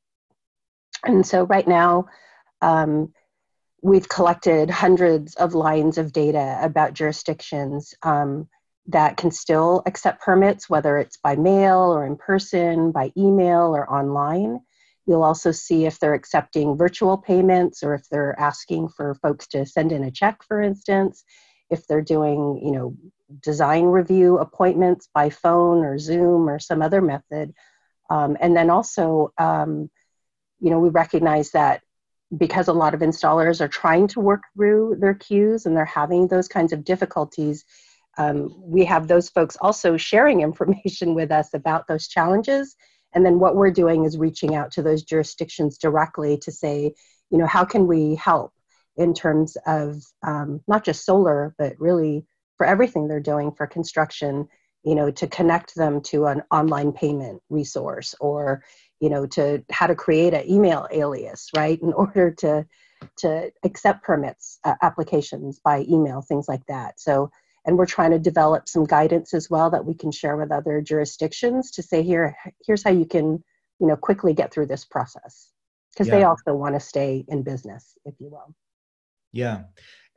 And 1.05 1.27
so 1.27 1.45
right 1.45 1.67
now, 1.67 2.07
um, 2.63 3.13
we've 3.83 4.09
collected 4.09 4.71
hundreds 4.71 5.35
of 5.35 5.55
lines 5.55 5.99
of 5.99 6.13
data 6.13 6.59
about 6.63 6.95
jurisdictions. 6.95 7.95
Um, 8.03 8.49
that 8.89 9.17
can 9.17 9.31
still 9.31 9.83
accept 9.87 10.23
permits, 10.23 10.71
whether 10.71 10.99
it's 10.99 11.17
by 11.17 11.37
mail 11.37 11.93
or 11.93 12.07
in 12.07 12.17
person, 12.17 12.93
by 12.93 13.13
email 13.17 13.75
or 13.75 13.91
online. 13.91 14.61
You'll 15.07 15.23
also 15.23 15.53
see 15.53 15.87
if 15.87 15.99
they're 15.99 16.15
accepting 16.15 16.77
virtual 16.77 17.17
payments 17.17 17.83
or 17.83 17.95
if 17.95 18.09
they're 18.09 18.39
asking 18.39 18.89
for 18.89 19.15
folks 19.15 19.47
to 19.49 19.65
send 19.65 19.93
in 19.93 20.05
a 20.05 20.11
check, 20.11 20.43
for 20.43 20.61
instance, 20.61 21.25
if 21.71 21.87
they're 21.87 22.03
doing, 22.03 22.61
you 22.63 22.73
know, 22.73 22.97
design 23.43 23.85
review 23.85 24.39
appointments 24.39 25.09
by 25.15 25.31
phone 25.31 25.85
or 25.85 25.99
Zoom 25.99 26.49
or 26.49 26.59
some 26.59 26.83
other 26.83 27.01
method. 27.01 27.55
Um, 28.11 28.37
and 28.41 28.57
then 28.57 28.71
also, 28.71 29.33
um, 29.39 29.91
you 30.61 30.71
know, 30.71 30.79
we 30.79 30.89
recognize 30.89 31.51
that 31.53 31.83
because 32.37 32.69
a 32.69 32.73
lot 32.73 32.95
of 32.95 33.01
installers 33.01 33.61
are 33.61 33.69
trying 33.69 34.09
to 34.09 34.21
work 34.21 34.43
through 34.55 34.97
their 35.01 35.15
queues 35.15 35.67
and 35.67 35.77
they're 35.77 35.85
having 35.85 36.27
those 36.27 36.49
kinds 36.49 36.73
of 36.73 36.85
difficulties, 36.85 37.65
um, 38.19 38.55
we 38.59 38.85
have 38.85 39.07
those 39.07 39.29
folks 39.29 39.57
also 39.61 39.97
sharing 39.97 40.41
information 40.41 41.15
with 41.15 41.31
us 41.31 41.55
about 41.55 41.87
those 41.87 42.09
challenges. 42.09 42.77
And 43.17 43.25
then 43.25 43.41
what 43.41 43.57
we're 43.57 43.71
doing 43.71 44.05
is 44.05 44.19
reaching 44.19 44.55
out 44.55 44.71
to 44.73 44.83
those 44.83 45.03
jurisdictions 45.03 45.79
directly 45.79 46.37
to 46.43 46.53
say, 46.53 46.95
you 47.31 47.39
know, 47.39 47.47
how 47.47 47.65
can 47.65 47.87
we 47.87 48.15
help 48.15 48.53
in 48.95 49.15
terms 49.15 49.57
of 49.67 50.03
um, 50.23 50.61
not 50.69 50.85
just 50.85 51.07
solar, 51.07 51.55
but 51.57 51.73
really 51.79 52.27
for 52.59 52.67
everything 52.67 53.09
they're 53.09 53.19
doing 53.19 53.53
for 53.53 53.67
construction, 53.67 54.47
you 54.85 54.95
know, 54.95 55.11
to 55.11 55.27
connect 55.27 55.75
them 55.77 56.03
to 56.03 56.27
an 56.27 56.43
online 56.51 56.93
payment 56.93 57.41
resource 57.49 58.15
or, 58.21 58.63
you 59.01 59.09
know, 59.09 59.25
to 59.29 59.65
how 59.71 59.87
to 59.87 59.95
create 59.95 60.35
an 60.35 60.47
email 60.47 60.87
alias, 60.93 61.49
right, 61.57 61.81
in 61.81 61.93
order 61.95 62.31
to 62.31 62.67
to 63.17 63.51
accept 63.63 64.05
permits 64.05 64.59
uh, 64.65 64.75
applications 64.83 65.59
by 65.59 65.87
email, 65.89 66.21
things 66.21 66.49
like 66.49 66.65
that. 66.67 67.01
So 67.01 67.31
and 67.67 67.77
we're 67.77 67.87
trying 67.87 68.13
to 68.13 68.19
develop 68.19 68.69
some 68.69 68.85
guidance 68.85 69.35
as 69.35 69.51
well 69.51 69.69
that 69.71 69.85
we 69.85 69.93
can 69.93 70.13
share 70.13 70.37
with 70.37 70.53
other 70.53 70.81
jurisdictions 70.81 71.71
to 71.73 71.83
say 71.83 72.03
here 72.03 72.37
here's 72.65 72.83
how 72.83 72.91
you 72.91 73.05
can 73.05 73.43
you 73.81 73.87
know 73.87 73.97
quickly 73.97 74.33
get 74.33 74.53
through 74.53 74.67
this 74.67 74.85
process. 74.85 75.51
Because 75.93 76.09
yeah. 76.09 76.19
they 76.19 76.25
also 76.25 76.55
want 76.55 76.75
to 76.75 76.81
stay 76.81 77.25
in 77.29 77.43
business 77.43 77.99
if 78.05 78.15
you 78.19 78.31
will. 78.31 78.55
Yeah. 79.33 79.65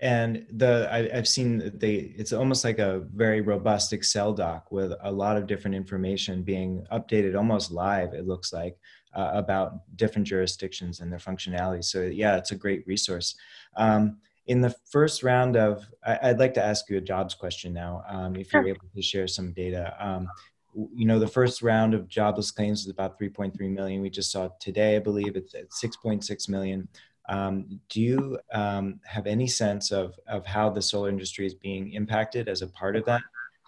And 0.02 0.46
the 0.50 0.88
I, 0.90 1.14
have 1.14 1.28
seen 1.28 1.72
they 1.76 1.96
it's 2.18 2.32
almost 2.32 2.64
like 2.64 2.80
a 2.80 3.00
very 3.14 3.42
robust 3.42 3.92
excel 3.92 4.34
doc 4.34 4.72
with 4.72 4.94
a 5.02 5.12
lot 5.12 5.36
of 5.36 5.46
different 5.46 5.76
information 5.76 6.44
being 6.44 6.86
updated 6.92 7.36
almost 7.36 7.70
live 7.70 8.14
it 8.14 8.26
looks 8.26 8.54
like 8.54 8.78
uh, 9.14 9.32
about 9.34 9.82
different 9.98 10.26
jurisdictions 10.26 11.00
and 11.00 11.12
their 11.12 11.20
functionality. 11.20 11.84
So 11.84 12.04
yeah 12.04 12.38
it's 12.38 12.52
a 12.52 12.56
great 12.56 12.86
resource. 12.88 13.36
Um, 13.76 14.20
in 14.50 14.62
the 14.62 14.76
first 14.92 15.22
round 15.22 15.56
of, 15.56 15.88
I, 16.04 16.30
would 16.30 16.40
like 16.40 16.56
to 16.56 16.66
ask 16.66 16.90
you 16.90 16.98
a 16.98 17.02
jobs 17.02 17.36
question 17.36 17.72
now, 17.72 18.04
um, 18.10 18.36
if 18.36 18.52
you're 18.52 18.68
able 18.68 18.88
to 18.96 19.02
share 19.02 19.28
some 19.28 19.54
data. 19.54 19.96
Um, 20.00 20.28
you 20.74 21.06
know, 21.06 21.20
the 21.20 21.28
first 21.28 21.62
round 21.62 21.94
of 21.94 22.08
jobless 22.08 22.50
claims 22.50 22.82
is 22.82 22.90
about 22.90 23.20
3.3 23.20 23.54
million. 23.70 24.02
We 24.02 24.10
just 24.10 24.32
saw 24.32 24.50
today, 24.60 24.96
I 24.96 25.00
believe 25.00 25.36
it's 25.36 25.54
at 25.54 25.70
6.6 25.70 26.50
million. 26.50 26.88
Um, 27.30 27.80
do 27.90 28.02
you 28.02 28.40
um, 28.52 29.00
have 29.06 29.28
any 29.28 29.46
sense 29.46 29.92
of, 29.92 30.20
of 30.28 30.48
how 30.48 30.72
the 30.72 30.82
solar 30.82 31.10
industry 31.10 31.46
is 31.46 31.54
being 31.54 31.94
impacted 31.94 32.50
as 32.50 32.64
a 32.64 32.68
part 32.70 32.96
of 32.96 33.06
that 33.06 33.22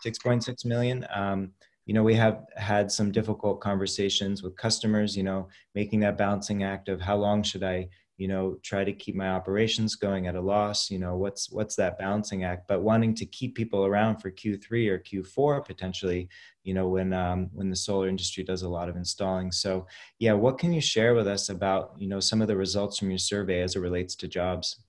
6.6 0.03 0.65
million? 0.65 1.05
Um, 1.13 1.51
you 1.85 1.93
know, 1.93 2.01
we 2.01 2.15
have 2.15 2.45
had 2.57 2.91
some 2.91 3.11
difficult 3.11 3.61
conversations 3.61 4.41
with 4.41 4.55
customers, 4.55 5.15
you 5.15 5.21
know, 5.21 5.47
making 5.75 5.99
that 5.99 6.17
balancing 6.17 6.63
act 6.63 6.89
of 6.89 7.01
how 7.01 7.17
long 7.17 7.43
should 7.43 7.63
I 7.63 7.89
you 8.21 8.27
know 8.27 8.55
try 8.61 8.83
to 8.83 8.93
keep 8.93 9.15
my 9.15 9.29
operations 9.29 9.95
going 9.95 10.27
at 10.27 10.35
a 10.35 10.41
loss 10.53 10.91
you 10.91 10.99
know 10.99 11.15
what's 11.15 11.51
what's 11.51 11.75
that 11.75 11.97
balancing 11.97 12.43
act 12.43 12.67
but 12.67 12.83
wanting 12.83 13.15
to 13.15 13.25
keep 13.25 13.55
people 13.55 13.83
around 13.83 14.17
for 14.17 14.29
q3 14.29 14.89
or 14.89 14.99
q4 14.99 15.65
potentially 15.65 16.29
you 16.63 16.75
know 16.75 16.87
when 16.87 17.13
um, 17.13 17.49
when 17.51 17.71
the 17.71 17.75
solar 17.75 18.07
industry 18.07 18.43
does 18.43 18.61
a 18.61 18.69
lot 18.69 18.89
of 18.89 18.95
installing 18.95 19.51
so 19.51 19.87
yeah 20.19 20.33
what 20.33 20.59
can 20.59 20.71
you 20.71 20.79
share 20.79 21.15
with 21.15 21.27
us 21.27 21.49
about 21.49 21.95
you 21.97 22.07
know 22.07 22.19
some 22.19 22.43
of 22.43 22.47
the 22.47 22.55
results 22.55 22.99
from 22.99 23.09
your 23.09 23.17
survey 23.17 23.59
as 23.61 23.75
it 23.75 23.79
relates 23.79 24.13
to 24.13 24.27
jobs 24.27 24.83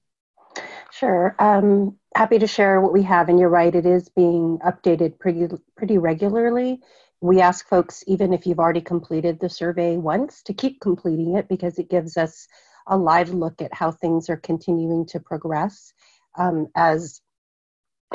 Sure. 0.91 1.35
Um, 1.39 1.97
happy 2.15 2.39
to 2.39 2.47
share 2.47 2.83
what 2.83 2.93
we 2.93 3.03
have. 3.05 3.31
And 3.31 3.39
you're 3.41 3.49
right, 3.49 3.75
it 3.75 3.87
is 3.87 4.11
being 4.11 4.59
updated 4.59 5.19
pretty 5.19 5.47
pretty 5.75 5.97
regularly. 5.97 6.81
We 7.23 7.41
ask 7.41 7.67
folks, 7.67 8.05
even 8.07 8.35
if 8.35 8.47
you've 8.47 8.59
already 8.59 8.83
completed 8.83 9.41
the 9.41 9.49
survey 9.49 9.97
once, 9.97 10.43
to 10.43 10.53
keep 10.53 10.83
completing 10.83 11.37
it 11.37 11.49
because 11.49 11.79
it 11.79 11.89
gives 11.89 12.19
us 12.19 12.47
a 12.87 12.97
live 12.97 13.31
look 13.31 13.63
at 13.63 13.75
how 13.75 13.91
things 13.91 14.29
are 14.29 14.37
continuing 14.37 15.07
to 15.07 15.21
progress 15.21 15.93
um, 16.39 16.69
as 16.77 17.21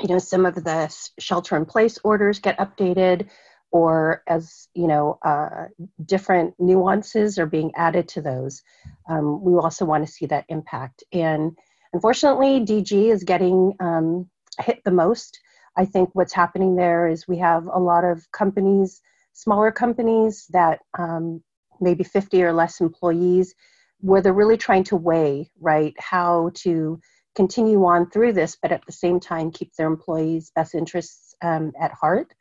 you 0.02 0.08
know 0.08 0.20
some 0.20 0.46
of 0.46 0.56
the 0.56 1.12
shelter 1.20 1.56
in 1.56 1.66
place 1.66 1.98
orders 2.04 2.40
get 2.40 2.58
updated 2.60 3.28
or 3.72 4.24
as 4.28 4.68
you 4.74 4.88
know 4.88 5.20
uh, 5.24 5.66
different 6.06 6.54
nuances 6.60 7.38
are 7.38 7.46
being 7.46 7.72
added 7.76 8.08
to 8.08 8.22
those. 8.22 8.62
Um, 9.10 9.44
we 9.44 9.54
also 9.54 9.86
want 9.86 10.06
to 10.06 10.12
see 10.12 10.26
that 10.28 10.46
impact. 10.50 11.04
And 11.12 11.58
unfortunately 11.94 12.60
dg 12.66 13.12
is 13.12 13.24
getting 13.24 13.74
um, 13.80 14.30
hit 14.60 14.84
the 14.84 14.92
most. 14.92 15.40
I 15.76 15.86
think 15.86 16.10
what's 16.14 16.34
happening 16.34 16.76
there 16.76 17.08
is 17.08 17.28
we 17.28 17.38
have 17.38 17.66
a 17.68 17.80
lot 17.80 18.04
of 18.04 18.30
companies 18.32 19.02
smaller 19.34 19.72
companies 19.72 20.48
that 20.50 20.80
um, 20.98 21.44
maybe 21.80 22.04
50 22.04 22.42
or 22.44 22.54
less 22.54 22.82
employees 22.82 23.54
where 24.00 24.22
they're 24.22 24.34
really 24.34 24.58
trying 24.58 24.84
to 24.84 24.96
weigh 24.96 25.50
right 25.60 25.94
how 26.00 26.52
to 26.54 27.00
continue 27.36 27.86
on 27.86 28.10
through 28.10 28.34
this 28.34 28.58
but 28.62 28.72
at 28.72 28.86
the 28.86 28.92
same 28.92 29.20
time 29.20 29.52
keep 29.52 29.74
their 29.76 29.88
employees 29.88 30.52
best 30.56 30.76
interests 30.76 31.36
um, 31.42 31.72
at 31.80 31.92
heart. 31.92 32.34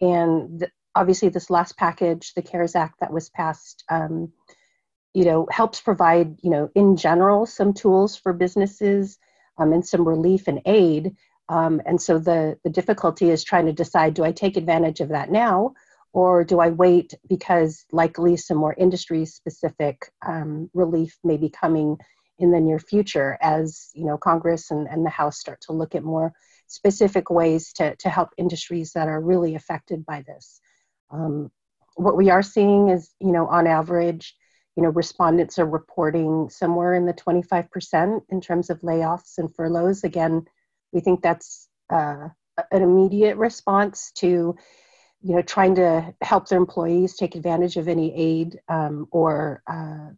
And 0.00 0.60
the, 0.60 0.70
obviously 0.94 1.28
this 1.28 1.50
last 1.50 1.76
package 1.76 2.32
the 2.34 2.42
cares 2.42 2.74
act 2.74 3.00
that 3.00 3.12
was 3.12 3.30
passed 3.30 3.84
um, 3.90 4.32
you 5.12 5.24
know 5.24 5.46
helps 5.50 5.80
provide 5.80 6.36
you 6.42 6.50
know 6.50 6.70
in 6.74 6.96
general 6.96 7.46
some 7.46 7.72
tools 7.72 8.16
for 8.16 8.32
businesses 8.32 9.18
um, 9.58 9.72
and 9.72 9.86
some 9.86 10.06
relief 10.06 10.48
and 10.48 10.60
aid. 10.66 11.14
Um, 11.48 11.82
and 11.84 12.00
so 12.00 12.18
the 12.18 12.58
the 12.64 12.70
difficulty 12.70 13.30
is 13.30 13.44
trying 13.44 13.66
to 13.66 13.72
decide 13.72 14.14
do 14.14 14.24
i 14.24 14.32
take 14.32 14.56
advantage 14.56 15.00
of 15.00 15.10
that 15.10 15.30
now 15.30 15.74
or 16.14 16.44
do 16.44 16.60
I 16.60 16.70
wait 16.70 17.12
because 17.28 17.84
likely 17.92 18.36
some 18.36 18.56
more 18.56 18.74
industry 18.78 19.26
specific 19.26 20.10
um, 20.26 20.70
relief 20.72 21.18
may 21.24 21.36
be 21.36 21.50
coming 21.50 21.98
in 22.38 22.50
the 22.50 22.60
near 22.60 22.78
future 22.78 23.36
as 23.42 23.90
you 23.94 24.06
know 24.06 24.16
Congress 24.16 24.70
and, 24.70 24.88
and 24.88 25.04
the 25.04 25.10
House 25.10 25.38
start 25.38 25.60
to 25.62 25.72
look 25.72 25.94
at 25.94 26.02
more 26.02 26.32
specific 26.66 27.30
ways 27.30 27.72
to, 27.74 27.94
to 27.96 28.08
help 28.08 28.30
industries 28.38 28.92
that 28.92 29.08
are 29.08 29.20
really 29.20 29.54
affected 29.54 30.06
by 30.06 30.22
this. 30.26 30.60
Um, 31.10 31.50
what 31.96 32.16
we 32.16 32.30
are 32.30 32.42
seeing 32.42 32.88
is, 32.88 33.10
you 33.20 33.32
know, 33.32 33.46
on 33.46 33.66
average, 33.66 34.34
you 34.76 34.82
know, 34.82 34.88
respondents 34.88 35.58
are 35.58 35.66
reporting 35.66 36.48
somewhere 36.48 36.94
in 36.94 37.06
the 37.06 37.12
25% 37.12 38.20
in 38.30 38.40
terms 38.40 38.70
of 38.70 38.80
layoffs 38.80 39.38
and 39.38 39.54
furloughs. 39.54 40.02
Again, 40.04 40.46
we 40.92 41.00
think 41.00 41.22
that's 41.22 41.68
uh, 41.90 42.28
an 42.72 42.82
immediate 42.82 43.36
response 43.36 44.10
to 44.16 44.56
you 45.24 45.34
know, 45.34 45.42
trying 45.42 45.74
to 45.74 46.14
help 46.20 46.48
their 46.48 46.58
employees 46.58 47.16
take 47.16 47.34
advantage 47.34 47.78
of 47.78 47.88
any 47.88 48.14
aid 48.14 48.60
um, 48.68 49.08
or 49.10 49.62
uh, 49.66 50.10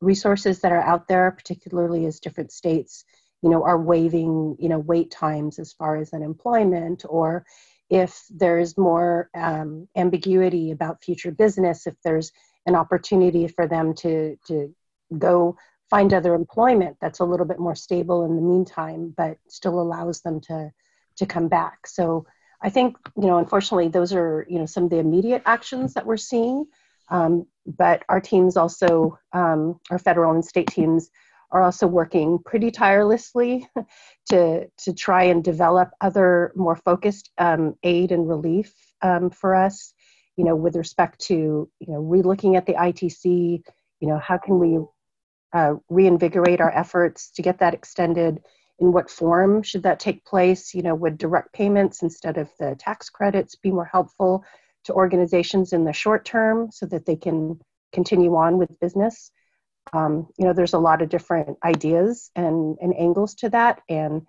resources 0.00 0.60
that 0.60 0.72
are 0.72 0.80
out 0.80 1.06
there, 1.06 1.30
particularly 1.30 2.06
as 2.06 2.18
different 2.18 2.50
states, 2.50 3.04
you 3.42 3.50
know, 3.50 3.62
are 3.62 3.78
waiving, 3.78 4.56
you 4.58 4.70
know, 4.70 4.78
wait 4.78 5.10
times 5.10 5.58
as 5.58 5.74
far 5.74 5.96
as 5.96 6.14
unemployment, 6.14 7.04
or 7.06 7.44
if 7.90 8.24
there's 8.30 8.78
more 8.78 9.28
um, 9.34 9.86
ambiguity 9.96 10.70
about 10.70 11.04
future 11.04 11.30
business, 11.30 11.86
if 11.86 11.94
there's 12.02 12.32
an 12.64 12.74
opportunity 12.74 13.48
for 13.48 13.66
them 13.66 13.92
to 13.94 14.38
to 14.46 14.74
go 15.18 15.56
find 15.90 16.14
other 16.14 16.34
employment 16.34 16.96
that's 17.00 17.20
a 17.20 17.24
little 17.24 17.46
bit 17.46 17.58
more 17.58 17.74
stable 17.74 18.24
in 18.24 18.34
the 18.34 18.42
meantime, 18.42 19.12
but 19.14 19.36
still 19.48 19.78
allows 19.78 20.22
them 20.22 20.40
to 20.40 20.70
to 21.16 21.26
come 21.26 21.48
back. 21.48 21.86
So 21.86 22.24
I 22.62 22.70
think, 22.70 22.96
you 23.16 23.26
know, 23.26 23.38
unfortunately, 23.38 23.88
those 23.88 24.12
are, 24.12 24.46
you 24.48 24.58
know, 24.58 24.66
some 24.66 24.84
of 24.84 24.90
the 24.90 24.98
immediate 24.98 25.42
actions 25.46 25.94
that 25.94 26.06
we're 26.06 26.16
seeing. 26.16 26.66
Um, 27.10 27.46
but 27.66 28.02
our 28.08 28.20
teams 28.20 28.56
also, 28.56 29.18
um, 29.32 29.80
our 29.90 29.98
federal 29.98 30.34
and 30.34 30.44
state 30.44 30.68
teams, 30.68 31.10
are 31.50 31.62
also 31.62 31.86
working 31.86 32.38
pretty 32.44 32.70
tirelessly 32.70 33.66
to 34.30 34.66
to 34.76 34.92
try 34.92 35.24
and 35.24 35.42
develop 35.42 35.90
other 36.00 36.52
more 36.54 36.76
focused 36.76 37.30
um, 37.38 37.74
aid 37.82 38.12
and 38.12 38.28
relief 38.28 38.74
um, 39.02 39.30
for 39.30 39.54
us. 39.54 39.94
You 40.36 40.44
know, 40.44 40.54
with 40.54 40.76
respect 40.76 41.20
to 41.22 41.34
you 41.34 41.92
know 41.92 42.02
relooking 42.02 42.56
at 42.56 42.66
the 42.66 42.74
ITC. 42.74 43.62
You 44.00 44.08
know, 44.08 44.18
how 44.18 44.38
can 44.38 44.58
we 44.58 44.78
uh, 45.52 45.74
reinvigorate 45.88 46.60
our 46.60 46.70
efforts 46.70 47.30
to 47.32 47.42
get 47.42 47.58
that 47.58 47.74
extended? 47.74 48.42
In 48.80 48.92
what 48.92 49.10
form 49.10 49.62
should 49.62 49.82
that 49.82 50.00
take 50.00 50.24
place? 50.24 50.74
You 50.74 50.82
know 50.82 50.94
would 50.94 51.18
direct 51.18 51.52
payments 51.52 52.02
instead 52.02 52.38
of 52.38 52.50
the 52.58 52.76
tax 52.78 53.10
credits 53.10 53.56
be 53.56 53.70
more 53.70 53.84
helpful 53.90 54.44
to 54.84 54.92
organizations 54.92 55.72
in 55.72 55.84
the 55.84 55.92
short 55.92 56.24
term 56.24 56.70
so 56.70 56.86
that 56.86 57.06
they 57.06 57.16
can 57.16 57.60
continue 57.92 58.34
on 58.36 58.58
with 58.58 58.80
business? 58.80 59.30
Um, 59.92 60.28
you 60.38 60.46
know 60.46 60.52
there's 60.52 60.74
a 60.74 60.78
lot 60.78 61.02
of 61.02 61.08
different 61.08 61.58
ideas 61.64 62.30
and, 62.36 62.76
and 62.80 62.94
angles 62.98 63.34
to 63.36 63.50
that. 63.50 63.82
And 63.88 64.26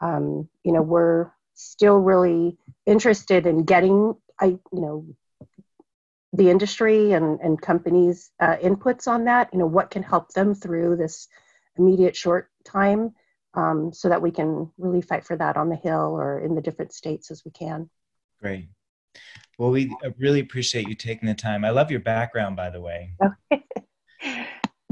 um, 0.00 0.48
you 0.64 0.72
know 0.72 0.82
we're 0.82 1.30
still 1.60 1.96
really 1.98 2.56
interested 2.86 3.46
in 3.46 3.64
getting, 3.64 4.14
I 4.40 4.46
you 4.46 4.60
know, 4.72 5.06
the 6.32 6.48
industry 6.48 7.12
and, 7.12 7.40
and 7.40 7.60
companies' 7.60 8.30
uh, 8.40 8.56
inputs 8.56 9.08
on 9.08 9.24
that. 9.24 9.50
You 9.52 9.58
know, 9.58 9.66
what 9.66 9.90
can 9.90 10.02
help 10.02 10.32
them 10.32 10.54
through 10.54 10.96
this 10.96 11.28
immediate 11.76 12.16
short 12.16 12.50
time, 12.64 13.14
um, 13.54 13.92
so 13.92 14.08
that 14.08 14.22
we 14.22 14.30
can 14.30 14.70
really 14.78 15.02
fight 15.02 15.24
for 15.24 15.36
that 15.36 15.56
on 15.56 15.68
the 15.68 15.76
Hill 15.76 16.16
or 16.16 16.40
in 16.40 16.54
the 16.54 16.60
different 16.60 16.92
states 16.92 17.30
as 17.30 17.44
we 17.44 17.50
can. 17.50 17.90
Great. 18.40 18.68
Well, 19.58 19.70
we 19.70 19.94
really 20.18 20.40
appreciate 20.40 20.88
you 20.88 20.94
taking 20.94 21.28
the 21.28 21.34
time. 21.34 21.64
I 21.64 21.70
love 21.70 21.90
your 21.90 22.00
background, 22.00 22.56
by 22.56 22.70
the 22.70 22.80
way. 22.80 23.12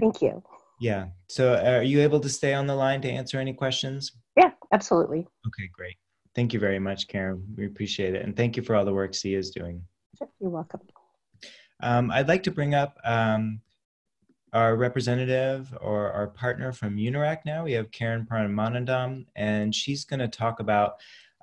Thank 0.00 0.20
you. 0.20 0.42
Yeah. 0.80 1.06
So, 1.28 1.54
are 1.54 1.82
you 1.82 2.00
able 2.00 2.20
to 2.20 2.28
stay 2.28 2.54
on 2.54 2.66
the 2.66 2.74
line 2.74 3.00
to 3.02 3.08
answer 3.08 3.38
any 3.38 3.52
questions? 3.52 4.12
Yeah, 4.36 4.50
absolutely. 4.72 5.26
Okay, 5.46 5.68
great. 5.72 5.96
Thank 6.34 6.52
you 6.52 6.60
very 6.60 6.78
much, 6.78 7.08
Karen. 7.08 7.42
We 7.56 7.66
appreciate 7.66 8.14
it. 8.14 8.22
And 8.22 8.36
thank 8.36 8.56
you 8.56 8.62
for 8.62 8.76
all 8.76 8.84
the 8.84 8.92
work 8.92 9.12
SEIA 9.12 9.38
is 9.38 9.50
doing. 9.50 9.82
You're 10.40 10.50
welcome. 10.50 10.80
Um, 11.80 12.10
I'd 12.10 12.28
like 12.28 12.42
to 12.44 12.50
bring 12.50 12.74
up 12.74 12.96
um, 13.04 13.60
our 14.52 14.76
representative 14.76 15.72
or 15.80 16.12
our 16.12 16.26
partner 16.26 16.72
from 16.72 16.96
UNIRAC 16.96 17.38
now. 17.44 17.64
We 17.64 17.72
have 17.72 17.90
Karen 17.90 18.26
Paramanandam, 18.30 19.26
and 19.36 19.74
she's 19.74 20.04
going 20.04 20.20
to 20.20 20.28
talk 20.28 20.60
about 20.60 20.94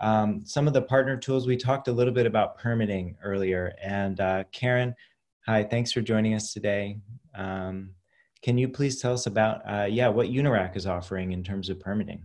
um, 0.01 0.41
some 0.45 0.67
of 0.67 0.73
the 0.73 0.81
partner 0.81 1.17
tools. 1.17 1.47
We 1.47 1.57
talked 1.57 1.87
a 1.87 1.91
little 1.91 2.13
bit 2.13 2.25
about 2.25 2.57
permitting 2.57 3.15
earlier. 3.23 3.73
And 3.81 4.19
uh, 4.19 4.43
Karen, 4.51 4.95
hi, 5.45 5.63
thanks 5.63 5.91
for 5.91 6.01
joining 6.01 6.33
us 6.33 6.53
today. 6.53 6.97
Um, 7.33 7.91
can 8.41 8.57
you 8.57 8.67
please 8.67 9.01
tell 9.01 9.13
us 9.13 9.25
about, 9.25 9.61
uh, 9.67 9.85
yeah, 9.85 10.07
what 10.07 10.27
UNIRAC 10.27 10.75
is 10.75 10.85
offering 10.85 11.31
in 11.31 11.43
terms 11.43 11.69
of 11.69 11.79
permitting? 11.79 12.23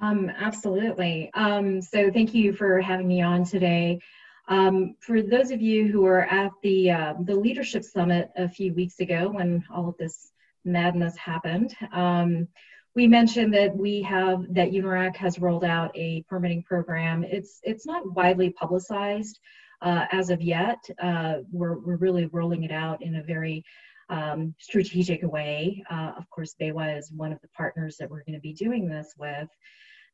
Um, 0.00 0.30
absolutely. 0.38 1.30
Um, 1.34 1.80
so 1.80 2.10
thank 2.10 2.34
you 2.34 2.52
for 2.52 2.80
having 2.80 3.08
me 3.08 3.22
on 3.22 3.44
today. 3.44 4.00
Um, 4.48 4.94
for 5.00 5.22
those 5.22 5.50
of 5.50 5.60
you 5.60 5.88
who 5.88 6.02
were 6.02 6.22
at 6.22 6.52
the 6.62 6.90
uh, 6.90 7.14
the 7.24 7.34
leadership 7.34 7.84
summit 7.84 8.30
a 8.36 8.48
few 8.48 8.72
weeks 8.74 9.00
ago 9.00 9.28
when 9.28 9.64
all 9.74 9.88
of 9.88 9.96
this 9.98 10.32
madness 10.64 11.16
happened, 11.16 11.74
um, 11.92 12.46
we 12.94 13.06
mentioned 13.06 13.52
that 13.54 13.76
we 13.76 14.02
have 14.02 14.46
that 14.54 14.70
UNIRAC 14.70 15.16
has 15.16 15.38
rolled 15.38 15.64
out 15.64 15.90
a 15.94 16.22
permitting 16.28 16.62
program. 16.62 17.24
It's 17.24 17.60
it's 17.62 17.86
not 17.86 18.14
widely 18.14 18.50
publicized 18.50 19.40
uh, 19.82 20.06
as 20.12 20.30
of 20.30 20.40
yet. 20.40 20.78
Uh, 21.02 21.38
we're 21.50 21.78
we're 21.78 21.96
really 21.96 22.26
rolling 22.26 22.62
it 22.62 22.72
out 22.72 23.02
in 23.02 23.16
a 23.16 23.22
very 23.22 23.64
um, 24.08 24.54
strategic 24.58 25.22
way. 25.24 25.84
Uh, 25.90 26.12
of 26.16 26.28
course, 26.30 26.54
BayWa 26.60 26.98
is 26.98 27.10
one 27.12 27.32
of 27.32 27.40
the 27.42 27.48
partners 27.48 27.96
that 27.98 28.08
we're 28.08 28.22
going 28.24 28.34
to 28.34 28.40
be 28.40 28.52
doing 28.52 28.88
this 28.88 29.14
with. 29.18 29.48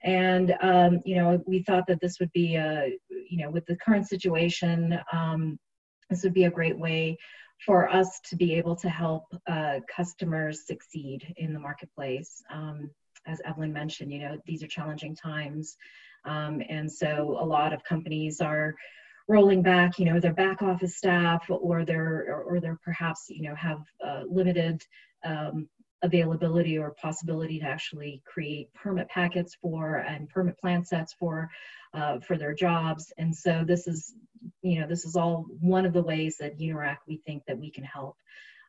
And, 0.05 0.55
um, 0.63 1.01
you 1.05 1.17
know, 1.17 1.43
we 1.47 1.63
thought 1.63 1.87
that 1.87 2.01
this 2.01 2.19
would 2.19 2.33
be 2.33 2.57
a, 2.57 2.93
you 3.09 3.39
know, 3.39 3.51
with 3.51 3.67
the 3.67 3.77
current 3.77 4.09
situation, 4.09 4.99
um, 5.13 5.59
this 6.11 6.23
would 6.25 6.35
be 6.35 6.45
a 6.45 6.51
great 6.51 6.79
way 6.79 7.17
for 7.65 7.89
us 7.89 8.21
to 8.29 8.37
be 8.37 8.55
able 8.55 8.75
to 8.77 8.89
help 8.89 9.25
uh, 9.47 9.79
customers 9.95 10.67
succeed 10.67 11.33
in 11.37 11.53
the 11.53 11.61
marketplace. 11.61 12.43
Um, 12.53 12.91
as 13.27 13.41
Evelyn 13.45 13.73
mentioned, 13.73 14.13
you 14.13 14.19
know, 14.19 14.37
these 14.47 14.63
are 14.63 14.69
challenging 14.69 15.15
times. 15.15 15.77
Um, 16.25 16.63
and 16.69 16.91
so 16.91 17.37
a 17.41 17.45
lot 17.45 17.73
of 17.73 17.85
companies 17.85 18.41
are 18.41 18.75
rolling 19.29 19.63
back, 19.63 19.99
you 19.99 20.05
know, 20.05 20.19
their 20.19 20.35
back 20.35 20.63
office 20.63 20.97
staff 20.97 21.45
or 21.49 21.85
they're, 21.85 22.43
or, 22.45 22.61
they're 22.61 22.79
perhaps, 22.85 23.27
you 23.29 23.43
know, 23.43 23.55
have 23.55 23.83
uh, 24.05 24.23
limited 24.29 24.83
um, 25.25 25.69
availability 26.03 26.79
or 26.79 26.91
possibility 26.91 27.61
to 27.61 27.65
actually 27.65 28.23
create 28.25 28.73
permit 28.75 29.09
packets 29.09 29.57
for 29.61 29.97
and 29.97 30.29
permit 30.29 30.59
plan 30.59 30.85
sets 30.85 31.13
for 31.13 31.49
uh, 31.95 32.19
for 32.21 32.37
their 32.37 32.55
jobs. 32.55 33.13
And 33.19 33.35
so 33.35 33.65
this 33.67 33.87
is, 33.87 34.15
you 34.63 34.81
know, 34.81 34.87
this 34.87 35.05
is 35.05 35.17
all 35.17 35.47
one 35.61 35.87
of 35.87 35.93
the 35.93 36.03
ways 36.03 36.37
that 36.39 36.59
UNIRAC 36.59 36.97
we 37.07 37.19
think 37.19 37.45
that 37.47 37.59
we 37.59 37.71
can 37.71 37.85
help. 37.85 38.17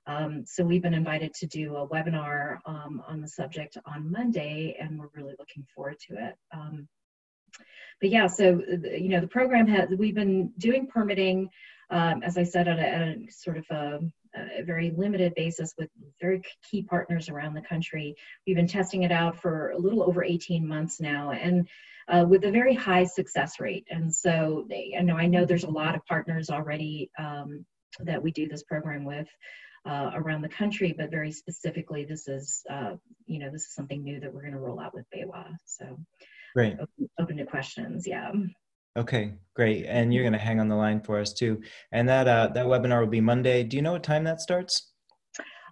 Um, 0.06 0.44
so 0.46 0.64
we've 0.64 0.82
been 0.82 0.94
invited 0.94 1.34
to 1.36 1.48
do 1.48 1.78
a 1.78 1.88
webinar 1.88 2.58
um, 2.66 3.02
on 3.08 3.22
the 3.22 3.28
subject 3.28 3.78
on 3.86 4.12
Monday, 4.12 4.76
and 4.80 5.00
we're 5.00 5.08
really 5.16 5.36
looking 5.40 5.66
forward 5.74 5.98
to 6.10 6.28
it. 6.28 6.36
Um, 6.52 6.88
but 8.02 8.10
yeah, 8.10 8.28
so 8.28 8.62
you 8.84 9.10
know, 9.10 9.22
the 9.22 9.28
program 9.28 9.66
has 9.68 9.90
we've 9.98 10.16
been 10.16 10.52
doing 10.58 10.88
permitting, 10.88 11.50
um, 11.90 12.22
as 12.22 12.38
I 12.38 12.44
said, 12.44 12.68
at 12.68 12.80
a, 12.80 12.88
at 12.88 13.02
a 13.02 13.28
sort 13.30 13.58
of 13.58 13.66
a 13.70 14.00
a 14.36 14.64
very 14.64 14.92
limited 14.96 15.34
basis 15.36 15.74
with 15.78 15.90
very 16.22 16.42
key 16.70 16.84
partners 16.84 17.30
around 17.30 17.54
the 17.54 17.62
country. 17.62 18.16
We've 18.46 18.56
been 18.56 18.68
testing 18.68 19.04
it 19.04 19.12
out 19.12 19.42
for 19.42 19.72
a 19.72 19.78
little 19.78 20.04
over 20.04 20.24
18 20.24 20.68
months 20.68 21.00
now 21.00 21.32
and 21.32 21.68
uh, 22.08 22.26
with 22.28 22.44
a 22.44 22.52
very 22.52 22.74
high 22.74 23.06
success 23.06 23.60
rate. 23.60 23.86
And 23.90 24.14
so 24.14 24.66
they, 24.70 24.96
I 24.98 25.02
know 25.02 25.16
I 25.16 25.28
know 25.28 25.46
there's 25.46 25.64
a 25.64 25.70
lot 25.70 25.96
of 25.96 26.06
partners 26.06 26.50
already 26.50 27.10
um, 27.18 27.66
that 28.00 28.22
we 28.22 28.32
do 28.32 28.48
this 28.48 28.64
program 28.64 29.06
with. 29.06 29.28
Uh, 29.86 30.12
around 30.16 30.42
the 30.42 30.48
country, 30.48 30.96
but 30.98 31.12
very 31.12 31.30
specifically, 31.30 32.06
this 32.06 32.30
is 32.30 32.64
uh, 32.70 32.96
you 33.26 33.38
know 33.38 33.52
this 33.52 33.64
is 33.64 33.76
something 33.76 34.02
new 34.02 34.18
that 34.18 34.34
we're 34.34 34.40
going 34.40 34.54
to 34.54 34.58
roll 34.58 34.80
out 34.80 34.94
with 34.94 35.04
BayWa. 35.14 35.46
So, 35.66 36.00
great. 36.56 36.76
Open, 36.80 37.10
open 37.20 37.36
to 37.36 37.46
questions. 37.46 38.08
Yeah. 38.08 38.32
Okay, 38.96 39.34
great. 39.56 39.86
And 39.88 40.14
you're 40.14 40.24
going 40.24 40.34
to 40.34 40.40
hang 40.40 40.60
on 40.60 40.68
the 40.68 40.76
line 40.76 41.02
for 41.02 41.20
us 41.20 41.34
too. 41.34 41.62
And 41.92 42.08
that 42.10 42.28
uh, 42.28 42.50
that 42.54 42.66
webinar 42.66 43.00
will 43.00 43.08
be 43.08 43.22
Monday. 43.22 43.64
Do 43.64 43.76
you 43.76 43.82
know 43.82 43.94
what 43.94 44.04
time 44.04 44.24
that 44.26 44.40
starts? 44.40 44.94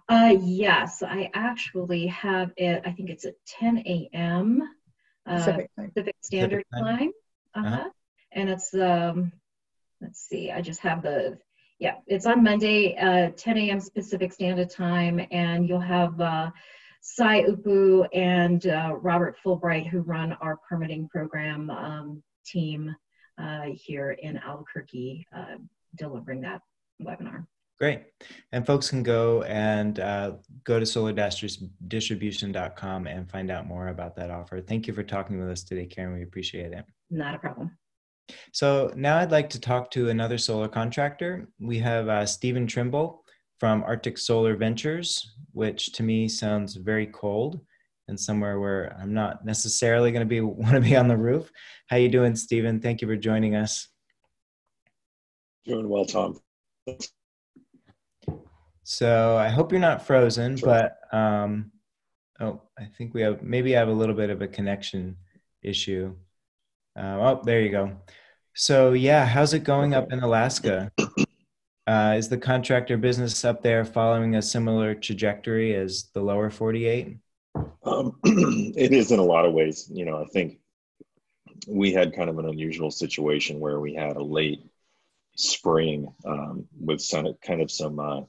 Uh, 0.08 0.36
yes, 0.40 1.02
I 1.02 1.30
actually 1.32 2.06
have 2.08 2.50
it. 2.56 2.82
I 2.84 2.90
think 2.90 3.10
it's 3.10 3.24
at 3.24 3.34
10 3.46 3.78
a.m. 3.78 4.62
Uh, 5.24 5.36
Pacific, 5.36 5.70
Pacific 5.76 6.16
Standard 6.20 6.64
Pacific 6.72 6.86
Time. 6.86 6.98
time. 6.98 7.10
Uh-huh. 7.54 7.74
uh-huh. 7.74 7.90
And 8.32 8.50
it's 8.50 8.74
um, 8.74 9.32
let's 10.00 10.26
see. 10.28 10.50
I 10.50 10.60
just 10.60 10.80
have 10.80 11.02
the 11.02 11.38
yeah. 11.78 11.96
It's 12.06 12.26
on 12.26 12.42
Monday, 12.42 12.96
uh, 12.96 13.30
10 13.36 13.58
a.m. 13.58 13.80
Pacific 13.94 14.32
Standard 14.32 14.70
Time, 14.70 15.20
and 15.30 15.68
you'll 15.68 15.80
have. 15.80 16.20
Uh, 16.20 16.50
Sai 17.04 17.42
Upu 17.42 18.06
and 18.14 18.64
uh, 18.68 18.94
Robert 19.00 19.36
Fulbright, 19.44 19.88
who 19.88 20.02
run 20.02 20.34
our 20.34 20.56
permitting 20.68 21.08
program 21.08 21.68
um, 21.68 22.22
team, 22.46 22.94
uh, 23.38 23.66
here 23.74 24.12
in 24.12 24.38
Albuquerque 24.38 25.26
uh, 25.34 25.56
delivering 25.96 26.40
that 26.42 26.62
webinar. 27.02 27.46
Great. 27.78 28.02
And 28.52 28.64
folks 28.64 28.88
can 28.90 29.02
go 29.02 29.42
and 29.42 29.98
uh, 29.98 30.34
go 30.62 30.78
to 30.78 30.86
solar-distribution.com 30.86 33.06
and 33.08 33.30
find 33.30 33.50
out 33.50 33.66
more 33.66 33.88
about 33.88 34.14
that 34.16 34.30
offer. 34.30 34.60
Thank 34.60 34.86
you 34.86 34.94
for 34.94 35.02
talking 35.02 35.40
with 35.40 35.50
us 35.50 35.64
today, 35.64 35.86
Karen. 35.86 36.14
We 36.14 36.22
appreciate 36.22 36.72
it. 36.72 36.84
Not 37.10 37.34
a 37.34 37.38
problem. 37.38 37.76
So 38.52 38.92
now 38.94 39.18
I'd 39.18 39.32
like 39.32 39.50
to 39.50 39.60
talk 39.60 39.90
to 39.92 40.10
another 40.10 40.38
solar 40.38 40.68
contractor. 40.68 41.48
We 41.58 41.80
have 41.80 42.08
uh, 42.08 42.24
Stephen 42.24 42.68
Trimble 42.68 43.24
from 43.58 43.82
Arctic 43.82 44.16
Solar 44.16 44.54
Ventures, 44.56 45.34
which 45.52 45.90
to 45.92 46.04
me 46.04 46.28
sounds 46.28 46.76
very 46.76 47.06
cold 47.06 47.60
and 48.12 48.20
somewhere 48.20 48.60
where 48.60 48.94
I'm 49.00 49.14
not 49.14 49.42
necessarily 49.42 50.12
going 50.12 50.20
to 50.20 50.28
be 50.28 50.40
want 50.42 50.74
to 50.74 50.80
be 50.80 50.94
on 50.94 51.08
the 51.08 51.16
roof. 51.16 51.50
How 51.88 51.96
you 51.96 52.10
doing, 52.10 52.36
Stephen? 52.36 52.78
Thank 52.78 53.00
you 53.00 53.08
for 53.08 53.16
joining 53.16 53.56
us. 53.56 53.88
Doing 55.64 55.88
well, 55.88 56.04
Tom. 56.04 56.38
So 58.84 59.36
I 59.38 59.48
hope 59.48 59.72
you're 59.72 59.80
not 59.80 60.06
frozen, 60.06 60.56
sure. 60.56 60.68
but 60.68 61.16
um, 61.16 61.72
oh, 62.40 62.60
I 62.78 62.84
think 62.84 63.14
we 63.14 63.22
have 63.22 63.42
maybe 63.42 63.74
I 63.74 63.78
have 63.78 63.88
a 63.88 63.92
little 63.92 64.14
bit 64.14 64.28
of 64.28 64.42
a 64.42 64.48
connection 64.48 65.16
issue. 65.62 66.14
Uh, 66.94 67.16
oh, 67.18 67.42
there 67.42 67.62
you 67.62 67.70
go. 67.70 67.96
So 68.54 68.92
yeah, 68.92 69.24
how's 69.24 69.54
it 69.54 69.64
going 69.64 69.94
up 69.94 70.12
in 70.12 70.20
Alaska? 70.20 70.92
Uh, 71.84 72.14
is 72.16 72.28
the 72.28 72.38
contractor 72.38 72.96
business 72.96 73.44
up 73.44 73.60
there 73.60 73.84
following 73.84 74.36
a 74.36 74.40
similar 74.40 74.94
trajectory 74.94 75.74
as 75.74 76.10
the 76.14 76.20
lower 76.22 76.48
48? 76.48 77.18
Um, 77.84 78.18
it 78.24 78.92
is 78.92 79.12
in 79.12 79.18
a 79.18 79.24
lot 79.24 79.44
of 79.44 79.52
ways. 79.52 79.88
You 79.92 80.04
know, 80.04 80.20
I 80.20 80.26
think 80.26 80.58
we 81.66 81.92
had 81.92 82.14
kind 82.14 82.30
of 82.30 82.38
an 82.38 82.48
unusual 82.48 82.90
situation 82.90 83.60
where 83.60 83.80
we 83.80 83.94
had 83.94 84.16
a 84.16 84.22
late 84.22 84.64
spring 85.36 86.12
um, 86.24 86.66
with 86.80 87.00
some 87.00 87.34
kind 87.44 87.60
of 87.60 87.70
some 87.70 87.98
uh, 87.98 88.20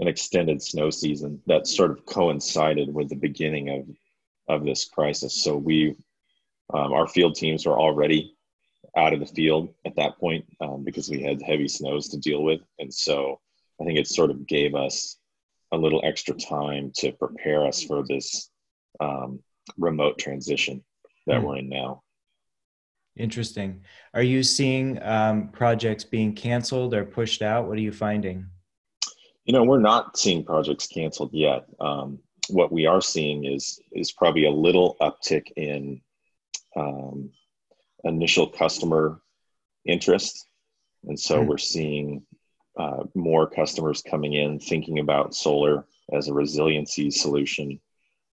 an 0.00 0.06
extended 0.06 0.62
snow 0.62 0.90
season 0.90 1.40
that 1.46 1.66
sort 1.66 1.90
of 1.90 2.06
coincided 2.06 2.92
with 2.92 3.08
the 3.08 3.16
beginning 3.16 3.68
of 3.70 3.86
of 4.48 4.64
this 4.64 4.86
crisis. 4.86 5.42
So 5.42 5.56
we 5.56 5.96
um, 6.72 6.92
our 6.92 7.06
field 7.06 7.34
teams 7.34 7.66
were 7.66 7.78
already 7.78 8.34
out 8.96 9.12
of 9.12 9.20
the 9.20 9.26
field 9.26 9.74
at 9.84 9.96
that 9.96 10.18
point 10.18 10.44
um, 10.60 10.84
because 10.84 11.08
we 11.08 11.22
had 11.22 11.42
heavy 11.42 11.68
snows 11.68 12.08
to 12.08 12.18
deal 12.18 12.42
with, 12.42 12.60
and 12.78 12.92
so 12.92 13.40
I 13.80 13.84
think 13.84 13.98
it 13.98 14.08
sort 14.08 14.30
of 14.30 14.46
gave 14.46 14.74
us 14.74 15.17
a 15.72 15.76
little 15.76 16.00
extra 16.04 16.34
time 16.34 16.92
to 16.96 17.12
prepare 17.12 17.66
us 17.66 17.82
for 17.82 18.04
this 18.08 18.50
um, 19.00 19.40
remote 19.76 20.18
transition 20.18 20.82
that 21.26 21.40
mm. 21.40 21.44
we're 21.44 21.56
in 21.58 21.68
now. 21.68 22.02
Interesting. 23.16 23.82
Are 24.14 24.22
you 24.22 24.42
seeing 24.42 25.02
um, 25.02 25.48
projects 25.48 26.04
being 26.04 26.34
canceled 26.34 26.94
or 26.94 27.04
pushed 27.04 27.42
out? 27.42 27.66
What 27.66 27.76
are 27.76 27.82
you 27.82 27.92
finding? 27.92 28.46
You 29.44 29.52
know, 29.52 29.64
we're 29.64 29.80
not 29.80 30.16
seeing 30.16 30.44
projects 30.44 30.86
canceled 30.86 31.30
yet. 31.32 31.66
Um, 31.80 32.20
what 32.48 32.70
we 32.70 32.86
are 32.86 33.00
seeing 33.00 33.44
is 33.44 33.80
is 33.92 34.12
probably 34.12 34.44
a 34.44 34.50
little 34.50 34.96
uptick 35.00 35.50
in 35.56 36.00
um, 36.76 37.30
initial 38.04 38.46
customer 38.46 39.20
interest. 39.84 40.46
And 41.04 41.18
so 41.18 41.42
Mm. 41.42 41.48
we're 41.48 41.58
seeing 41.58 42.26
uh, 42.78 43.02
more 43.14 43.48
customers 43.48 44.02
coming 44.02 44.34
in 44.34 44.58
thinking 44.58 45.00
about 45.00 45.34
solar 45.34 45.84
as 46.12 46.28
a 46.28 46.34
resiliency 46.34 47.10
solution. 47.10 47.80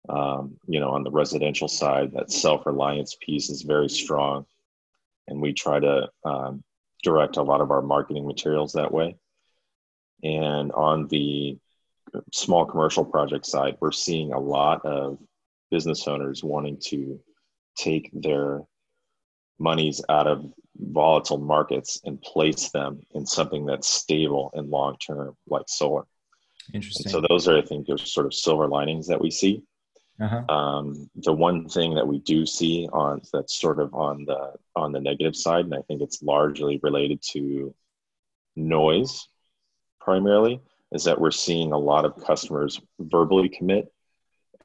Um, 0.09 0.59
you 0.67 0.81
know, 0.81 0.91
on 0.91 1.03
the 1.03 1.11
residential 1.11 1.67
side, 1.67 2.13
that 2.13 2.31
self 2.31 2.67
reliance 2.67 3.17
piece 3.21 3.49
is 3.49 3.63
very 3.63 3.89
strong. 3.89 4.45
And 5.29 5.41
we 5.41 5.55
try 5.55 5.81
to 5.81 6.11
um, 6.25 6.63
direct 7.03 7.39
a 7.39 7.43
lot 7.43 7.63
of 7.63 7.71
our 7.71 7.81
marketing 7.81 8.27
materials 8.27 8.75
that 8.75 8.93
way. 8.93 9.17
And 10.23 10.73
on 10.73 11.09
the 11.09 11.59
small 12.33 12.67
commercial 12.67 13.05
project 13.05 13.47
side, 13.47 13.77
we're 13.81 13.93
seeing 13.93 14.33
a 14.33 14.39
lot 14.39 14.85
of 14.85 15.19
business 15.71 16.07
owners 16.07 16.45
wanting 16.45 16.79
to 16.89 17.19
take 17.77 18.11
their 18.13 18.61
monies 19.59 20.03
out 20.09 20.27
of 20.27 20.53
volatile 20.77 21.39
markets 21.39 22.01
and 22.05 22.21
place 22.23 22.71
them 22.71 23.01
in 23.15 23.25
something 23.25 23.65
that's 23.65 23.89
stable 23.89 24.51
and 24.55 24.71
long 24.71 24.97
term, 24.99 25.37
like 25.49 25.65
solar. 25.67 26.05
Interesting. 26.73 27.07
And 27.07 27.13
so 27.13 27.27
those 27.29 27.47
are, 27.49 27.59
I 27.59 27.63
think, 27.63 27.87
those 27.87 28.11
sort 28.13 28.27
of 28.27 28.35
silver 28.35 28.67
linings 28.67 29.07
that 29.09 29.21
we 29.21 29.31
see. 29.31 29.63
uh-huh. 30.21 30.55
Um, 30.55 31.11
the 31.17 31.33
one 31.33 31.69
thing 31.69 31.95
that 31.95 32.07
we 32.07 32.19
do 32.21 32.47
see 32.47 32.89
on 32.93 33.21
that's 33.33 33.61
sort 33.61 33.81
of 33.81 33.95
on 33.95 34.25
the 34.25 34.53
on 34.75 34.93
the 34.93 35.01
negative 35.01 35.37
side, 35.37 35.65
and 35.65 35.75
I 35.75 35.83
think 35.83 36.03
it's 36.03 36.23
largely 36.23 36.81
related 36.83 37.21
to 37.33 37.75
noise, 38.57 39.29
primarily, 40.01 40.61
is 40.93 41.05
that 41.05 41.21
we're 41.21 41.31
seeing 41.33 41.73
a 41.73 41.79
lot 41.79 42.05
of 42.05 42.25
customers 42.25 42.81
verbally 42.99 43.49
commit, 43.49 43.93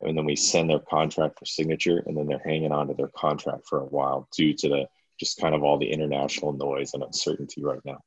and 0.01 0.17
then 0.17 0.25
we 0.25 0.35
send 0.35 0.69
their 0.69 0.79
contract 0.79 1.39
for 1.39 1.45
signature, 1.45 2.03
and 2.05 2.15
then 2.15 2.27
they're 2.27 2.41
hanging 2.45 2.71
on 2.71 2.87
to 2.87 2.93
their 2.93 3.09
contract 3.15 3.67
for 3.67 3.79
a 3.79 3.85
while 3.85 4.27
due 4.35 4.53
to 4.53 4.69
the 4.69 4.87
just 5.19 5.39
kind 5.39 5.53
of 5.53 5.63
all 5.63 5.77
the 5.77 5.91
international 5.91 6.53
noise 6.53 6.93
and 6.93 7.03
uncertainty 7.03 7.61
right 7.63 7.81
now. 7.85 7.99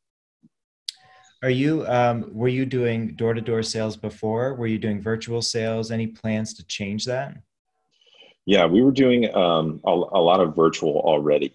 Are 1.42 1.50
you 1.50 1.84
um, 1.86 2.30
were 2.32 2.48
you 2.48 2.64
doing 2.64 3.14
door 3.16 3.34
to 3.34 3.40
door 3.40 3.62
sales 3.62 3.96
before? 3.96 4.54
Were 4.54 4.68
you 4.68 4.78
doing 4.78 5.02
virtual 5.02 5.42
sales? 5.42 5.90
Any 5.90 6.06
plans 6.06 6.54
to 6.54 6.64
change 6.66 7.04
that? 7.06 7.36
Yeah, 8.46 8.66
we 8.66 8.82
were 8.82 8.92
doing 8.92 9.32
um, 9.34 9.80
a, 9.84 9.90
a 9.90 10.22
lot 10.22 10.40
of 10.40 10.54
virtual 10.56 11.00
already, 11.00 11.52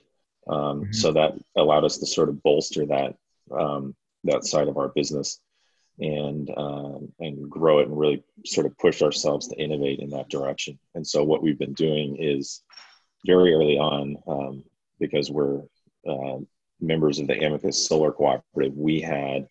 um, 0.47 0.85
Mhm. 0.85 0.95
so 0.95 1.11
that 1.13 1.33
allowed 1.55 1.85
us 1.85 1.97
to 1.99 2.05
sort 2.05 2.29
of 2.29 2.43
bolster 2.43 2.85
that 2.85 3.15
um, 3.51 3.95
that 4.25 4.43
side 4.43 4.67
of 4.67 4.77
our 4.77 4.89
business 4.89 5.39
and 5.99 6.51
um, 6.57 7.13
and 7.19 7.49
grow 7.49 7.79
it 7.79 7.87
and 7.87 7.97
really 7.97 8.23
sort 8.45 8.65
of 8.65 8.77
push 8.77 9.01
ourselves 9.01 9.47
to 9.47 9.55
innovate 9.55 9.99
in 9.99 10.09
that 10.09 10.29
direction. 10.29 10.77
And 10.95 11.07
so 11.07 11.23
what 11.23 11.41
we've 11.41 11.57
been 11.59 11.73
doing 11.73 12.17
is 12.17 12.61
very 13.25 13.53
early 13.53 13.77
on 13.77 14.17
um, 14.27 14.63
because 14.99 15.31
we're 15.31 15.61
uh, 16.07 16.37
members 16.79 17.19
of 17.19 17.27
the 17.27 17.43
Amicus 17.43 17.87
Solar 17.87 18.11
Cooperative, 18.11 18.75
we 18.75 19.01
had 19.01 19.47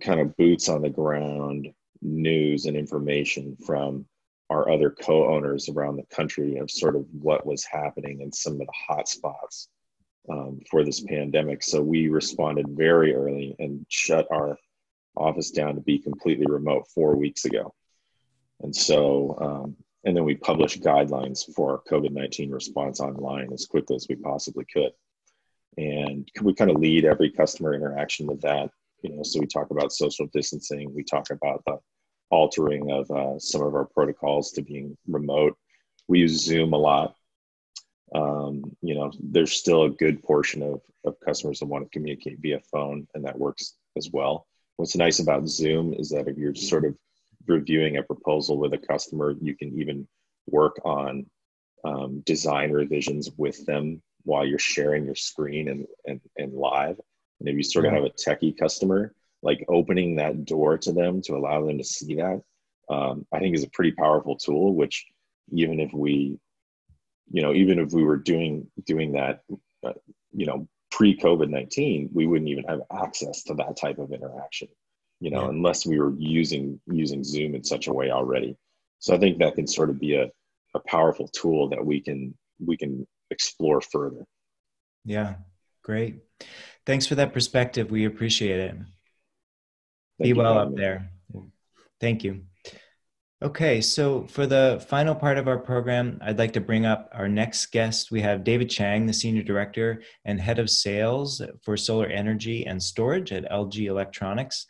kind 0.00 0.20
of 0.20 0.36
boots 0.36 0.68
on 0.68 0.82
the 0.82 0.90
ground 0.90 1.68
news 2.02 2.66
and 2.66 2.76
information 2.76 3.56
from 3.64 4.06
our 4.48 4.68
other 4.68 4.90
co-owners 4.90 5.68
around 5.68 5.96
the 5.96 6.14
country 6.14 6.56
of 6.56 6.70
sort 6.70 6.96
of 6.96 7.06
what 7.12 7.46
was 7.46 7.64
happening 7.64 8.20
in 8.20 8.32
some 8.32 8.54
of 8.54 8.58
the 8.58 8.66
hot 8.74 9.08
spots 9.08 9.68
um, 10.28 10.60
for 10.68 10.84
this 10.84 11.00
pandemic. 11.00 11.62
So 11.62 11.80
we 11.80 12.08
responded 12.08 12.66
very 12.68 13.14
early 13.14 13.54
and 13.58 13.86
shut 13.88 14.26
our 14.30 14.58
office 15.16 15.50
down 15.50 15.76
to 15.76 15.80
be 15.80 15.98
completely 15.98 16.46
remote 16.48 16.88
four 16.88 17.14
weeks 17.16 17.44
ago. 17.44 17.72
And 18.60 18.74
so, 18.74 19.36
um, 19.40 19.76
and 20.04 20.16
then 20.16 20.24
we 20.24 20.34
published 20.34 20.82
guidelines 20.82 21.52
for 21.54 21.72
our 21.72 21.82
COVID 21.90 22.12
19 22.12 22.50
response 22.50 23.00
online 23.00 23.52
as 23.52 23.66
quickly 23.66 23.96
as 23.96 24.06
we 24.08 24.16
possibly 24.16 24.64
could. 24.72 24.92
And 25.76 26.28
we 26.42 26.54
kind 26.54 26.70
of 26.70 26.78
lead 26.78 27.04
every 27.04 27.30
customer 27.30 27.74
interaction 27.74 28.26
with 28.26 28.40
that. 28.40 28.70
You 29.02 29.16
know, 29.16 29.22
so 29.22 29.40
we 29.40 29.46
talk 29.46 29.70
about 29.70 29.92
social 29.92 30.26
distancing, 30.32 30.92
we 30.94 31.04
talk 31.04 31.30
about 31.30 31.62
the 31.66 31.78
altering 32.30 32.90
of 32.90 33.10
uh, 33.10 33.38
some 33.38 33.62
of 33.62 33.74
our 33.74 33.86
protocols 33.86 34.52
to 34.52 34.62
being 34.62 34.96
remote. 35.06 35.56
We 36.08 36.20
use 36.20 36.44
Zoom 36.44 36.72
a 36.72 36.78
lot. 36.78 37.14
Um, 38.14 38.76
you 38.82 38.94
know, 38.94 39.12
there's 39.20 39.52
still 39.52 39.84
a 39.84 39.90
good 39.90 40.22
portion 40.22 40.62
of, 40.62 40.80
of 41.04 41.20
customers 41.24 41.60
that 41.60 41.66
want 41.66 41.84
to 41.84 41.90
communicate 41.90 42.38
via 42.40 42.60
phone, 42.72 43.06
and 43.14 43.24
that 43.24 43.38
works 43.38 43.74
as 43.96 44.10
well. 44.12 44.46
What's 44.76 44.96
nice 44.96 45.20
about 45.20 45.48
Zoom 45.48 45.94
is 45.94 46.08
that 46.10 46.26
if 46.26 46.36
you're 46.36 46.54
sort 46.54 46.84
of 46.84 46.96
reviewing 47.50 47.96
a 47.96 48.02
proposal 48.02 48.58
with 48.58 48.72
a 48.72 48.78
customer, 48.78 49.34
you 49.40 49.56
can 49.56 49.78
even 49.78 50.06
work 50.46 50.80
on 50.84 51.26
um, 51.84 52.20
design 52.20 52.72
revisions 52.72 53.30
with 53.36 53.64
them 53.66 54.02
while 54.24 54.44
you're 54.44 54.58
sharing 54.58 55.04
your 55.04 55.14
screen 55.14 55.68
and, 55.68 55.86
and, 56.06 56.20
and 56.36 56.52
live. 56.54 56.98
And 57.38 57.48
if 57.48 57.56
you 57.56 57.62
sort 57.62 57.86
of 57.86 57.92
have 57.92 58.04
a 58.04 58.10
techie 58.10 58.56
customer, 58.56 59.14
like 59.42 59.64
opening 59.68 60.16
that 60.16 60.44
door 60.44 60.76
to 60.78 60.92
them 60.92 61.22
to 61.22 61.36
allow 61.36 61.64
them 61.66 61.78
to 61.78 61.84
see 61.84 62.16
that, 62.16 62.42
um, 62.90 63.26
I 63.32 63.38
think 63.38 63.54
is 63.54 63.64
a 63.64 63.70
pretty 63.70 63.92
powerful 63.92 64.36
tool, 64.36 64.74
which 64.74 65.06
even 65.52 65.80
if 65.80 65.92
we, 65.92 66.38
you 67.30 67.42
know, 67.42 67.54
even 67.54 67.78
if 67.78 67.92
we 67.92 68.04
were 68.04 68.18
doing, 68.18 68.66
doing 68.84 69.12
that, 69.12 69.42
uh, 69.86 69.92
you 70.32 70.46
know, 70.46 70.68
pre 70.90 71.16
COVID 71.16 71.48
19, 71.48 72.10
we 72.12 72.26
wouldn't 72.26 72.50
even 72.50 72.64
have 72.64 72.82
access 72.92 73.42
to 73.44 73.54
that 73.54 73.76
type 73.76 73.98
of 73.98 74.12
interaction, 74.12 74.68
you 75.20 75.30
know, 75.30 75.42
Yeah. 75.42 75.48
unless 75.50 75.86
we 75.86 75.98
were 75.98 76.14
using, 76.18 76.80
using 76.86 77.22
Zoom 77.22 77.54
in 77.54 77.62
such 77.62 77.86
a 77.86 77.92
way 77.92 78.10
already. 78.10 78.56
So 78.98 79.14
I 79.14 79.18
think 79.18 79.38
that 79.38 79.54
can 79.54 79.66
sort 79.66 79.90
of 79.90 79.98
be 80.00 80.14
a, 80.16 80.30
a 80.74 80.80
powerful 80.86 81.28
tool 81.28 81.68
that 81.70 81.84
we 81.84 82.00
can, 82.00 82.34
we 82.64 82.76
can 82.76 83.06
explore 83.30 83.80
further. 83.80 84.24
Yeah, 85.04 85.36
great. 85.82 86.20
Thanks 86.86 87.06
for 87.06 87.14
that 87.16 87.32
perspective. 87.32 87.90
We 87.90 88.04
appreciate 88.06 88.58
it. 88.60 88.74
Thank 90.18 90.22
Be 90.22 90.32
well 90.32 90.58
up 90.58 90.70
me. 90.70 90.76
there. 90.76 91.10
Thank 92.00 92.24
you. 92.24 92.42
Okay, 93.42 93.80
so 93.80 94.24
for 94.26 94.46
the 94.46 94.84
final 94.88 95.14
part 95.14 95.38
of 95.38 95.48
our 95.48 95.56
program, 95.58 96.18
I'd 96.20 96.38
like 96.38 96.52
to 96.54 96.60
bring 96.60 96.84
up 96.84 97.08
our 97.14 97.26
next 97.28 97.66
guest. 97.72 98.10
We 98.10 98.20
have 98.20 98.44
David 98.44 98.68
Chang, 98.68 99.06
the 99.06 99.14
Senior 99.14 99.42
Director 99.42 100.02
and 100.26 100.38
Head 100.38 100.58
of 100.58 100.68
Sales 100.68 101.40
for 101.62 101.74
Solar 101.78 102.06
Energy 102.06 102.66
and 102.66 102.82
Storage 102.82 103.32
at 103.32 103.50
LG 103.50 103.86
Electronics. 103.86 104.66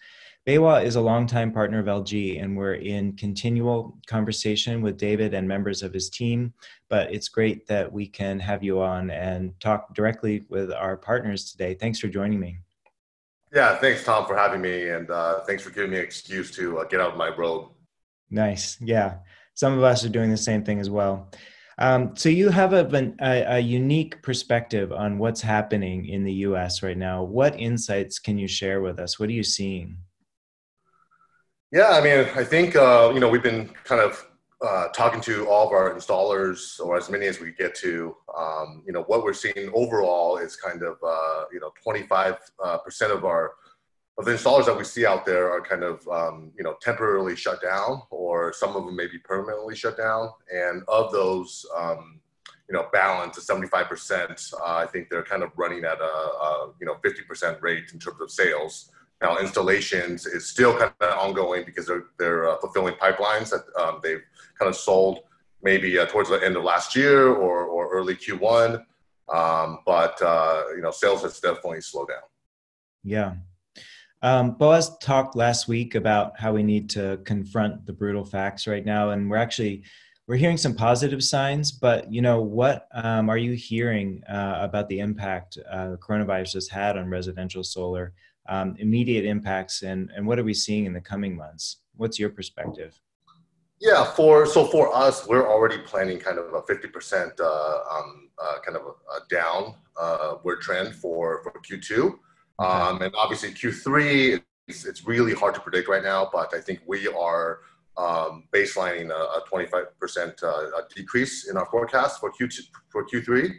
Baywa 0.51 0.85
is 0.85 0.97
a 0.97 1.01
longtime 1.01 1.53
partner 1.53 1.79
of 1.79 1.87
LG, 1.87 2.43
and 2.43 2.57
we're 2.57 2.75
in 2.75 3.13
continual 3.13 3.97
conversation 4.09 4.83
with 4.83 4.97
David 4.97 5.33
and 5.33 5.47
members 5.47 5.85
of 5.85 5.95
his 5.95 6.11
team. 6.11 6.53
But 6.89 7.15
it's 7.15 7.29
great 7.29 7.69
that 7.69 7.93
we 7.93 8.09
can 8.09 8.41
have 8.41 8.65
you 8.65 8.81
on 8.81 9.13
and 9.13 9.53
talk 9.61 9.95
directly 9.95 10.43
with 10.49 10.73
our 10.73 10.97
partners 10.97 11.53
today. 11.53 11.75
Thanks 11.75 12.01
for 12.01 12.09
joining 12.09 12.41
me. 12.41 12.59
Yeah, 13.55 13.77
thanks, 13.77 14.03
Tom, 14.03 14.27
for 14.27 14.37
having 14.37 14.61
me, 14.61 14.89
and 14.89 15.09
uh, 15.09 15.39
thanks 15.45 15.63
for 15.63 15.71
giving 15.71 15.93
me 15.93 15.99
an 15.99 16.03
excuse 16.03 16.51
to 16.57 16.81
uh, 16.81 16.85
get 16.85 17.01
out 17.01 17.13
of 17.13 17.17
my 17.17 17.29
robe. 17.29 17.69
Nice. 18.29 18.77
Yeah. 18.81 19.19
Some 19.55 19.79
of 19.79 19.85
us 19.85 20.05
are 20.05 20.09
doing 20.09 20.31
the 20.31 20.37
same 20.37 20.65
thing 20.65 20.81
as 20.81 20.91
well. 20.91 21.31
Um, 21.79 22.17
so 22.17 22.29
you 22.29 22.49
have 22.49 22.73
a, 22.73 23.15
a, 23.21 23.55
a 23.55 23.59
unique 23.61 24.21
perspective 24.21 24.91
on 24.91 25.19
what's 25.19 25.43
happening 25.43 26.07
in 26.07 26.25
the 26.25 26.33
US 26.49 26.83
right 26.83 26.99
now. 26.99 27.23
What 27.23 27.57
insights 27.57 28.19
can 28.19 28.37
you 28.37 28.49
share 28.49 28.81
with 28.81 28.99
us? 28.99 29.21
What 29.21 29.29
are 29.29 29.33
you 29.33 29.45
seeing? 29.45 29.97
Yeah, 31.73 31.91
I 31.91 32.01
mean, 32.03 32.27
I 32.35 32.43
think 32.43 32.75
uh, 32.75 33.13
you 33.15 33.21
know 33.21 33.29
we've 33.29 33.45
been 33.45 33.69
kind 33.85 34.01
of 34.01 34.27
uh, 34.61 34.89
talking 34.89 35.21
to 35.21 35.47
all 35.49 35.69
of 35.69 35.73
our 35.73 35.95
installers, 35.95 36.81
or 36.81 36.97
as 36.97 37.09
many 37.09 37.27
as 37.27 37.39
we 37.39 37.53
get 37.53 37.77
to. 37.77 38.17
Um, 38.37 38.83
you 38.85 38.93
know, 38.93 39.03
what 39.03 39.23
we're 39.23 39.33
seeing 39.33 39.71
overall 39.73 40.39
is 40.39 40.57
kind 40.57 40.83
of 40.83 40.99
uh, 41.07 41.45
you 41.53 41.61
know 41.61 41.71
25 41.81 42.37
uh, 42.63 42.79
percent 42.79 43.13
of 43.13 43.25
our 43.25 43.53
of 44.19 44.25
the 44.25 44.33
installers 44.33 44.67
that 44.67 44.77
we 44.77 44.83
see 44.83 45.07
out 45.07 45.25
there 45.25 45.51
are 45.51 45.61
kind 45.61 45.85
of 45.85 46.07
um, 46.09 46.51
you 46.59 46.65
know 46.65 46.75
temporarily 46.83 47.37
shut 47.37 47.63
down, 47.63 48.03
or 48.11 48.53
some 48.53 48.75
of 48.75 48.85
them 48.85 48.97
may 48.97 49.07
be 49.07 49.19
permanently 49.19 49.77
shut 49.77 49.97
down. 49.97 50.29
And 50.53 50.83
of 50.89 51.13
those, 51.13 51.65
um, 51.79 52.19
you 52.69 52.77
know, 52.77 52.89
balance 52.93 53.39
of 53.39 53.45
75 53.45 53.87
percent, 53.87 54.43
uh, 54.61 54.75
I 54.75 54.87
think 54.87 55.09
they're 55.09 55.23
kind 55.23 55.45
of 55.45 55.53
running 55.57 55.85
at 55.85 56.01
a, 56.01 56.05
a 56.05 56.73
you 56.81 56.87
know 56.87 56.97
50 57.01 57.23
percent 57.23 57.59
rate 57.63 57.91
in 57.93 58.01
terms 58.01 58.21
of 58.21 58.29
sales. 58.29 58.91
Now, 59.21 59.39
installations 59.39 60.27
is 60.27 60.49
still 60.49 60.77
kind 60.79 60.93
of 61.01 61.19
ongoing 61.19 61.65
because 61.65 61.87
they're, 61.87 62.05
they're 62.19 62.49
uh, 62.49 62.57
fulfilling 62.59 62.95
pipelines 62.95 63.51
that 63.51 63.65
um, 63.79 64.01
they've 64.03 64.23
kind 64.59 64.69
of 64.69 64.77
sold 64.77 65.21
maybe 65.63 65.99
uh, 65.99 66.07
towards 66.07 66.31
the 66.31 66.43
end 66.43 66.57
of 66.57 66.65
last 66.65 66.97
year 66.97 67.29
or, 67.29 67.65
or 67.65 67.93
early 67.93 68.17
Q1. 68.17 68.83
Um, 69.33 69.81
but, 69.85 70.21
uh, 70.23 70.63
you 70.75 70.81
know, 70.81 70.91
sales 70.91 71.23
has 71.23 71.39
definitely 71.39 71.83
slowed 71.83 72.09
down. 72.09 72.23
Yeah. 73.05 73.35
Um, 74.23 74.53
Boaz 74.53 74.99
talked 74.99 75.35
last 75.35 75.69
week 75.69 75.95
about 75.95 76.39
how 76.39 76.53
we 76.53 76.63
need 76.63 76.91
to 76.91 77.21
confront 77.25 77.87
the 77.87 77.93
brutal 77.93 78.25
facts 78.25 78.67
right 78.67 78.85
now, 78.85 79.11
and 79.11 79.31
we're 79.31 79.39
actually 79.39 79.85
we're 80.27 80.37
hearing 80.37 80.59
some 80.59 80.75
positive 80.75 81.25
signs. 81.25 81.73
But 81.73 82.13
you 82.13 82.21
know, 82.21 82.43
what 82.43 82.87
um, 82.93 83.31
are 83.31 83.39
you 83.39 83.53
hearing 83.53 84.23
uh, 84.29 84.59
about 84.61 84.89
the 84.89 85.01
impact 85.01 85.59
uh, 85.71 85.97
coronavirus 86.07 86.55
has 86.55 86.69
had 86.69 86.99
on 86.99 87.09
residential 87.09 87.65
solar? 87.65 88.13
Um, 88.51 88.75
immediate 88.81 89.25
impacts, 89.25 89.83
and 89.83 90.11
and 90.15 90.27
what 90.27 90.39
are 90.41 90.45
we 90.45 90.55
seeing 90.55 90.85
in 90.85 90.93
the 90.93 91.01
coming 91.01 91.37
months? 91.37 91.77
What's 91.97 92.19
your 92.19 92.31
perspective? 92.31 93.01
Yeah, 93.81 94.05
for 94.05 94.45
so 94.45 94.67
for 94.67 94.95
us, 94.95 95.27
we're 95.27 95.49
already 95.49 95.79
planning 95.79 96.19
kind 96.19 96.37
of 96.37 96.53
a 96.53 96.61
50% 96.63 97.41
uh, 97.41 97.45
um, 97.45 98.29
uh, 98.43 98.59
kind 98.65 98.77
of 98.77 98.83
a, 98.83 99.21
downward 99.31 100.59
uh, 100.59 100.63
trend 100.63 100.97
for 100.97 101.43
for 101.45 101.53
Q2, 101.63 102.19
um, 102.59 103.03
and 103.03 103.15
obviously 103.17 103.53
Q3 103.53 104.43
it's, 104.67 104.85
it's 104.85 105.07
really 105.07 105.33
hard 105.33 105.55
to 105.55 105.61
predict 105.61 105.89
right 105.89 106.03
now. 106.03 106.29
But 106.33 106.53
I 106.53 106.61
think 106.61 106.81
we 106.87 107.09
are 107.09 107.61
um, 107.97 108.49
baselining 108.53 109.11
a, 109.11 109.39
a 109.39 109.45
25% 109.51 110.43
uh, 110.43 110.83
decrease 110.95 111.49
in 111.49 111.57
our 111.57 111.67
forecast 111.67 112.21
for 112.21 112.33
Q2 112.33 112.61
for 112.91 113.07
Q3. 113.07 113.55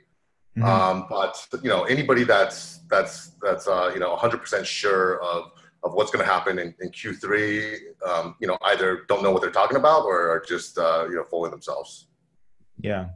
Mm-hmm. 0.57 0.63
Um, 0.63 1.05
but 1.09 1.47
you 1.63 1.69
know 1.69 1.83
anybody 1.83 2.23
that's 2.23 2.79
that's 2.89 3.31
that's 3.41 3.67
uh, 3.67 3.91
you 3.93 3.99
know 3.99 4.15
100% 4.15 4.65
sure 4.65 5.21
of 5.23 5.51
of 5.83 5.93
what's 5.93 6.11
going 6.11 6.23
to 6.23 6.31
happen 6.31 6.59
in, 6.59 6.73
in 6.79 6.89
Q3, 6.89 7.77
um, 8.07 8.35
you 8.39 8.47
know, 8.47 8.57
either 8.65 9.03
don't 9.07 9.23
know 9.23 9.31
what 9.31 9.41
they're 9.41 9.51
talking 9.51 9.77
about 9.77 10.03
or 10.03 10.29
are 10.29 10.43
just, 10.47 10.77
uh, 10.77 11.07
you 11.09 11.15
know, 11.15 11.23
fooling 11.23 11.51
themselves. 11.51 12.07
Yeah. 12.79 13.07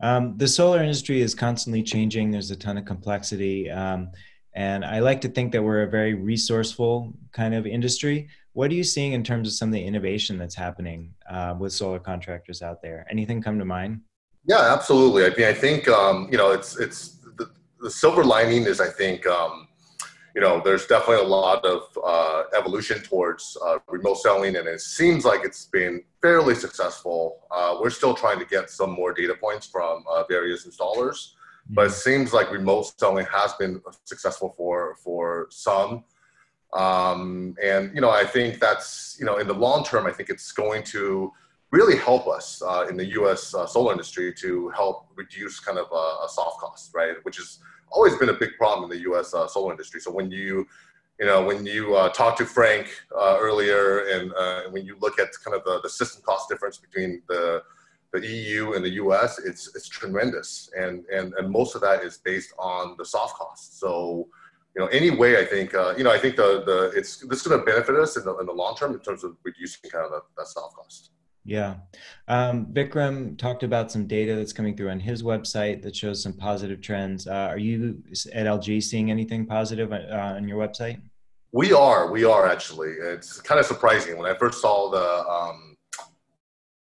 Um, 0.00 0.36
the 0.36 0.46
solar 0.46 0.80
industry 0.80 1.20
is 1.20 1.34
constantly 1.34 1.82
changing. 1.82 2.30
There's 2.30 2.52
a 2.52 2.56
ton 2.56 2.78
of 2.78 2.84
complexity. 2.84 3.68
Um, 3.68 4.10
and 4.54 4.84
I 4.84 5.00
like 5.00 5.20
to 5.22 5.28
think 5.28 5.52
that 5.52 5.62
we're 5.62 5.82
a 5.82 5.90
very 5.90 6.14
resourceful 6.14 7.14
kind 7.32 7.54
of 7.54 7.66
industry. 7.66 8.28
What 8.52 8.70
are 8.70 8.74
you 8.74 8.84
seeing 8.84 9.12
in 9.12 9.24
terms 9.24 9.48
of 9.48 9.54
some 9.54 9.68
of 9.68 9.72
the 9.72 9.82
innovation 9.82 10.38
that's 10.38 10.54
happening 10.54 11.14
uh, 11.28 11.54
with 11.58 11.72
solar 11.72 11.98
contractors 11.98 12.62
out 12.62 12.80
there? 12.80 13.06
Anything 13.10 13.42
come 13.42 13.58
to 13.58 13.64
mind? 13.64 14.02
Yeah, 14.48 14.72
absolutely. 14.72 15.26
I 15.26 15.30
mean, 15.36 15.46
I 15.46 15.52
think, 15.52 15.86
um, 15.88 16.26
you 16.32 16.38
know, 16.38 16.52
it's, 16.52 16.78
it's 16.80 17.18
the, 17.36 17.50
the 17.80 17.90
silver 17.90 18.24
lining 18.24 18.62
is, 18.64 18.80
I 18.80 18.88
think, 18.88 19.26
um, 19.26 19.68
you 20.34 20.40
know, 20.40 20.62
there's 20.64 20.86
definitely 20.86 21.24
a 21.26 21.28
lot 21.28 21.64
of 21.66 21.82
uh, 22.02 22.44
evolution 22.56 23.02
towards 23.02 23.58
uh, 23.66 23.78
remote 23.88 24.18
selling, 24.18 24.56
and 24.56 24.66
it 24.66 24.80
seems 24.80 25.24
like 25.26 25.40
it's 25.44 25.66
been 25.66 26.02
fairly 26.22 26.54
successful. 26.54 27.40
Uh, 27.50 27.76
we're 27.80 27.90
still 27.90 28.14
trying 28.14 28.38
to 28.38 28.46
get 28.46 28.70
some 28.70 28.90
more 28.90 29.12
data 29.12 29.34
points 29.34 29.66
from 29.66 30.04
uh, 30.10 30.24
various 30.28 30.66
installers, 30.66 31.32
but 31.70 31.86
it 31.88 31.90
seems 31.90 32.32
like 32.32 32.50
remote 32.50 32.90
selling 32.98 33.26
has 33.26 33.52
been 33.54 33.82
successful 34.04 34.54
for 34.56 34.96
for 35.02 35.48
some. 35.50 36.04
Um, 36.72 37.56
and 37.62 37.92
you 37.94 38.00
know, 38.00 38.10
I 38.10 38.24
think 38.24 38.60
that's 38.60 39.16
you 39.18 39.26
know, 39.26 39.38
in 39.38 39.48
the 39.48 39.54
long 39.54 39.84
term, 39.84 40.06
I 40.06 40.12
think 40.12 40.30
it's 40.30 40.52
going 40.52 40.84
to 40.84 41.32
really 41.70 41.96
help 41.96 42.26
us 42.26 42.62
uh, 42.62 42.86
in 42.88 42.96
the 42.96 43.06
U.S. 43.20 43.54
Uh, 43.54 43.66
solar 43.66 43.92
industry 43.92 44.32
to 44.34 44.70
help 44.70 45.06
reduce 45.16 45.60
kind 45.60 45.78
of 45.78 45.86
a, 45.92 46.28
soft 46.28 46.60
cost, 46.60 46.92
right? 46.94 47.14
Which 47.22 47.36
has 47.36 47.58
always 47.90 48.14
been 48.16 48.30
a 48.30 48.34
big 48.34 48.56
problem 48.58 48.90
in 48.90 48.96
the 48.96 49.02
U.S. 49.04 49.34
Uh, 49.34 49.46
solar 49.46 49.72
industry. 49.72 50.00
So 50.00 50.10
when 50.10 50.30
you 50.30 50.66
you 51.20 51.26
know, 51.26 51.42
when 51.42 51.66
you 51.66 51.96
uh, 51.96 52.10
talk 52.10 52.36
to 52.36 52.44
Frank 52.44 52.86
uh, 53.12 53.38
earlier, 53.40 54.06
and 54.06 54.72
when 54.72 54.86
you 54.86 54.96
look 55.00 55.18
at 55.18 55.30
kind 55.44 55.56
of 55.56 55.64
the, 55.64 55.80
the 55.82 55.88
system 55.88 56.22
cost 56.24 56.48
difference 56.48 56.78
between 56.78 57.22
the 57.28 57.62
the 58.12 58.26
EU 58.26 58.72
and 58.72 58.84
the 58.84 58.90
US, 59.02 59.38
it's 59.38 59.74
it's 59.74 59.88
tremendous, 59.88 60.70
and 60.76 61.04
and 61.12 61.34
and 61.34 61.50
most 61.50 61.74
of 61.74 61.80
that 61.82 62.02
is 62.02 62.18
based 62.18 62.52
on 62.58 62.94
the 62.98 63.04
soft 63.04 63.34
costs. 63.36 63.78
So, 63.78 64.28
you 64.74 64.80
know, 64.82 64.86
anyway, 64.88 65.40
I 65.40 65.44
think 65.44 65.74
uh, 65.74 65.94
you 65.96 66.04
know, 66.04 66.12
I 66.12 66.18
think 66.18 66.36
the 66.36 66.62
the 66.64 66.92
it's 66.96 67.18
this 67.26 67.40
is 67.40 67.46
going 67.46 67.60
to 67.60 67.66
benefit 67.66 67.96
us 67.96 68.16
in 68.16 68.24
the 68.24 68.36
in 68.38 68.46
the 68.46 68.52
long 68.52 68.76
term 68.76 68.92
in 68.94 69.00
terms 69.00 69.24
of 69.24 69.36
reducing 69.42 69.90
kind 69.90 70.06
of 70.06 70.22
that 70.36 70.46
soft 70.46 70.76
cost. 70.76 71.10
Yeah. 71.48 71.76
Um, 72.28 72.66
Vikram 72.66 73.38
talked 73.38 73.62
about 73.62 73.90
some 73.90 74.06
data 74.06 74.36
that's 74.36 74.52
coming 74.52 74.76
through 74.76 74.90
on 74.90 75.00
his 75.00 75.22
website 75.22 75.80
that 75.80 75.96
shows 75.96 76.22
some 76.22 76.34
positive 76.34 76.82
trends. 76.82 77.26
Uh, 77.26 77.48
are 77.50 77.56
you 77.56 78.02
at 78.34 78.44
LG 78.44 78.82
seeing 78.82 79.10
anything 79.10 79.46
positive 79.46 79.90
uh, 79.90 80.34
on 80.36 80.46
your 80.46 80.58
website? 80.58 81.00
We 81.52 81.72
are. 81.72 82.12
We 82.12 82.24
are 82.24 82.46
actually. 82.46 82.90
It's 82.90 83.40
kind 83.40 83.58
of 83.58 83.64
surprising. 83.64 84.18
When 84.18 84.30
I 84.30 84.36
first 84.36 84.60
saw 84.60 84.90
the 84.90 85.26
um, 85.26 85.74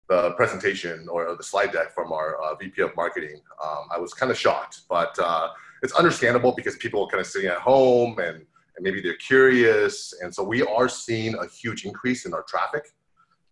the 0.09 0.31
presentation 0.31 1.07
or 1.09 1.35
the 1.35 1.43
slide 1.43 1.71
deck 1.71 1.93
from 1.93 2.11
our 2.11 2.41
uh, 2.41 2.55
VP 2.55 2.81
of 2.81 2.95
marketing, 2.95 3.39
um, 3.63 3.83
I 3.93 3.99
was 3.99 4.15
kind 4.15 4.31
of 4.31 4.37
shocked. 4.37 4.81
But 4.89 5.15
uh, 5.19 5.49
it's 5.83 5.93
understandable 5.93 6.53
because 6.53 6.75
people 6.77 7.03
are 7.03 7.07
kind 7.07 7.21
of 7.21 7.27
sitting 7.27 7.51
at 7.51 7.59
home 7.59 8.17
and, 8.17 8.37
and 8.37 8.81
maybe 8.81 8.99
they're 8.99 9.13
curious. 9.17 10.11
And 10.23 10.33
so 10.33 10.43
we 10.43 10.63
are 10.63 10.89
seeing 10.89 11.35
a 11.35 11.45
huge 11.47 11.85
increase 11.85 12.25
in 12.25 12.33
our 12.33 12.41
traffic 12.49 12.85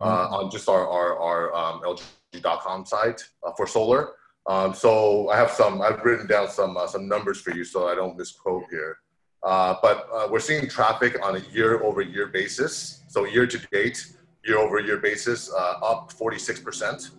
uh, 0.01 0.27
on 0.29 0.51
just 0.51 0.67
our, 0.69 0.87
our, 0.87 1.17
our 1.19 1.55
um, 1.55 1.81
LG.com 1.81 2.85
site 2.85 3.23
uh, 3.45 3.51
for 3.55 3.67
solar. 3.67 4.11
Um, 4.45 4.73
so 4.73 5.29
I 5.29 5.37
have 5.37 5.51
some, 5.51 5.81
I've 5.81 6.03
written 6.03 6.27
down 6.27 6.49
some, 6.49 6.75
uh, 6.75 6.87
some 6.87 7.07
numbers 7.07 7.39
for 7.39 7.55
you 7.55 7.63
so 7.63 7.87
I 7.87 7.95
don't 7.95 8.17
misquote 8.17 8.65
here. 8.69 8.97
Uh, 9.43 9.75
but 9.81 10.07
uh, 10.13 10.27
we're 10.29 10.39
seeing 10.39 10.69
traffic 10.69 11.17
on 11.23 11.35
a 11.35 11.39
year 11.51 11.83
over 11.83 12.01
year 12.01 12.27
basis. 12.27 13.03
So 13.07 13.25
year 13.25 13.45
to 13.45 13.57
date, 13.71 14.13
year 14.45 14.57
over 14.57 14.79
year 14.79 14.97
basis, 14.97 15.51
uh, 15.51 15.75
up 15.83 16.13
46%. 16.13 17.11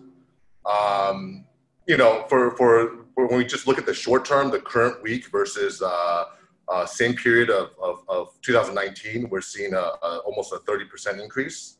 Um, 0.65 1.45
you 1.87 1.97
know, 1.97 2.25
for, 2.27 2.55
for, 2.57 3.05
for, 3.13 3.27
when 3.27 3.37
we 3.37 3.45
just 3.45 3.67
look 3.67 3.77
at 3.77 3.85
the 3.85 3.93
short 3.93 4.25
term, 4.25 4.49
the 4.49 4.59
current 4.59 5.01
week 5.03 5.29
versus 5.31 5.81
same 6.87 7.15
period 7.15 7.49
of, 7.49 7.71
of, 7.81 8.03
of 8.07 8.29
2019, 8.41 9.29
we're 9.29 9.41
seeing 9.41 9.73
a, 9.73 9.77
a, 9.77 10.21
almost 10.25 10.51
a 10.51 10.57
30% 10.57 11.21
increase. 11.23 11.74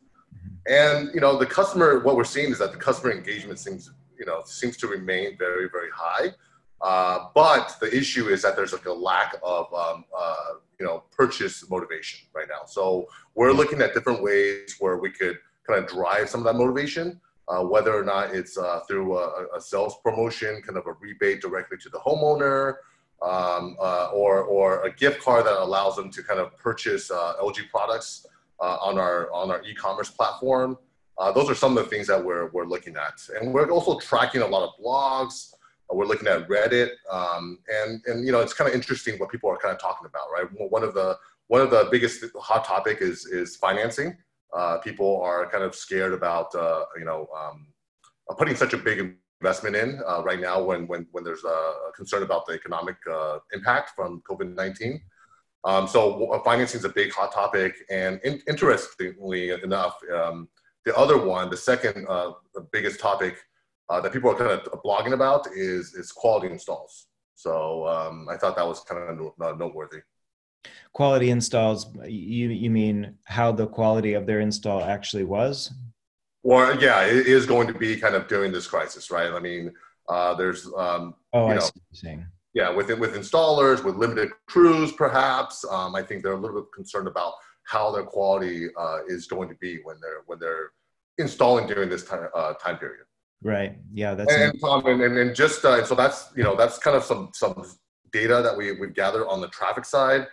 And 0.67 1.13
you 1.13 1.21
know, 1.21 1.37
the 1.37 1.45
customer, 1.45 1.99
what 1.99 2.15
we're 2.15 2.23
seeing 2.23 2.51
is 2.51 2.59
that 2.59 2.71
the 2.71 2.77
customer 2.77 3.11
engagement 3.11 3.59
seems, 3.59 3.91
you 4.17 4.25
know, 4.25 4.41
seems 4.45 4.77
to 4.77 4.87
remain 4.87 5.37
very, 5.37 5.69
very 5.69 5.89
high. 5.93 6.33
Uh, 6.81 7.27
but 7.33 7.75
the 7.79 7.95
issue 7.95 8.27
is 8.27 8.41
that 8.41 8.55
there's 8.55 8.73
like 8.73 8.85
a 8.85 8.93
lack 8.93 9.35
of, 9.43 9.73
um, 9.73 10.05
uh, 10.17 10.35
you 10.79 10.85
know, 10.85 11.03
purchase 11.11 11.67
motivation 11.69 12.27
right 12.33 12.47
now. 12.49 12.65
So 12.65 13.07
we're 13.33 13.53
looking 13.53 13.81
at 13.81 13.93
different 13.93 14.21
ways 14.21 14.75
where 14.79 14.97
we 14.97 15.11
could 15.11 15.39
kind 15.67 15.83
of 15.83 15.89
drive 15.89 16.29
some 16.29 16.41
of 16.41 16.45
that 16.45 16.55
motivation, 16.55 17.19
uh, 17.47 17.63
whether 17.63 17.93
or 17.93 18.03
not 18.03 18.35
it's 18.35 18.57
uh, 18.57 18.81
through 18.87 19.17
a, 19.17 19.45
a, 19.55 19.61
sales 19.61 19.95
promotion, 20.03 20.61
kind 20.61 20.77
of 20.77 20.85
a 20.87 20.93
rebate 20.99 21.41
directly 21.41 21.77
to 21.77 21.89
the 21.89 21.99
homeowner, 21.99 22.75
um, 23.21 23.77
uh, 23.79 24.09
or 24.13 24.43
or 24.43 24.83
a 24.83 24.93
gift 24.93 25.23
card 25.23 25.45
that 25.45 25.57
allows 25.57 25.95
them 25.95 26.11
to 26.11 26.21
kind 26.21 26.39
of 26.39 26.55
purchase 26.57 27.09
uh, 27.09 27.33
LG 27.41 27.69
products 27.69 28.27
uh, 28.61 28.77
on 28.81 28.97
our 28.97 29.31
on 29.33 29.51
our 29.51 29.63
e-commerce 29.63 30.09
platform. 30.09 30.77
Uh, 31.17 31.31
those 31.31 31.49
are 31.49 31.55
some 31.55 31.77
of 31.77 31.83
the 31.83 31.89
things 31.89 32.07
that 32.07 32.23
we're 32.23 32.49
we're 32.49 32.65
looking 32.65 32.95
at, 32.95 33.13
and 33.39 33.53
we're 33.53 33.69
also 33.69 33.99
tracking 33.99 34.41
a 34.41 34.47
lot 34.47 34.63
of 34.63 34.71
blogs. 34.83 35.53
Uh, 35.89 35.95
we're 35.95 36.05
looking 36.05 36.27
at 36.27 36.47
Reddit, 36.47 36.89
um, 37.11 37.59
and 37.69 38.01
and 38.07 38.25
you 38.25 38.31
know 38.31 38.41
it's 38.41 38.53
kind 38.53 38.67
of 38.67 38.75
interesting 38.75 39.17
what 39.17 39.29
people 39.29 39.49
are 39.49 39.57
kind 39.57 39.73
of 39.73 39.79
talking 39.79 40.05
about, 40.05 40.27
right? 40.33 40.47
One 40.71 40.83
of 40.83 40.93
the 40.93 41.17
one 41.47 41.61
of 41.61 41.69
the 41.69 41.87
biggest 41.91 42.23
hot 42.35 42.65
topic 42.65 42.97
is 43.01 43.25
is 43.25 43.55
financing. 43.55 44.17
Uh, 44.53 44.77
people 44.79 45.21
are 45.21 45.49
kind 45.49 45.63
of 45.63 45.75
scared 45.75 46.13
about 46.13 46.53
uh, 46.55 46.85
you 46.97 47.05
know 47.05 47.27
um, 47.37 47.67
putting 48.37 48.55
such 48.55 48.73
a 48.73 48.77
big 48.77 49.15
investment 49.41 49.75
in 49.75 50.01
uh, 50.07 50.21
right 50.23 50.39
now 50.39 50.61
when 50.61 50.87
when 50.87 51.07
when 51.11 51.23
there's 51.23 51.43
a 51.43 51.73
concern 51.95 52.23
about 52.23 52.45
the 52.45 52.53
economic 52.53 52.95
impact 53.53 53.91
from 53.95 54.21
COVID 54.29 54.53
nineteen. 54.53 55.01
Um, 55.65 55.87
so 55.87 56.31
uh, 56.31 56.43
financing 56.43 56.79
is 56.79 56.85
a 56.85 56.89
big 56.89 57.11
hot 57.11 57.33
topic, 57.33 57.75
and 57.89 58.19
in, 58.23 58.39
interestingly 58.47 59.49
enough, 59.49 59.97
um, 60.13 60.47
the 60.85 60.95
other 60.95 61.17
one, 61.17 61.49
the 61.49 61.57
second 61.57 62.05
uh, 62.07 62.33
the 62.53 62.61
biggest 62.71 62.99
topic 62.99 63.35
uh, 63.89 63.99
that 63.99 64.13
people 64.13 64.29
are 64.29 64.35
kind 64.35 64.51
of 64.51 64.63
blogging 64.83 65.13
about 65.13 65.47
is 65.55 65.95
is 65.95 66.11
quality 66.11 66.47
installs. 66.47 67.07
So 67.33 67.87
um, 67.87 68.27
I 68.29 68.37
thought 68.37 68.55
that 68.55 68.67
was 68.67 68.81
kind 68.81 69.19
of 69.19 69.57
noteworthy. 69.57 70.01
Quality 70.93 71.31
installs, 71.31 71.87
you 72.05 72.49
you 72.49 72.69
mean 72.69 73.15
how 73.25 73.51
the 73.51 73.65
quality 73.65 74.13
of 74.13 74.27
their 74.27 74.41
install 74.41 74.83
actually 74.83 75.23
was? 75.23 75.73
Well, 76.43 76.79
yeah, 76.79 77.05
it 77.05 77.25
is 77.25 77.47
going 77.47 77.67
to 77.67 77.73
be 77.73 77.97
kind 77.97 78.13
of 78.13 78.27
during 78.27 78.51
this 78.51 78.67
crisis, 78.67 79.09
right? 79.09 79.31
I 79.31 79.39
mean, 79.39 79.73
uh, 80.07 80.35
there's 80.35 80.67
um, 80.77 81.15
oh, 81.33 81.47
I 81.47 81.55
know, 81.55 81.61
see 81.61 81.71
what 81.73 81.83
you're 81.91 82.11
saying 82.11 82.25
yeah, 82.55 82.69
with 82.69 82.87
with 82.97 83.13
installers, 83.13 83.83
with 83.83 83.95
limited 83.95 84.31
crews, 84.47 84.93
perhaps. 84.93 85.63
Um, 85.69 85.93
I 85.93 86.01
think 86.01 86.23
they're 86.23 86.33
a 86.33 86.39
little 86.39 86.61
bit 86.61 86.71
concerned 86.73 87.07
about 87.07 87.33
how 87.63 87.91
their 87.91 88.03
quality 88.03 88.69
uh, 88.77 88.99
is 89.07 89.27
going 89.27 89.49
to 89.49 89.55
be 89.55 89.79
when 89.83 89.97
they're 90.01 90.21
when 90.25 90.39
they're 90.39 90.71
installing 91.17 91.67
during 91.67 91.89
this 91.89 92.05
time 92.05 92.29
uh, 92.33 92.53
time 92.53 92.77
period. 92.77 93.05
Right. 93.43 93.77
Yeah. 93.93 94.15
That's 94.15 94.33
and 94.33 94.63
um, 94.63 94.85
and, 94.85 95.01
and, 95.01 95.17
and 95.17 95.35
just 95.35 95.65
uh, 95.65 95.83
so 95.85 95.95
that's 95.95 96.29
you 96.35 96.43
know 96.43 96.55
that's 96.55 96.77
kind 96.77 96.95
of 96.95 97.03
some 97.03 97.29
some 97.33 97.65
data 98.13 98.41
that 98.41 98.55
we 98.55 98.71
we've 98.71 98.95
gathered 98.95 99.27
on 99.27 99.41
the 99.41 99.49
traffic 99.49 99.83
side. 99.83 100.27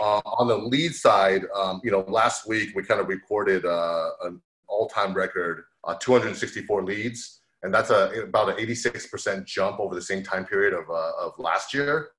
Uh, 0.00 0.20
on 0.24 0.46
the 0.46 0.56
lead 0.56 0.94
side, 0.94 1.42
um, 1.56 1.80
you 1.82 1.90
know, 1.90 2.04
last 2.06 2.46
week 2.46 2.70
we 2.76 2.84
kind 2.84 3.00
of 3.00 3.08
recorded 3.08 3.66
uh, 3.66 4.10
an 4.22 4.40
all-time 4.68 5.12
record, 5.12 5.64
uh, 5.82 5.94
264 5.94 6.84
leads 6.84 7.37
and 7.62 7.74
that's 7.74 7.90
a 7.90 8.22
about 8.22 8.48
an 8.50 8.64
86% 8.64 9.44
jump 9.44 9.80
over 9.80 9.94
the 9.94 10.02
same 10.02 10.22
time 10.22 10.44
period 10.44 10.74
of, 10.74 10.88
uh, 10.90 11.12
of 11.20 11.32
last 11.38 11.74
year. 11.74 12.10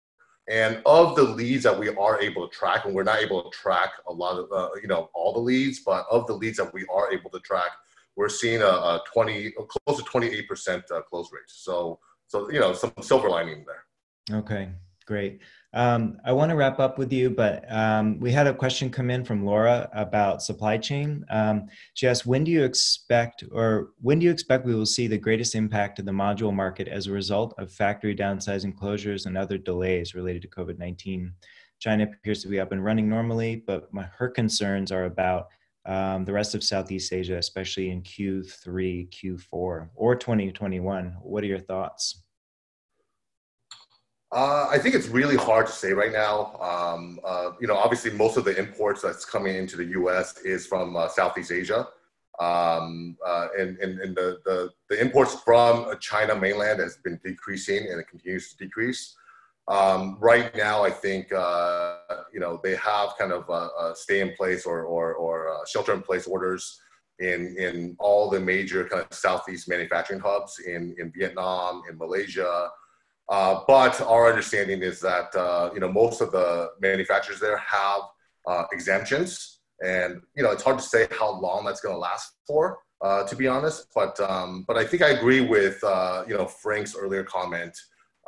And 0.50 0.82
of 0.86 1.16
the 1.16 1.24
leads 1.24 1.64
that 1.64 1.78
we 1.78 1.90
are 1.90 2.20
able 2.20 2.48
to 2.48 2.56
track, 2.56 2.86
and 2.86 2.96
we're 2.96 3.04
not 3.04 3.20
able 3.20 3.44
to 3.44 3.56
track 3.56 3.92
a 4.08 4.12
lot 4.12 4.40
of, 4.40 4.52
uh, 4.52 4.70
you 4.82 4.88
know, 4.88 5.10
all 5.14 5.32
the 5.32 5.40
leads, 5.40 5.82
but 5.82 6.08
of 6.10 6.26
the 6.26 6.34
leads 6.34 6.58
that 6.58 6.74
we 6.74 6.88
are 6.92 7.12
able 7.14 7.30
to 7.30 7.40
track, 7.42 7.70
we're 8.16 8.30
seeing 8.30 8.64
a, 8.64 8.66
a 8.66 9.02
20, 9.14 9.52
close 9.52 10.02
to 10.02 10.04
28% 10.04 10.92
uh, 10.92 11.02
close 11.04 11.30
rate. 11.32 11.44
So, 11.48 12.00
so, 12.26 12.50
you 12.52 12.60
know, 12.60 12.74
some 12.74 12.92
silver 13.00 13.30
lining 13.30 13.64
there. 13.68 14.40
Okay, 14.40 14.70
Great. 15.10 15.40
Um, 15.74 16.20
I 16.24 16.32
want 16.34 16.52
to 16.52 16.56
wrap 16.56 16.80
up 16.80 17.00
with 17.00 17.12
you, 17.12 17.32
but 17.32 17.66
um, 17.74 18.20
we 18.20 18.32
had 18.32 18.46
a 18.46 18.54
question 18.54 18.92
come 18.92 19.10
in 19.10 19.26
from 19.26 19.44
Laura 19.44 19.90
about 19.92 20.44
supply 20.44 20.78
chain. 20.78 21.26
Um, 21.32 21.66
she 21.96 22.08
asked, 22.08 22.28
when 22.28 22.44
do 22.44 22.52
you 22.52 22.64
expect, 22.64 23.44
or 23.52 23.90
when 24.02 24.20
do 24.20 24.26
you 24.26 24.32
expect 24.32 24.68
we 24.68 24.76
will 24.76 24.86
see 24.86 25.08
the 25.08 25.18
greatest 25.18 25.56
impact 25.56 25.98
of 25.98 26.06
the 26.06 26.12
module 26.12 26.54
market 26.54 26.88
as 26.88 27.08
a 27.08 27.12
result 27.12 27.56
of 27.58 27.72
factory 27.72 28.16
downsizing 28.16 28.76
closures 28.76 29.26
and 29.26 29.36
other 29.36 29.58
delays 29.58 30.14
related 30.14 30.44
to 30.44 30.48
COVID-19? 30.48 31.32
China 31.80 32.04
appears 32.04 32.44
to 32.44 32.48
be 32.48 32.60
up 32.60 32.72
and 32.72 32.86
running 32.86 33.10
normally, 33.10 33.64
but 33.66 33.92
my, 33.92 34.04
her 34.16 34.30
concerns 34.30 34.92
are 34.92 35.06
about 35.06 35.48
um, 35.88 36.24
the 36.24 36.34
rest 36.34 36.54
of 36.54 36.64
Southeast 36.64 37.12
Asia, 37.12 37.38
especially 37.40 37.90
in 37.90 38.04
Q3, 38.04 39.10
Q4, 39.10 39.90
or 39.96 40.16
2021. 40.16 41.16
What 41.24 41.44
are 41.44 41.48
your 41.48 41.58
thoughts? 41.58 42.26
Uh, 44.32 44.68
I 44.70 44.78
think 44.78 44.94
it's 44.94 45.08
really 45.08 45.36
hard 45.36 45.66
to 45.66 45.72
say 45.72 45.92
right 45.92 46.12
now. 46.12 46.56
Um, 46.62 47.20
uh, 47.24 47.52
you 47.60 47.68
know, 47.68 47.76
obviously, 47.76 48.12
most 48.12 48.38
of 48.38 48.46
the 48.46 48.56
imports 48.58 49.02
that's 49.02 49.26
coming 49.26 49.56
into 49.56 49.76
the 49.76 49.86
U.S. 49.86 50.38
is 50.46 50.68
from 50.68 50.96
uh, 50.96 51.08
Southeast 51.08 51.52
Asia, 51.52 51.88
um, 52.40 53.18
uh, 53.26 53.48
and, 53.58 53.78
and, 53.80 54.00
and 54.00 54.16
the, 54.16 54.40
the, 54.46 54.70
the, 54.90 55.02
imports 55.02 55.36
from 55.42 55.98
China 56.00 56.36
mainland 56.36 56.80
has 56.80 56.98
been 56.98 57.20
decreasing, 57.24 57.88
and 57.90 58.00
it 58.00 58.08
continues 58.08 58.54
to 58.54 58.64
decrease. 58.64 59.16
Um, 59.68 60.18
right 60.20 60.56
now, 60.56 60.84
I 60.84 60.92
think 60.92 61.34
uh, 61.34 61.98
you 62.32 62.40
know 62.40 62.60
they 62.64 62.76
have 62.76 63.18
kind 63.18 63.32
of 63.32 63.50
a, 63.50 63.70
a 63.82 63.94
stay 63.96 64.22
in 64.22 64.36
place 64.36 64.64
or 64.64 64.84
or, 64.84 65.16
or 65.16 65.50
uh, 65.50 65.66
shelter 65.68 65.94
in 65.94 66.04
place 66.04 66.28
orders 66.28 66.80
in 67.18 67.56
in 67.58 67.96
all 68.00 68.30
the 68.30 68.40
major 68.40 68.86
kind 68.86 69.04
of 69.04 69.12
Southeast 69.12 69.68
manufacturing 69.68 70.20
hubs 70.20 70.60
in 70.60 70.96
in 71.00 71.12
Vietnam, 71.18 71.82
in 71.90 71.98
Malaysia. 71.98 72.70
Uh, 73.30 73.62
but 73.68 74.02
our 74.02 74.28
understanding 74.28 74.82
is 74.82 75.00
that 75.00 75.34
uh, 75.36 75.70
you 75.74 75.80
know 75.80 75.92
most 75.92 76.20
of 76.20 76.32
the 76.32 76.70
manufacturers 76.82 77.40
there 77.40 77.58
have 77.58 78.02
uh, 78.48 78.64
exemptions, 78.72 79.60
and 79.86 80.22
you 80.36 80.42
know 80.42 80.52
it's 80.52 80.64
hard 80.64 80.80
to 80.80 80.84
say 80.84 81.08
how 81.12 81.40
long 81.40 81.64
that's 81.64 81.80
going 81.80 81.94
to 81.94 82.00
last 82.00 82.34
for, 82.48 82.80
uh, 83.02 83.24
to 83.24 83.36
be 83.36 83.48
honest. 83.48 83.86
But 83.94 84.20
um, 84.20 84.66
but 84.68 84.78
I 84.78 84.86
think 84.86 85.04
I 85.04 85.10
agree 85.10 85.42
with 85.42 85.84
uh, 85.84 86.24
you 86.28 86.36
know 86.36 86.48
Frank's 86.48 86.96
earlier 86.96 87.24
comment. 87.24 87.78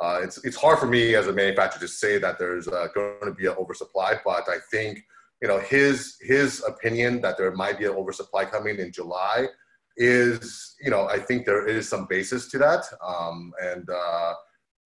Uh, 0.00 0.20
it's 0.22 0.44
it's 0.44 0.56
hard 0.56 0.78
for 0.78 0.86
me 0.86 1.16
as 1.16 1.26
a 1.26 1.32
manufacturer 1.32 1.80
to 1.80 1.88
say 1.88 2.18
that 2.18 2.38
there's 2.38 2.66
going 2.66 3.24
to 3.24 3.34
be 3.34 3.46
an 3.46 3.54
oversupply, 3.58 4.14
but 4.24 4.48
I 4.48 4.58
think 4.70 5.00
you 5.42 5.48
know 5.48 5.58
his 5.58 6.16
his 6.20 6.62
opinion 6.62 7.20
that 7.22 7.36
there 7.36 7.50
might 7.50 7.76
be 7.76 7.86
an 7.86 7.92
oversupply 7.92 8.44
coming 8.44 8.78
in 8.78 8.92
July 8.92 9.48
is 9.96 10.76
you 10.80 10.90
know 10.90 11.08
I 11.08 11.18
think 11.18 11.44
there 11.44 11.66
is 11.66 11.88
some 11.88 12.06
basis 12.08 12.48
to 12.52 12.58
that, 12.58 12.84
um, 13.04 13.52
and 13.60 13.90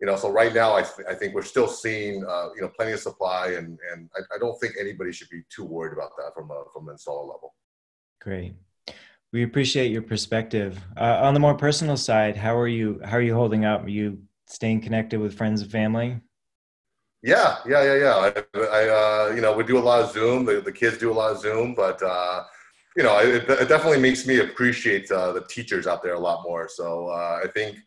you 0.01 0.07
know, 0.07 0.16
so 0.16 0.30
right 0.30 0.55
now 0.55 0.74
I, 0.74 0.82
th- 0.82 1.09
I 1.09 1.14
think 1.14 1.34
we're 1.34 1.42
still 1.42 1.68
seeing, 1.68 2.24
uh, 2.24 2.49
you 2.55 2.61
know, 2.61 2.68
plenty 2.68 2.92
of 2.92 3.01
supply 3.01 3.49
and, 3.59 3.78
and 3.92 4.11
I, 4.14 4.36
I, 4.36 4.38
don't 4.38 4.59
think 4.61 4.74
anybody 4.78 5.12
should 5.12 5.30
be 5.30 5.42
too 5.49 5.64
worried 5.64 5.94
about 5.94 6.11
that 6.18 6.32
from 6.34 6.51
a, 6.51 6.64
from 6.72 6.88
an 6.88 6.97
installer 6.97 7.22
level. 7.22 7.55
Great. 8.20 8.55
We 9.32 9.42
appreciate 9.42 9.90
your 9.90 10.03
perspective. 10.03 10.78
Uh, 10.97 11.20
on 11.22 11.34
the 11.34 11.40
more 11.40 11.55
personal 11.55 11.97
side, 11.97 12.36
how 12.36 12.57
are 12.57 12.68
you, 12.68 13.01
how 13.05 13.16
are 13.16 13.22
you 13.22 13.34
holding 13.34 13.64
up? 13.64 13.84
Are 13.84 13.88
you 13.88 14.18
staying 14.47 14.82
connected 14.82 15.18
with 15.18 15.34
friends 15.34 15.62
and 15.62 15.70
family? 15.70 16.20
Yeah, 17.22 17.57
yeah, 17.66 17.82
yeah, 17.82 17.94
yeah. 17.94 18.14
I, 18.14 18.59
I 18.61 18.88
uh, 18.88 19.34
you 19.34 19.40
know, 19.40 19.57
we 19.57 19.64
do 19.64 19.78
a 19.78 19.80
lot 19.80 20.03
of 20.03 20.12
Zoom. 20.12 20.44
The, 20.44 20.61
the 20.61 20.72
kids 20.72 20.99
do 20.99 21.11
a 21.11 21.14
lot 21.14 21.32
of 21.32 21.40
Zoom, 21.40 21.74
but, 21.74 22.01
uh, 22.03 22.44
you 22.97 23.03
know, 23.03 23.18
it, 23.18 23.49
it 23.49 23.68
definitely 23.68 24.01
makes 24.01 24.26
me 24.26 24.40
appreciate 24.40 25.11
uh, 25.11 25.32
the 25.32 25.42
teachers 25.49 25.86
out 25.86 26.03
there 26.03 26.14
a 26.14 26.18
lot 26.18 26.42
more. 26.44 26.68
So 26.68 27.09
uh, 27.09 27.40
I 27.42 27.49
think, 27.49 27.78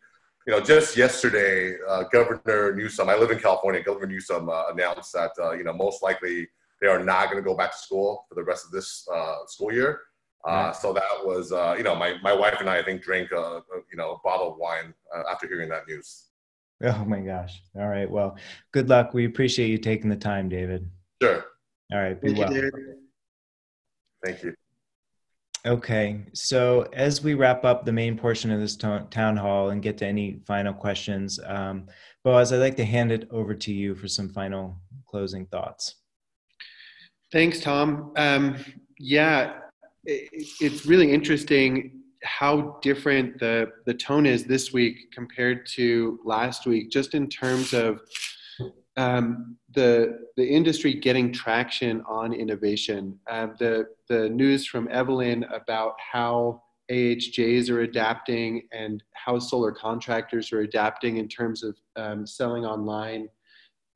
you 0.50 0.56
know, 0.56 0.64
just 0.64 0.96
yesterday, 0.96 1.76
uh, 1.88 2.02
Governor 2.10 2.74
Newsom, 2.74 3.08
I 3.08 3.14
live 3.14 3.30
in 3.30 3.38
California, 3.38 3.80
Governor 3.80 4.08
Newsom 4.08 4.48
uh, 4.48 4.72
announced 4.72 5.12
that, 5.12 5.30
uh, 5.40 5.52
you 5.52 5.62
know, 5.62 5.72
most 5.72 6.02
likely 6.02 6.48
they 6.80 6.88
are 6.88 6.98
not 6.98 7.30
going 7.30 7.36
to 7.36 7.48
go 7.48 7.56
back 7.56 7.70
to 7.70 7.78
school 7.78 8.26
for 8.28 8.34
the 8.34 8.42
rest 8.42 8.64
of 8.64 8.72
this 8.72 9.06
uh, 9.14 9.46
school 9.46 9.72
year. 9.72 10.00
Uh, 10.44 10.72
so 10.72 10.92
that 10.92 11.04
was, 11.22 11.52
uh, 11.52 11.76
you 11.78 11.84
know, 11.84 11.94
my, 11.94 12.16
my 12.24 12.32
wife 12.32 12.56
and 12.58 12.68
I, 12.68 12.78
I 12.78 12.82
think, 12.82 13.00
drank, 13.00 13.30
a, 13.30 13.36
a 13.36 13.60
you 13.92 13.96
know, 13.96 14.14
a 14.14 14.16
bottle 14.24 14.50
of 14.50 14.58
wine 14.58 14.92
after 15.30 15.46
hearing 15.46 15.68
that 15.68 15.86
news. 15.86 16.30
Oh 16.82 17.04
my 17.04 17.20
gosh. 17.20 17.62
All 17.76 17.86
right. 17.86 18.10
Well, 18.10 18.36
good 18.72 18.88
luck. 18.88 19.14
We 19.14 19.26
appreciate 19.26 19.68
you 19.68 19.78
taking 19.78 20.10
the 20.10 20.16
time, 20.16 20.48
David. 20.48 20.90
Sure. 21.22 21.44
All 21.92 22.00
right. 22.00 22.20
Be 22.20 22.34
Thank 22.34 22.38
well. 22.40 22.52
You, 22.52 22.70
Thank 24.24 24.42
you. 24.42 24.56
Okay, 25.66 26.24
so 26.32 26.88
as 26.94 27.22
we 27.22 27.34
wrap 27.34 27.66
up 27.66 27.84
the 27.84 27.92
main 27.92 28.16
portion 28.16 28.50
of 28.50 28.60
this 28.60 28.76
town 28.76 29.36
hall 29.36 29.70
and 29.70 29.82
get 29.82 29.98
to 29.98 30.06
any 30.06 30.40
final 30.46 30.72
questions, 30.72 31.38
um, 31.44 31.86
Boaz, 32.24 32.52
I'd 32.52 32.58
like 32.58 32.76
to 32.76 32.84
hand 32.84 33.12
it 33.12 33.28
over 33.30 33.54
to 33.54 33.72
you 33.72 33.94
for 33.94 34.08
some 34.08 34.30
final 34.30 34.80
closing 35.06 35.44
thoughts. 35.46 35.96
Thanks, 37.30 37.60
Tom. 37.60 38.12
Um, 38.16 38.56
yeah, 38.98 39.58
it, 40.04 40.30
it's 40.60 40.86
really 40.86 41.12
interesting 41.12 42.00
how 42.22 42.78
different 42.80 43.38
the, 43.38 43.70
the 43.84 43.94
tone 43.94 44.24
is 44.24 44.44
this 44.44 44.72
week 44.72 45.12
compared 45.12 45.66
to 45.74 46.20
last 46.24 46.66
week, 46.66 46.90
just 46.90 47.14
in 47.14 47.28
terms 47.28 47.74
of 47.74 48.00
um, 48.96 49.58
the 49.74 50.26
the 50.36 50.46
industry 50.46 50.94
getting 50.94 51.32
traction 51.32 52.02
on 52.08 52.32
innovation. 52.32 53.18
Uh, 53.28 53.48
the 53.58 53.86
the 54.08 54.28
news 54.28 54.66
from 54.66 54.88
Evelyn 54.90 55.44
about 55.44 55.94
how 56.12 56.62
AHJs 56.90 57.70
are 57.70 57.80
adapting 57.80 58.62
and 58.72 59.02
how 59.14 59.38
solar 59.38 59.70
contractors 59.70 60.52
are 60.52 60.60
adapting 60.60 61.18
in 61.18 61.28
terms 61.28 61.62
of 61.62 61.76
um, 61.96 62.26
selling 62.26 62.64
online 62.64 63.28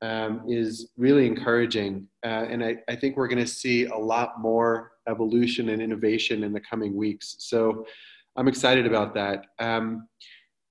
um, 0.01 0.43
is 0.47 0.91
really 0.97 1.25
encouraging. 1.25 2.07
Uh, 2.23 2.45
and 2.49 2.63
I, 2.63 2.77
I 2.87 2.95
think 2.95 3.17
we're 3.17 3.27
going 3.27 3.43
to 3.43 3.47
see 3.47 3.85
a 3.85 3.97
lot 3.97 4.39
more 4.39 4.93
evolution 5.09 5.69
and 5.69 5.81
innovation 5.81 6.43
in 6.43 6.53
the 6.53 6.61
coming 6.61 6.95
weeks. 6.95 7.35
So 7.39 7.85
I'm 8.37 8.47
excited 8.47 8.85
about 8.85 9.13
that. 9.15 9.45
Um, 9.59 10.07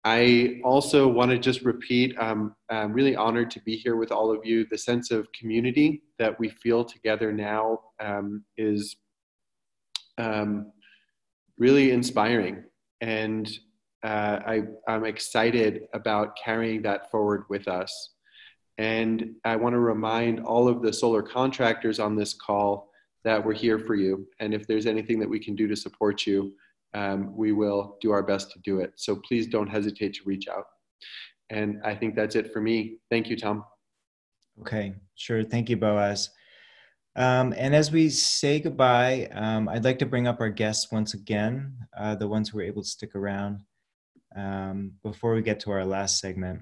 I 0.05 0.61
also 0.63 1.09
want 1.09 1.31
to 1.31 1.39
just 1.39 1.63
repeat 1.63 2.15
um, 2.19 2.55
I'm 2.69 2.93
really 2.93 3.17
honored 3.17 3.51
to 3.53 3.61
be 3.61 3.75
here 3.77 3.97
with 3.97 4.13
all 4.13 4.31
of 4.31 4.45
you. 4.45 4.67
The 4.71 4.77
sense 4.77 5.11
of 5.11 5.33
community 5.33 6.03
that 6.19 6.39
we 6.39 6.51
feel 6.51 6.85
together 6.85 7.33
now 7.33 7.81
um, 8.01 8.45
is 8.59 8.97
um, 10.19 10.73
really 11.57 11.91
inspiring. 11.91 12.65
And 13.01 13.51
uh, 14.03 14.41
I, 14.47 14.63
I'm 14.87 15.07
excited 15.07 15.85
about 15.95 16.37
carrying 16.37 16.83
that 16.83 17.11
forward 17.11 17.45
with 17.49 17.67
us. 17.67 18.11
And 18.77 19.37
I 19.45 19.57
want 19.57 19.73
to 19.73 19.79
remind 19.79 20.41
all 20.41 20.69
of 20.69 20.83
the 20.83 20.93
solar 20.93 21.23
contractors 21.23 21.99
on 21.99 22.15
this 22.15 22.35
call 22.35 22.91
that 23.25 23.43
we're 23.43 23.55
here 23.55 23.79
for 23.79 23.95
you. 23.95 24.27
And 24.41 24.53
if 24.53 24.67
there's 24.67 24.87
anything 24.87 25.19
that 25.21 25.31
we 25.31 25.39
can 25.39 25.55
do 25.55 25.67
to 25.69 25.77
support 25.77 26.27
you, 26.27 26.53
um, 26.95 27.37
we 27.37 27.53
will 27.53 27.99
do 28.01 28.13
our 28.13 28.23
best 28.23 28.51
to 28.53 28.59
do 28.61 28.81
it. 28.81 28.93
So 28.97 29.17
please 29.17 29.47
don't 29.47 29.67
hesitate 29.67 30.15
to 30.15 30.21
reach 30.25 30.49
out. 30.49 30.65
And 31.51 31.81
I 31.85 31.95
think 31.95 32.15
that's 32.15 32.37
it 32.37 32.53
for 32.53 32.61
me. 32.61 32.99
Thank 33.11 33.29
you, 33.29 33.37
Tom. 33.37 33.65
Okay, 34.61 34.95
sure. 35.17 35.43
Thank 35.43 35.69
you, 35.69 35.77
Boaz. 35.77 36.31
Um, 37.17 37.55
and 37.57 37.75
as 37.75 37.93
we 37.93 38.09
say 38.09 38.61
goodbye, 38.61 39.29
um, 39.33 39.69
I'd 39.69 39.85
like 39.85 39.99
to 40.01 40.07
bring 40.07 40.27
up 40.27 40.41
our 40.41 40.49
guests 40.49 40.91
once 40.91 41.15
again, 41.15 41.77
uh, 41.97 42.15
the 42.17 42.27
ones 42.27 42.49
who 42.49 42.59
were 42.59 42.65
able 42.65 42.83
to 42.83 42.89
stick 42.89 43.15
around 43.15 43.61
um, 44.35 44.93
before 45.03 45.35
we 45.35 45.43
get 45.43 45.61
to 45.61 45.71
our 45.71 45.85
last 45.85 46.19
segment. 46.19 46.61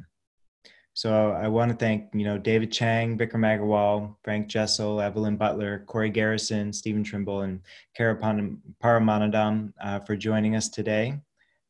So 0.94 1.30
I 1.32 1.48
want 1.48 1.70
to 1.70 1.76
thank, 1.76 2.10
you 2.12 2.24
know, 2.24 2.36
David 2.36 2.70
Chang, 2.70 3.16
Vikram 3.16 3.46
Aggarwal, 3.46 4.14
Frank 4.22 4.46
Jessel, 4.46 5.00
Evelyn 5.00 5.36
Butler, 5.36 5.84
Corey 5.86 6.10
Garrison, 6.10 6.72
Stephen 6.72 7.02
Trimble, 7.02 7.42
and 7.42 7.60
Kara 7.96 8.16
Paramanandam 8.16 9.72
uh, 9.82 10.00
for 10.00 10.16
joining 10.16 10.54
us 10.54 10.68
today. 10.68 11.18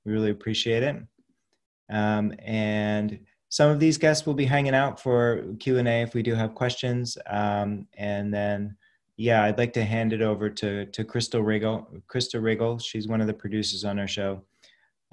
We 0.05 0.13
really 0.13 0.31
appreciate 0.31 0.83
it. 0.83 0.97
Um, 1.89 2.33
and 2.41 3.21
some 3.49 3.71
of 3.71 3.79
these 3.79 3.97
guests 3.97 4.27
will 4.27 4.35
be 4.35 4.45
hanging 4.45 4.75
out 4.75 4.99
for 4.99 5.45
Q&A 5.61 6.03
if 6.03 6.15
we 6.15 6.23
do 6.23 6.35
have 6.35 6.55
questions. 6.57 7.17
Um, 7.29 7.87
and 7.97 8.35
then, 8.35 8.77
yeah, 9.17 9.45
I'd 9.45 9.59
like 9.59 9.73
to 9.75 9.85
hand 9.85 10.13
it 10.13 10.23
over 10.23 10.51
to, 10.51 10.87
to 10.87 11.05
Crystal 11.05 11.43
Riggle. 11.43 12.03
Crystal 12.09 12.41
Riggle, 12.41 12.83
she's 12.83 13.07
one 13.07 13.21
of 13.21 13.29
the 13.29 13.35
producers 13.35 13.85
on 13.85 14.01
our 14.01 14.09
show. 14.09 14.43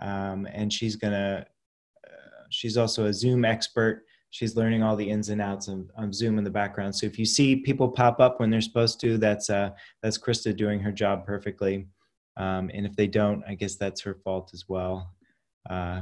Um, 0.01 0.47
and 0.51 0.71
she's 0.71 0.95
gonna 0.95 1.45
she's 2.49 2.77
also 2.77 3.05
a 3.05 3.13
Zoom 3.13 3.45
expert. 3.45 4.05
She's 4.31 4.55
learning 4.55 4.83
all 4.83 4.95
the 4.95 5.09
ins 5.09 5.29
and 5.29 5.41
outs 5.41 5.67
of, 5.67 5.89
of, 5.97 6.13
Zoom 6.13 6.37
in 6.37 6.43
the 6.43 6.49
background. 6.49 6.95
So 6.95 7.07
if 7.07 7.17
you 7.17 7.25
see 7.25 7.55
people 7.55 7.89
pop 7.89 8.19
up 8.19 8.39
when 8.39 8.49
they're 8.49 8.61
supposed 8.61 8.99
to, 9.01 9.17
that's 9.17 9.49
uh, 9.49 9.71
that's 10.03 10.19
Krista 10.19 10.55
doing 10.55 10.79
her 10.79 10.91
job 10.91 11.25
perfectly. 11.25 11.87
Um, 12.37 12.69
and 12.73 12.85
if 12.85 12.95
they 12.95 13.07
don't, 13.07 13.43
I 13.47 13.55
guess 13.55 13.75
that's 13.75 14.01
her 14.01 14.13
fault 14.23 14.51
as 14.53 14.65
well. 14.69 15.13
Uh, 15.69 16.01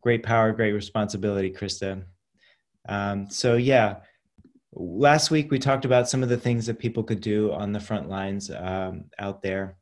great 0.00 0.22
power, 0.22 0.52
great 0.52 0.72
responsibility, 0.72 1.50
Krista. 1.50 2.02
Um, 2.88 3.28
so 3.30 3.56
yeah, 3.56 3.96
last 4.72 5.30
week 5.30 5.50
we 5.50 5.58
talked 5.58 5.84
about 5.84 6.08
some 6.08 6.22
of 6.22 6.28
the 6.28 6.36
things 6.36 6.66
that 6.66 6.78
people 6.78 7.02
could 7.02 7.20
do 7.20 7.52
on 7.52 7.72
the 7.72 7.80
front 7.80 8.08
lines 8.08 8.50
um, 8.50 9.04
out 9.18 9.42
there. 9.42 9.76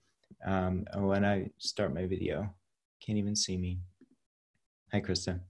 Um, 0.45 0.85
when 0.97 1.25
I 1.25 1.51
start 1.59 1.95
my 1.95 2.07
video, 2.07 2.53
can't 3.05 3.19
even 3.19 3.37
see 3.37 3.57
me. 3.57 3.79
Hi, 4.93 5.01
Krista. 5.01 5.41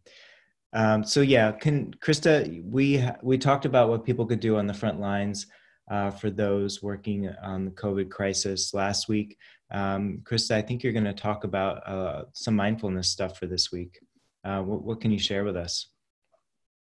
Um, 0.74 1.04
so 1.04 1.20
yeah, 1.20 1.52
can 1.52 1.94
Krista, 1.94 2.62
we 2.68 3.04
we 3.22 3.38
talked 3.38 3.64
about 3.64 3.88
what 3.88 4.04
people 4.04 4.26
could 4.26 4.40
do 4.40 4.56
on 4.56 4.66
the 4.66 4.74
front 4.74 5.00
lines 5.00 5.46
uh, 5.90 6.10
for 6.10 6.30
those 6.30 6.82
working 6.82 7.28
on 7.42 7.64
the 7.64 7.70
COVID 7.70 8.10
crisis 8.10 8.74
last 8.74 9.08
week. 9.08 9.36
Um, 9.70 10.20
Krista, 10.24 10.52
I 10.52 10.62
think 10.62 10.82
you're 10.82 10.92
going 10.92 11.04
to 11.04 11.12
talk 11.12 11.44
about 11.44 11.88
uh, 11.88 12.24
some 12.32 12.56
mindfulness 12.56 13.08
stuff 13.08 13.38
for 13.38 13.46
this 13.46 13.70
week. 13.70 13.98
Uh, 14.44 14.60
what, 14.62 14.82
what, 14.82 15.00
can 15.00 15.10
you 15.10 15.18
share 15.18 15.44
with 15.44 15.56
us? 15.56 15.88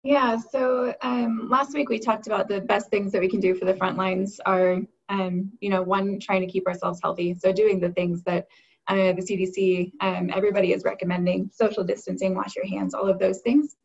Yeah, 0.05 0.36
so 0.36 0.95
um, 1.03 1.49
last 1.51 1.74
week 1.74 1.89
we 1.89 1.99
talked 1.99 2.26
about 2.26 2.49
the 2.49 2.61
best 2.61 2.89
things 2.89 3.11
that 3.12 3.20
we 3.20 3.28
can 3.28 3.41
do 3.41 3.55
for 3.55 3.64
the 3.64 3.74
front 3.74 3.99
lines 3.99 4.41
are, 4.47 4.78
um, 5.09 5.51
you 5.61 5.70
know, 5.70 5.82
one, 5.82 6.20
trying 6.20 6.41
to 6.41 6.47
keep 6.47 6.66
ourselves 6.66 7.01
healthy. 7.03 7.34
So 7.34 7.53
doing 7.53 7.80
the 7.80 7.91
things 7.91 8.22
that 8.22 8.47
uh, 8.89 9.12
the 9.12 9.22
CDC, 9.22 9.93
um, 10.01 10.30
everybody 10.34 10.72
is 10.72 10.84
recommending 10.84 11.51
social 11.53 11.84
distancing, 11.84 12.34
wash 12.34 12.57
your 12.57 12.66
hands, 12.66 12.95
all 12.95 13.09
of 13.09 13.18
those 13.18 13.41
things. 13.41 13.76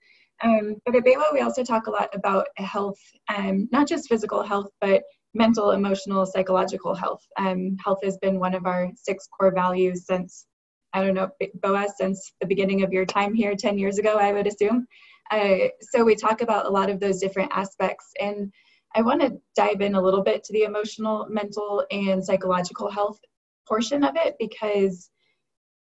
Um, 0.44 0.76
but 0.86 0.96
at 0.96 1.04
BayWa, 1.04 1.34
we 1.34 1.42
also 1.42 1.64
talk 1.64 1.88
a 1.88 1.92
lot 1.92 2.10
about 2.14 2.48
health, 2.58 3.00
um, 3.34 3.68
not 3.72 3.88
just 3.88 4.10
physical 4.10 4.44
health, 4.44 4.70
but 4.82 5.04
mental, 5.34 5.72
emotional, 5.72 6.26
psychological 6.26 6.94
health. 6.94 7.22
Um, 7.38 7.76
health 7.84 8.00
has 8.04 8.18
been 8.18 8.40
one 8.40 8.54
of 8.54 8.66
our 8.66 8.90
six 8.96 9.28
core 9.28 9.54
values 9.54 10.06
since, 10.06 10.46
I 10.94 11.02
don't 11.02 11.16
know, 11.16 11.30
Boaz, 11.56 11.94
since 11.98 12.34
the 12.40 12.48
beginning 12.48 12.84
of 12.84 12.94
your 12.94 13.06
time 13.06 13.34
here 13.34 13.56
10 13.56 13.78
years 13.78 13.98
ago, 13.98 14.18
I 14.18 14.32
would 14.32 14.48
assume. 14.48 14.88
Uh, 15.32 15.70
so 15.82 16.04
we 16.04 16.16
talk 16.16 16.42
about 16.42 16.66
a 16.66 16.70
lot 16.70 16.90
of 16.90 17.00
those 17.00 17.20
different 17.20 17.52
aspects. 17.54 18.12
And 18.20 18.52
I 18.96 19.02
want 19.02 19.22
to 19.22 19.38
dive 19.56 19.82
in 19.82 19.96
a 19.96 20.02
little 20.02 20.24
bit 20.24 20.44
to 20.44 20.54
the 20.54 20.64
emotional, 20.64 21.26
mental, 21.30 21.86
and 21.90 22.24
psychological 22.24 22.92
health 22.92 23.20
portion 23.68 24.04
of 24.04 24.16
it 24.16 24.36
because 24.40 25.10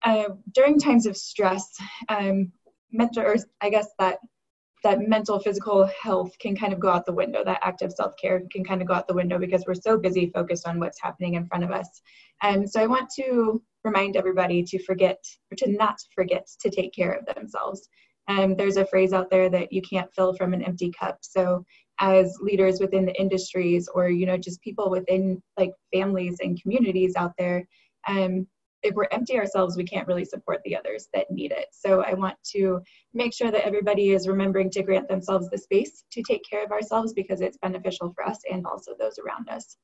uh, 0.03 0.29
during 0.53 0.79
times 0.79 1.05
of 1.05 1.17
stress, 1.17 1.67
um, 2.09 2.51
mental, 2.91 3.23
or 3.23 3.35
I 3.61 3.69
guess 3.69 3.87
that 3.99 4.19
that 4.83 5.07
mental 5.07 5.39
physical 5.39 5.89
health 6.01 6.31
can 6.39 6.55
kind 6.55 6.71
of 6.71 6.79
go 6.79 6.89
out 6.89 7.05
the 7.05 7.13
window. 7.13 7.43
That 7.43 7.59
active 7.63 7.91
self-care 7.91 8.43
can 8.51 8.63
kind 8.63 8.81
of 8.81 8.87
go 8.87 8.93
out 8.93 9.07
the 9.07 9.13
window 9.13 9.39
because 9.39 9.65
we're 9.67 9.73
so 9.73 9.97
busy 9.97 10.31
focused 10.33 10.67
on 10.67 10.79
what's 10.79 11.01
happening 11.01 11.33
in 11.33 11.47
front 11.47 11.63
of 11.63 11.71
us. 11.71 12.01
And 12.41 12.69
so 12.69 12.81
i 12.81 12.87
want 12.87 13.09
to 13.17 13.61
remind 13.83 14.15
everybody 14.15 14.63
to 14.63 14.83
forget 14.83 15.23
or 15.51 15.55
to 15.57 15.71
not 15.71 15.97
forget 16.13 16.47
to 16.61 16.69
take 16.69 16.93
care 16.93 17.13
of 17.13 17.25
themselves. 17.25 17.89
And 18.27 18.57
there's 18.57 18.77
a 18.77 18.85
phrase 18.85 19.13
out 19.13 19.29
there 19.29 19.49
that 19.49 19.71
you 19.71 19.81
can't 19.81 20.13
fill 20.13 20.33
from 20.35 20.53
an 20.53 20.61
empty 20.61 20.91
cup. 20.91 21.19
So 21.21 21.65
as 21.99 22.37
leaders 22.41 22.79
within 22.79 23.05
the 23.05 23.19
industries 23.19 23.87
or 23.93 24.09
you 24.09 24.25
know 24.25 24.37
just 24.37 24.61
people 24.61 24.89
within 24.89 25.41
like 25.57 25.71
families 25.93 26.37
and 26.41 26.61
communities 26.61 27.13
out 27.15 27.33
there 27.37 27.67
um, 28.07 28.47
if 28.83 28.95
we're 28.95 29.07
empty 29.11 29.37
ourselves, 29.37 29.75
we 29.75 29.83
can't 29.83 30.07
really 30.07 30.25
support 30.25 30.61
the 30.63 30.75
others 30.75 31.07
that 31.13 31.29
need 31.31 31.51
it. 31.51 31.67
So 31.71 32.03
I 32.03 32.13
want 32.13 32.35
to 32.55 32.79
make 33.13 33.33
sure 33.33 33.51
that 33.51 33.65
everybody 33.65 34.11
is 34.11 34.27
remembering 34.27 34.69
to 34.71 34.83
grant 34.83 35.07
themselves 35.07 35.49
the 35.49 35.57
space 35.57 36.03
to 36.11 36.23
take 36.23 36.43
care 36.49 36.63
of 36.63 36.71
ourselves 36.71 37.13
because 37.13 37.41
it's 37.41 37.57
beneficial 37.57 38.13
for 38.13 38.25
us 38.25 38.39
and 38.51 38.65
also 38.65 38.93
those 38.97 39.19
around 39.19 39.49
us. 39.49 39.77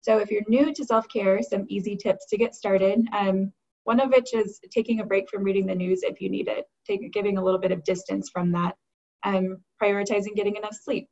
So 0.00 0.18
if 0.18 0.30
you're 0.30 0.42
new 0.48 0.72
to 0.72 0.84
self-care, 0.84 1.42
some 1.42 1.66
easy 1.68 1.96
tips 1.96 2.26
to 2.30 2.38
get 2.38 2.54
started. 2.54 3.06
Um, 3.12 3.52
one 3.84 4.00
of 4.00 4.10
which 4.10 4.34
is 4.34 4.60
taking 4.70 5.00
a 5.00 5.04
break 5.04 5.30
from 5.30 5.42
reading 5.42 5.66
the 5.66 5.74
news 5.74 6.02
if 6.02 6.20
you 6.20 6.28
need 6.28 6.48
it, 6.48 6.66
take, 6.86 7.10
giving 7.12 7.38
a 7.38 7.42
little 7.42 7.60
bit 7.60 7.72
of 7.72 7.84
distance 7.84 8.28
from 8.30 8.52
that, 8.52 8.76
um, 9.24 9.58
prioritizing 9.82 10.34
getting 10.34 10.56
enough 10.56 10.76
sleep, 10.82 11.08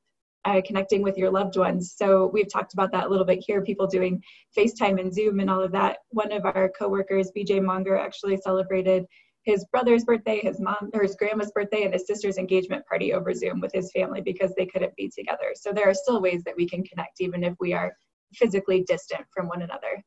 uh, 0.47 0.63
connecting 0.65 1.03
with 1.03 1.19
your 1.19 1.31
loved 1.31 1.57
ones. 1.57 1.95
So 1.97 2.31
we've 2.33 2.51
talked 2.51 2.73
about 2.73 2.93
that 2.93 3.07
a 3.07 3.09
little 3.09 3.27
bit 3.27 3.43
here, 3.45 3.63
people 3.63 3.87
doing 3.87 4.23
FaceTime 4.57 5.01
and 5.01 5.13
Zoom 5.13 5.41
and 5.41 5.51
all 5.51 5.61
of 5.61 5.73
that. 5.73 5.99
One 6.11 6.31
of 6.33 6.47
our 6.47 6.71
coworkers, 6.79 7.33
BJ 7.37 7.61
Monger, 7.63 7.99
actually 7.99 8.37
celebrated 8.37 9.05
his 9.43 9.65
brother's 9.67 10.05
birthday, 10.05 10.41
his 10.41 10.61
mom 10.61 10.91
or 10.95 11.03
his 11.03 11.17
grandma's 11.17 11.51
birthday, 11.51 11.83
and 11.83 11.93
his 11.93 12.07
sister's 12.07 12.39
engagement 12.39 12.87
party 12.87 13.13
over 13.13 13.35
Zoom 13.35 13.61
with 13.61 13.73
his 13.73 13.91
family 13.93 14.21
because 14.21 14.53
they 14.57 14.67
couldn't 14.67 14.95
be 14.97 15.09
together. 15.09 15.53
So 15.55 15.73
there 15.73 15.89
are 15.89 15.95
still 15.95 16.23
ways 16.23 16.43
that 16.45 16.57
we 16.57 16.69
can 16.69 16.85
connect 16.85 17.21
even 17.21 17.43
if 17.43 17.55
we 17.61 17.73
are 17.73 17.93
physically 18.33 18.85
distant 18.87 19.25
from 19.33 19.49
one 19.49 19.63
another. 19.63 20.03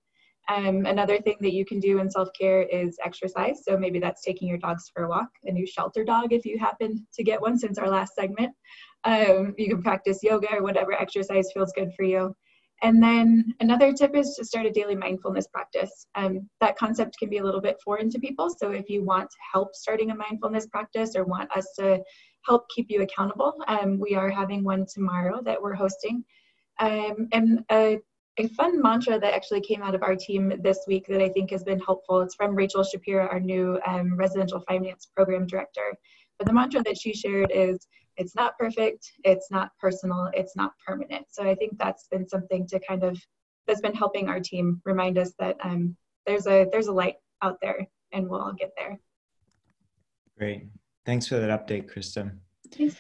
Um, 0.50 0.88
another 0.88 1.20
thing 1.20 1.36
that 1.42 1.54
you 1.54 1.64
can 1.64 1.80
do 1.80 2.00
in 2.00 2.10
self 2.10 2.30
care 2.38 2.64
is 2.64 2.98
exercise. 3.04 3.64
So 3.64 3.78
maybe 3.78 4.00
that's 4.00 4.24
taking 4.24 4.48
your 4.48 4.58
dogs 4.58 4.90
for 4.94 5.04
a 5.04 5.10
walk, 5.10 5.30
a 5.44 5.52
new 5.52 5.68
shelter 5.68 6.04
dog 6.04 6.34
if 6.34 6.44
you 6.44 6.58
happen 6.58 7.06
to 7.14 7.24
get 7.24 7.42
one 7.42 7.58
since 7.58 7.78
our 7.78 7.90
last 7.90 8.16
segment. 8.16 8.52
Um, 9.06 9.56
you 9.58 9.70
can 9.70 9.82
practice 9.82 10.20
yoga 10.22 10.56
or 10.56 10.64
whatever 10.64 10.94
exercise 10.94 11.52
feels 11.54 11.72
good 11.76 11.92
for 11.96 12.04
you. 12.04 12.36
And 12.82 13.04
then 13.04 13.54
another 13.60 13.92
tip 13.92 14.16
is 14.16 14.36
to 14.36 14.46
start 14.46 14.66
a 14.66 14.72
daily 14.72 14.96
mindfulness 14.96 15.48
practice. 15.48 16.08
Um, 16.16 16.50
that 16.62 16.78
concept 16.78 17.18
can 17.20 17.30
be 17.30 17.38
a 17.38 17.44
little 17.44 17.60
bit 17.60 17.78
foreign 17.84 18.10
to 18.12 18.20
people. 18.20 18.50
So 18.50 18.72
if 18.72 18.90
you 18.90 19.04
want 19.04 19.30
help 19.52 19.76
starting 19.76 20.12
a 20.12 20.16
mindfulness 20.16 20.68
practice 20.68 21.16
or 21.16 21.26
want 21.26 21.52
us 21.56 21.74
to 21.80 22.02
help 22.46 22.66
keep 22.74 22.88
you 22.90 23.02
accountable, 23.02 23.54
um, 23.68 24.00
we 24.00 24.16
are 24.16 24.30
having 24.30 24.64
one 24.64 24.86
tomorrow 24.92 25.42
that 25.44 25.62
we're 25.62 25.74
hosting. 25.74 26.24
Um, 26.80 27.28
and 27.34 27.66
a, 27.70 28.00
a, 28.38 28.48
fun 28.50 28.82
mantra 28.82 29.20
that 29.20 29.34
actually 29.34 29.60
came 29.60 29.82
out 29.82 29.96
of 29.96 30.02
our 30.02 30.16
team 30.16 30.54
this 30.64 30.80
week 30.88 31.06
that 31.08 31.22
I 31.22 31.28
think 31.28 31.52
has 31.52 31.64
been 31.64 31.80
helpful. 31.80 32.22
It's 32.22 32.36
from 32.36 32.56
Rachel 32.56 32.84
Shapiro, 32.84 33.28
our 33.28 33.42
new 33.42 33.78
um, 33.86 34.16
residential 34.16 34.62
finance 34.62 35.10
program 35.14 35.46
director. 35.46 35.94
But 36.38 36.48
the 36.48 36.54
mantra 36.54 36.82
that 36.84 36.98
she 36.98 37.14
shared 37.14 37.52
is 37.54 37.86
it's 38.20 38.36
not 38.36 38.58
perfect, 38.58 39.14
it's 39.24 39.50
not 39.50 39.72
personal, 39.80 40.30
it's 40.34 40.56
not 40.56 40.74
permanent. 40.86 41.26
So 41.30 41.44
I 41.44 41.56
think 41.56 41.78
that's 41.80 42.08
been 42.08 42.28
something 42.28 42.68
to 42.68 42.80
kind 42.80 43.04
of 43.04 43.18
that's 43.66 43.82
been 43.82 43.96
helping 43.96 44.28
our 44.28 44.40
team 44.40 44.82
remind 44.84 45.18
us 45.18 45.34
that 45.40 45.58
um, 45.64 45.96
there's 46.28 46.46
a 46.46 46.68
there's 46.72 46.88
a 46.88 46.92
light 46.92 47.16
out 47.42 47.58
there 47.62 47.88
and 48.12 48.30
we'll 48.30 48.42
all 48.42 48.54
get 48.54 48.72
there. 48.78 49.00
Great. 50.38 50.68
Thanks 51.06 51.28
for 51.28 51.40
that 51.40 51.68
update, 51.68 51.92
Krista. 51.92 52.32
Thanks. 52.72 52.98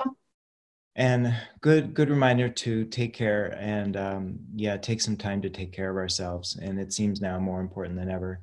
And 0.95 1.33
good 1.61 1.93
good 1.93 2.09
reminder 2.09 2.49
to 2.49 2.85
take 2.85 3.13
care 3.13 3.55
and 3.59 3.95
um, 3.97 4.39
yeah, 4.55 4.77
take 4.77 5.01
some 5.01 5.17
time 5.17 5.41
to 5.41 5.49
take 5.49 5.73
care 5.73 5.89
of 5.89 5.97
ourselves. 5.97 6.57
And 6.61 6.79
it 6.79 6.93
seems 6.93 7.21
now 7.21 7.39
more 7.39 7.59
important 7.59 7.97
than 7.97 8.09
ever. 8.09 8.39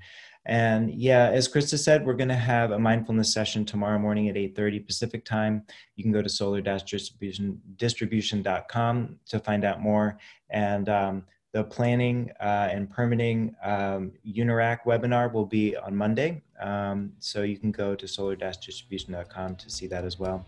And 0.46 0.94
yeah, 0.94 1.28
as 1.30 1.46
Krista 1.48 1.76
said, 1.76 2.06
we're 2.06 2.14
going 2.14 2.28
to 2.28 2.36
have 2.36 2.70
a 2.70 2.78
mindfulness 2.78 3.32
session 3.32 3.64
tomorrow 3.64 3.98
morning 3.98 4.28
at 4.28 4.36
8.30 4.36 4.86
Pacific 4.86 5.24
time. 5.24 5.64
You 5.96 6.04
can 6.04 6.12
go 6.12 6.22
to 6.22 6.28
solar-distribution.com 6.28 9.18
to 9.26 9.40
find 9.40 9.64
out 9.64 9.80
more. 9.80 10.18
And 10.50 10.88
um, 10.88 11.24
the 11.52 11.64
planning 11.64 12.30
uh, 12.40 12.68
and 12.70 12.88
permitting 12.88 13.56
um, 13.64 14.12
UNIRAC 14.24 14.84
webinar 14.86 15.32
will 15.32 15.46
be 15.46 15.76
on 15.76 15.96
Monday. 15.96 16.44
Um, 16.60 17.14
so 17.18 17.42
you 17.42 17.58
can 17.58 17.72
go 17.72 17.96
to 17.96 18.06
solar-distribution.com 18.06 19.56
to 19.56 19.68
see 19.68 19.88
that 19.88 20.04
as 20.04 20.16
well. 20.16 20.46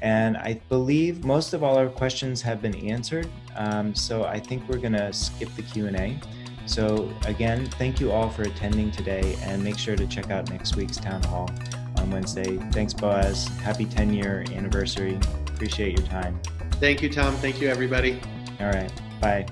And 0.00 0.38
I 0.38 0.58
believe 0.70 1.22
most 1.24 1.52
of 1.52 1.62
all 1.62 1.76
our 1.76 1.88
questions 1.88 2.40
have 2.42 2.62
been 2.62 2.76
answered. 2.76 3.28
Um, 3.56 3.94
so 3.94 4.24
I 4.24 4.40
think 4.40 4.66
we're 4.68 4.78
going 4.78 4.94
to 4.94 5.12
skip 5.12 5.54
the 5.54 5.62
Q&A. 5.62 6.18
So, 6.66 7.10
again, 7.26 7.66
thank 7.66 8.00
you 8.00 8.10
all 8.10 8.28
for 8.30 8.42
attending 8.42 8.90
today 8.90 9.36
and 9.42 9.62
make 9.62 9.78
sure 9.78 9.96
to 9.96 10.06
check 10.06 10.30
out 10.30 10.50
next 10.50 10.76
week's 10.76 10.96
town 10.96 11.22
hall 11.24 11.50
on 11.98 12.10
Wednesday. 12.10 12.56
Thanks, 12.72 12.94
Boaz. 12.94 13.48
Happy 13.62 13.84
10 13.84 14.12
year 14.14 14.44
anniversary. 14.52 15.18
Appreciate 15.48 15.98
your 15.98 16.06
time. 16.06 16.40
Thank 16.72 17.02
you, 17.02 17.08
Tom. 17.08 17.34
Thank 17.36 17.60
you, 17.60 17.68
everybody. 17.68 18.20
All 18.60 18.66
right. 18.66 18.92
Bye. 19.20 19.46